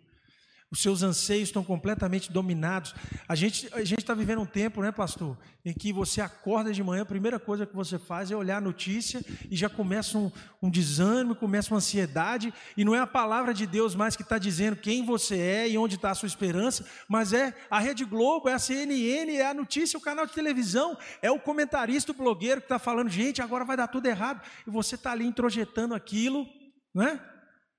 Os 0.75 0.81
seus 0.81 1.03
anseios 1.03 1.47
estão 1.47 1.63
completamente 1.63 2.29
dominados. 2.29 2.93
A 3.29 3.33
gente 3.33 3.69
a 3.73 3.79
está 3.79 4.13
vivendo 4.13 4.41
um 4.41 4.45
tempo, 4.45 4.81
né, 4.81 4.91
pastor, 4.91 5.37
em 5.63 5.73
que 5.73 5.93
você 5.93 6.19
acorda 6.19 6.73
de 6.73 6.83
manhã, 6.83 7.03
a 7.03 7.05
primeira 7.05 7.39
coisa 7.39 7.65
que 7.65 7.73
você 7.73 7.97
faz 7.97 8.29
é 8.29 8.35
olhar 8.35 8.57
a 8.57 8.61
notícia 8.61 9.23
e 9.49 9.55
já 9.55 9.69
começa 9.69 10.17
um, 10.17 10.29
um 10.61 10.69
desânimo, 10.69 11.33
começa 11.33 11.71
uma 11.71 11.77
ansiedade, 11.77 12.53
e 12.75 12.83
não 12.83 12.93
é 12.93 12.99
a 12.99 13.07
palavra 13.07 13.53
de 13.53 13.65
Deus 13.65 13.95
mais 13.95 14.17
que 14.17 14.21
está 14.21 14.37
dizendo 14.37 14.75
quem 14.75 15.05
você 15.05 15.37
é 15.37 15.69
e 15.69 15.77
onde 15.77 15.95
está 15.95 16.11
a 16.11 16.15
sua 16.15 16.27
esperança, 16.27 16.85
mas 17.07 17.31
é 17.31 17.55
a 17.71 17.79
Rede 17.79 18.03
Globo, 18.03 18.49
é 18.49 18.53
a 18.53 18.59
CNN, 18.59 19.33
é 19.33 19.47
a 19.47 19.53
notícia, 19.53 19.97
o 19.97 20.01
canal 20.01 20.25
de 20.25 20.33
televisão, 20.33 20.97
é 21.21 21.31
o 21.31 21.39
comentarista, 21.39 22.11
o 22.11 22.15
blogueiro 22.15 22.59
que 22.59 22.65
está 22.65 22.77
falando, 22.77 23.07
gente, 23.07 23.41
agora 23.41 23.63
vai 23.63 23.77
dar 23.77 23.87
tudo 23.87 24.07
errado, 24.07 24.41
e 24.67 24.69
você 24.69 24.95
está 24.95 25.13
ali 25.13 25.25
introjetando 25.25 25.95
aquilo, 25.95 26.45
não 26.93 27.05
é? 27.05 27.34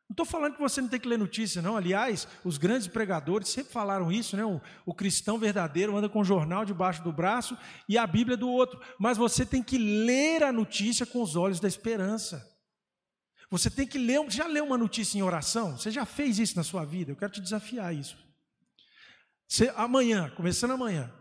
Não 0.08 0.12
estou 0.12 0.24
falando 0.24 0.54
que 0.54 0.60
você 0.60 0.80
não 0.80 0.88
tem 0.88 1.00
que 1.00 1.08
ler 1.08 1.18
notícia, 1.18 1.60
não. 1.60 1.76
Aliás, 1.76 2.28
os 2.44 2.58
grandes 2.58 2.86
pregadores 2.86 3.48
sempre 3.48 3.72
falaram 3.72 4.12
isso, 4.12 4.36
né? 4.36 4.44
O, 4.44 4.60
o, 4.84 4.94
cristão 4.94 5.36
verdadeiro 5.36 5.96
anda 5.96 6.08
com 6.08 6.20
o 6.20 6.24
jornal 6.24 6.64
debaixo 6.64 7.02
do 7.02 7.12
braço 7.12 7.58
e 7.88 7.98
a 7.98 8.06
Bíblia 8.06 8.36
do 8.36 8.48
outro. 8.48 8.80
Mas 9.00 9.18
você 9.18 9.44
tem 9.44 9.62
que 9.62 9.76
ler 9.76 10.44
a 10.44 10.52
notícia 10.52 11.04
com 11.04 11.20
os 11.20 11.34
olhos 11.34 11.58
da 11.58 11.66
esperança. 11.66 12.56
Você 13.50 13.68
tem 13.68 13.84
que 13.84 13.98
ler. 13.98 14.30
Já 14.30 14.46
leu 14.46 14.64
uma 14.64 14.78
notícia 14.78 15.18
em 15.18 15.22
oração? 15.22 15.76
Você 15.76 15.90
já 15.90 16.04
fez 16.04 16.38
isso 16.38 16.56
na 16.56 16.62
sua 16.62 16.84
vida? 16.84 17.10
Eu 17.10 17.16
quero 17.16 17.32
te 17.32 17.40
desafiar 17.40 17.92
isso. 17.92 18.16
Você, 19.48 19.72
amanhã, 19.76 20.30
começando 20.36 20.72
amanhã, 20.72 21.12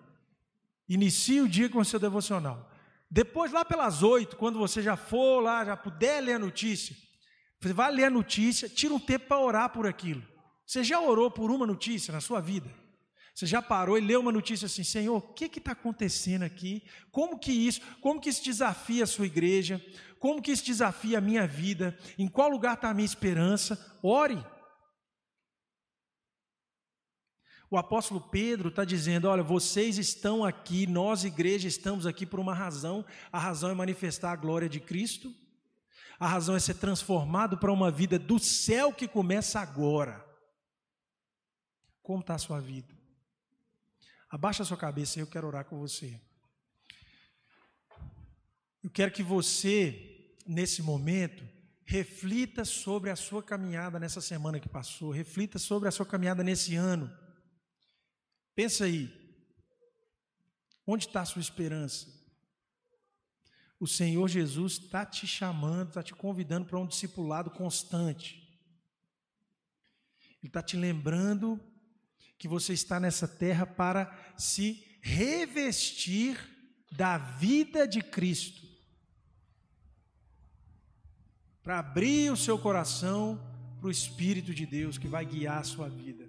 inicie 0.88 1.42
o 1.42 1.50
dia 1.50 1.70
com 1.70 1.80
o 1.80 1.86
seu 1.86 2.00
devocional. 2.00 2.72
Depois, 3.10 3.52
lá 3.52 3.66
pelas 3.66 4.04
oito, 4.04 4.36
quando 4.36 4.60
você 4.60 4.82
já 4.82 4.96
for 4.96 5.40
lá, 5.40 5.66
já 5.66 5.76
puder 5.76 6.22
ler 6.22 6.34
a 6.34 6.40
notícia, 6.40 6.96
vai 7.74 7.92
ler 7.92 8.06
a 8.06 8.10
notícia, 8.10 8.70
tira 8.70 8.94
um 8.94 9.00
tempo 9.00 9.28
para 9.28 9.40
orar 9.40 9.70
por 9.70 9.88
aquilo. 9.88 10.24
Você 10.66 10.84
já 10.84 11.00
orou 11.00 11.30
por 11.30 11.52
uma 11.52 11.66
notícia 11.66 12.12
na 12.12 12.22
sua 12.22 12.42
vida? 12.42 12.70
Você 13.34 13.46
já 13.46 13.62
parou 13.62 13.98
e 13.98 14.02
leu 14.02 14.22
uma 14.22 14.32
notícia 14.32 14.66
assim, 14.66 14.84
Senhor, 14.84 15.18
o 15.18 15.34
que 15.34 15.46
está 15.46 15.74
acontecendo 15.74 16.44
aqui? 16.44 16.84
Como 17.12 17.38
que 17.38 17.52
isso, 17.52 17.82
como 18.00 18.20
que 18.20 18.30
isso 18.30 18.44
desafia 18.44 19.04
a 19.04 19.08
sua 19.08 19.26
igreja? 19.26 19.84
Como 20.20 20.42
que 20.42 20.52
isso 20.52 20.66
desafia 20.66 21.18
a 21.18 21.22
minha 21.22 21.46
vida? 21.46 21.98
Em 22.18 22.28
qual 22.28 22.50
lugar 22.50 22.76
está 22.76 22.90
a 22.90 22.94
minha 22.94 23.06
esperança? 23.06 24.00
Ore. 24.02 24.42
O 27.70 27.78
apóstolo 27.78 28.22
Pedro 28.22 28.70
está 28.70 28.86
dizendo: 28.86 29.28
olha, 29.28 29.44
vocês 29.44 29.98
estão 29.98 30.46
aqui, 30.46 30.88
nós, 30.88 31.26
igreja, 31.26 31.68
estamos 31.68 32.06
aqui 32.06 32.26
por 32.26 32.40
uma 32.40 32.54
razão, 32.54 33.04
a 33.32 33.38
razão 33.38 33.70
é 33.70 33.74
manifestar 33.74 34.32
a 34.32 34.36
glória 34.38 34.70
de 34.70 34.80
Cristo. 34.80 35.34
A 36.20 36.28
razão 36.28 36.56
é 36.56 36.60
ser 36.60 36.76
transformado 36.76 37.58
para 37.58 37.72
uma 37.72 37.92
vida 37.92 38.18
do 38.18 38.40
céu 38.40 38.94
que 38.94 39.08
começa 39.08 39.60
agora. 39.60 40.26
Como 42.02 42.22
está 42.22 42.36
a 42.36 42.40
sua 42.40 42.60
vida? 42.60 42.94
Abaixa 44.30 44.64
a 44.64 44.66
sua 44.66 44.78
cabeça 44.78 45.20
e 45.20 45.22
eu 45.22 45.28
quero 45.28 45.48
orar 45.48 45.66
com 45.66 45.78
você. 45.78 46.20
Eu 48.84 48.90
quero 48.90 49.12
que 49.12 49.24
você, 49.24 50.36
nesse 50.46 50.82
momento, 50.82 51.44
reflita 51.86 52.64
sobre 52.64 53.10
a 53.10 53.16
sua 53.16 53.42
caminhada 53.44 54.00
nessa 54.00 54.22
semana 54.22 54.60
que 54.60 54.70
passou, 54.70 55.12
reflita 55.12 55.60
sobre 55.60 55.90
a 55.90 55.92
sua 55.92 56.06
caminhada 56.06 56.44
nesse 56.44 56.76
ano. 56.76 57.12
Pensa 58.56 58.86
aí, 58.86 59.12
onde 60.88 61.08
está 61.08 61.22
a 61.22 61.26
sua 61.26 61.42
esperança? 61.42 62.15
O 63.86 63.88
Senhor 63.88 64.28
Jesus 64.28 64.80
está 64.80 65.06
te 65.06 65.28
chamando, 65.28 65.90
está 65.90 66.02
te 66.02 66.16
convidando 66.16 66.66
para 66.66 66.80
um 66.80 66.88
discipulado 66.88 67.52
constante. 67.52 68.52
Ele 70.42 70.50
está 70.50 70.64
te 70.64 70.76
lembrando 70.76 71.62
que 72.36 72.48
você 72.48 72.74
está 72.74 73.00
nessa 73.00 73.28
terra 73.28 73.64
para 73.64 74.12
se 74.36 74.84
revestir 75.04 76.36
da 76.92 77.20
vida 77.20 77.88
de 77.88 78.02
Cristo. 78.02 78.68
Para 81.62 81.78
abrir 81.78 82.32
o 82.32 82.38
seu 82.38 82.58
coração 82.58 83.40
para 83.80 83.88
o 83.88 83.92
Espírito 83.92 84.52
de 84.52 84.66
Deus 84.66 84.98
que 84.98 85.08
vai 85.08 85.24
guiar 85.24 85.60
a 85.60 85.64
sua 85.64 85.88
vida. 85.88 86.28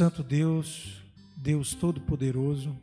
Santo 0.00 0.22
Deus, 0.22 1.02
Deus 1.36 1.74
Todo-Poderoso, 1.74 2.74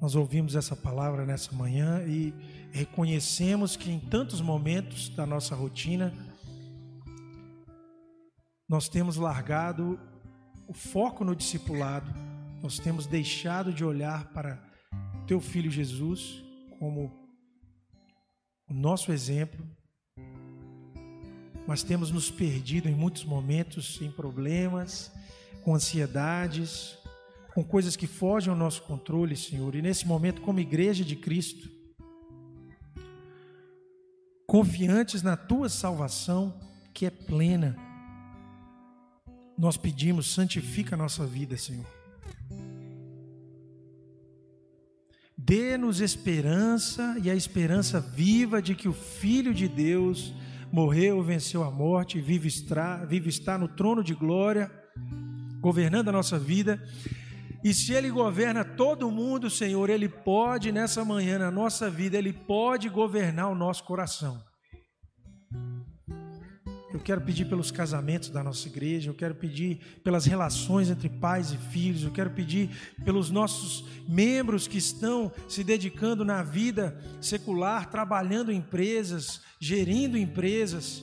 nós 0.00 0.14
ouvimos 0.14 0.56
essa 0.56 0.74
palavra 0.74 1.26
nessa 1.26 1.54
manhã 1.54 2.02
e 2.06 2.32
reconhecemos 2.72 3.76
que 3.76 3.90
em 3.90 4.00
tantos 4.00 4.40
momentos 4.40 5.10
da 5.10 5.26
nossa 5.26 5.54
rotina, 5.54 6.14
nós 8.66 8.88
temos 8.88 9.18
largado 9.18 10.00
o 10.66 10.72
foco 10.72 11.22
no 11.22 11.36
discipulado, 11.36 12.10
nós 12.62 12.78
temos 12.78 13.04
deixado 13.04 13.70
de 13.70 13.84
olhar 13.84 14.32
para 14.32 14.66
Teu 15.26 15.42
Filho 15.42 15.70
Jesus 15.70 16.42
como 16.78 17.12
o 18.66 18.72
nosso 18.72 19.12
exemplo, 19.12 19.62
mas 21.66 21.82
temos 21.82 22.10
nos 22.10 22.30
perdido 22.30 22.88
em 22.88 22.94
muitos 22.94 23.24
momentos 23.24 24.00
em 24.00 24.10
problemas, 24.10 25.10
com 25.62 25.74
ansiedades, 25.74 26.98
com 27.54 27.64
coisas 27.64 27.96
que 27.96 28.06
fogem 28.06 28.50
ao 28.50 28.56
nosso 28.56 28.82
controle, 28.82 29.36
Senhor. 29.36 29.74
E 29.74 29.82
nesse 29.82 30.06
momento, 30.06 30.42
como 30.42 30.60
igreja 30.60 31.04
de 31.04 31.16
Cristo, 31.16 31.70
confiantes 34.46 35.22
na 35.22 35.36
tua 35.36 35.68
salvação, 35.68 36.58
que 36.92 37.06
é 37.06 37.10
plena, 37.10 37.76
nós 39.56 39.76
pedimos, 39.76 40.32
santifica 40.34 40.96
a 40.96 40.98
nossa 40.98 41.24
vida, 41.24 41.56
Senhor. 41.56 41.86
Dê-nos 45.36 46.00
esperança 46.00 47.16
e 47.22 47.30
a 47.30 47.34
esperança 47.34 48.00
viva 48.00 48.62
de 48.62 48.74
que 48.74 48.88
o 48.88 48.92
Filho 48.92 49.54
de 49.54 49.68
Deus 49.68 50.32
morreu, 50.74 51.22
venceu 51.22 51.62
a 51.62 51.70
morte, 51.70 52.20
vive 52.20 52.48
está, 52.48 53.04
vive 53.04 53.28
está 53.28 53.56
no 53.56 53.68
trono 53.68 54.02
de 54.02 54.12
glória, 54.12 54.68
governando 55.60 56.08
a 56.08 56.12
nossa 56.12 56.36
vida. 56.36 56.82
E 57.62 57.72
se 57.72 57.92
Ele 57.92 58.10
governa 58.10 58.64
todo 58.64 59.08
mundo, 59.08 59.48
Senhor, 59.48 59.88
Ele 59.88 60.08
pode, 60.08 60.72
nessa 60.72 61.04
manhã, 61.04 61.38
na 61.38 61.48
nossa 61.48 61.88
vida, 61.88 62.18
Ele 62.18 62.32
pode 62.32 62.88
governar 62.88 63.52
o 63.52 63.54
nosso 63.54 63.84
coração. 63.84 64.42
Eu 66.94 67.00
quero 67.00 67.20
pedir 67.20 67.46
pelos 67.46 67.72
casamentos 67.72 68.30
da 68.30 68.40
nossa 68.40 68.68
igreja, 68.68 69.10
eu 69.10 69.14
quero 69.14 69.34
pedir 69.34 69.80
pelas 70.04 70.26
relações 70.26 70.88
entre 70.88 71.08
pais 71.08 71.50
e 71.50 71.56
filhos, 71.56 72.04
eu 72.04 72.12
quero 72.12 72.30
pedir 72.30 72.70
pelos 73.04 73.32
nossos 73.32 73.84
membros 74.08 74.68
que 74.68 74.78
estão 74.78 75.32
se 75.48 75.64
dedicando 75.64 76.24
na 76.24 76.44
vida 76.44 76.96
secular, 77.20 77.90
trabalhando 77.90 78.52
em 78.52 78.58
empresas, 78.58 79.40
gerindo 79.58 80.16
empresas. 80.16 81.02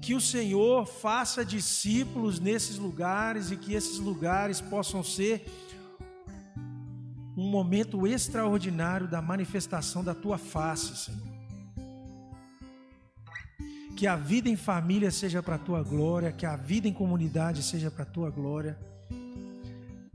Que 0.00 0.14
o 0.14 0.20
Senhor 0.20 0.86
faça 0.86 1.44
discípulos 1.44 2.40
nesses 2.40 2.78
lugares 2.78 3.50
e 3.50 3.58
que 3.58 3.74
esses 3.74 3.98
lugares 3.98 4.62
possam 4.62 5.04
ser 5.04 5.44
um 7.36 7.50
momento 7.50 8.06
extraordinário 8.06 9.06
da 9.06 9.20
manifestação 9.20 10.02
da 10.02 10.14
tua 10.14 10.38
face, 10.38 10.96
Senhor 10.96 11.33
que 13.96 14.06
a 14.06 14.16
vida 14.16 14.48
em 14.48 14.56
família 14.56 15.10
seja 15.10 15.42
para 15.42 15.54
a 15.54 15.58
tua 15.58 15.82
glória, 15.82 16.32
que 16.32 16.44
a 16.44 16.56
vida 16.56 16.88
em 16.88 16.92
comunidade 16.92 17.62
seja 17.62 17.90
para 17.90 18.02
a 18.02 18.06
tua 18.06 18.30
glória, 18.30 18.76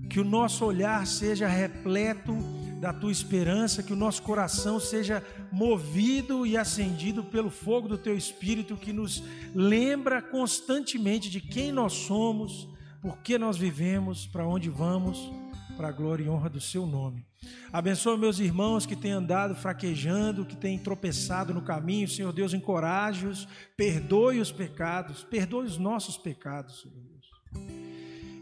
que 0.10 0.20
o 0.20 0.24
nosso 0.24 0.66
olhar 0.66 1.06
seja 1.08 1.48
repleto 1.48 2.36
da 2.80 2.92
tua 2.92 3.12
esperança, 3.12 3.84
que 3.84 3.94
o 3.94 3.96
nosso 3.96 4.22
coração 4.24 4.80
seja 4.80 5.24
movido 5.52 6.46
e 6.46 6.58
acendido 6.58 7.24
pelo 7.24 7.50
fogo 7.50 7.88
do 7.88 7.98
teu 7.98 8.18
espírito, 8.18 8.76
que 8.76 8.92
nos 8.92 9.24
lembra 9.54 10.22
constantemente 10.22 11.30
de 11.30 11.40
quem 11.40 11.72
nós 11.72 11.94
somos, 11.94 12.68
por 13.02 13.18
que 13.20 13.38
nós 13.38 13.58
vivemos, 13.58 14.26
para 14.26 14.48
onde 14.48 14.70
vamos, 14.70 15.32
para 15.78 15.90
a 15.90 15.92
glória 15.92 16.24
e 16.24 16.30
honra 16.30 16.50
do 16.50 16.60
seu 16.60 16.86
nome. 16.86 17.29
Abençoa 17.72 18.18
meus 18.18 18.40
irmãos 18.40 18.86
que 18.86 18.96
têm 18.96 19.12
andado 19.12 19.56
fraquejando, 19.56 20.46
que 20.46 20.56
têm 20.56 20.78
tropeçado 20.78 21.54
no 21.54 21.62
caminho. 21.62 22.08
Senhor 22.08 22.34
Deus, 22.34 22.54
encoraje-os, 22.54 23.48
perdoe 23.78 24.40
os 24.40 24.52
pecados, 24.52 25.24
perdoe 25.24 25.66
os 25.66 25.78
nossos 25.78 26.18
pecados, 26.18 26.82
Senhor 26.82 26.98
Deus. 26.98 27.20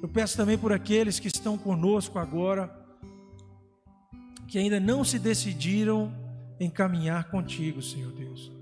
Eu 0.02 0.08
peço 0.08 0.38
também 0.38 0.58
por 0.58 0.72
aqueles 0.72 1.20
que 1.20 1.28
estão 1.28 1.58
conosco 1.58 2.18
agora, 2.20 2.74
que 4.48 4.58
ainda 4.58 4.80
não 4.80 5.04
se 5.04 5.20
decidiram 5.20 6.14
em 6.60 6.70
caminhar 6.70 7.30
contigo, 7.30 7.82
Senhor 7.82 8.12
Deus. 8.14 8.57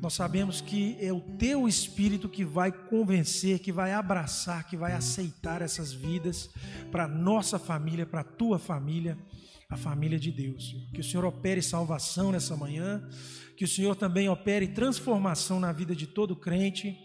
Nós 0.00 0.14
sabemos 0.14 0.60
que 0.60 0.96
é 1.00 1.12
o 1.12 1.20
teu 1.20 1.68
espírito 1.68 2.28
que 2.28 2.44
vai 2.44 2.72
convencer, 2.72 3.58
que 3.58 3.70
vai 3.70 3.92
abraçar, 3.92 4.66
que 4.66 4.76
vai 4.76 4.92
aceitar 4.92 5.60
essas 5.60 5.92
vidas 5.92 6.48
para 6.90 7.06
nossa 7.06 7.58
família, 7.58 8.06
para 8.06 8.20
a 8.20 8.24
tua 8.24 8.58
família 8.58 9.18
a 9.70 9.76
família 9.76 10.18
de 10.18 10.32
Deus. 10.32 10.74
Que 10.92 11.00
o 11.00 11.04
Senhor 11.04 11.24
opere 11.24 11.62
salvação 11.62 12.32
nessa 12.32 12.56
manhã, 12.56 13.08
que 13.56 13.64
o 13.64 13.68
Senhor 13.68 13.94
também 13.94 14.28
opere 14.28 14.66
transformação 14.66 15.60
na 15.60 15.70
vida 15.70 15.94
de 15.94 16.08
todo 16.08 16.34
crente, 16.34 16.98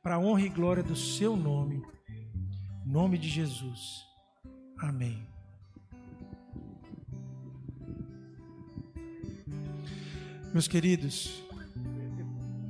para 0.00 0.14
a 0.14 0.18
honra 0.18 0.42
e 0.42 0.48
glória 0.48 0.82
do 0.82 0.94
seu 0.94 1.36
nome. 1.36 1.82
Nome 2.86 3.18
de 3.18 3.28
Jesus. 3.28 4.04
Amém. 4.78 5.26
Meus 10.52 10.68
queridos, 10.68 11.42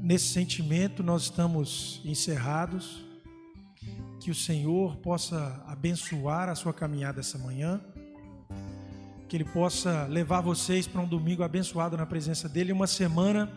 nesse 0.05 0.27
sentimento 0.27 1.03
nós 1.03 1.23
estamos 1.23 2.01
encerrados. 2.05 3.03
Que 4.21 4.31
o 4.31 4.35
Senhor 4.35 4.97
possa 4.97 5.63
abençoar 5.67 6.49
a 6.49 6.55
sua 6.55 6.73
caminhada 6.73 7.21
essa 7.21 7.37
manhã 7.37 7.81
que 9.29 9.37
Ele 9.39 9.45
possa 9.45 10.05
levar 10.05 10.41
vocês 10.43 10.87
para 10.87 11.01
um 11.01 11.09
domingo 11.09 11.43
abençoado 11.43 11.97
na 11.97 12.07
presença 12.07 12.49
dEle, 12.49 12.71
uma 12.71 12.87
semana 12.87 13.51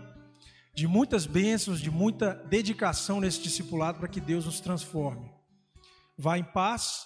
de 0.73 0.87
muitas 0.87 1.27
bênçãos, 1.27 1.79
de 1.79 1.91
muita 1.91 2.33
dedicação 2.33 3.19
nesse 3.19 3.41
discipulado 3.43 3.99
para 3.99 4.07
que 4.07 4.19
Deus 4.19 4.45
nos 4.45 4.59
transforme. 4.59 5.29
Vá 6.17 6.37
em 6.37 6.43
paz 6.43 7.05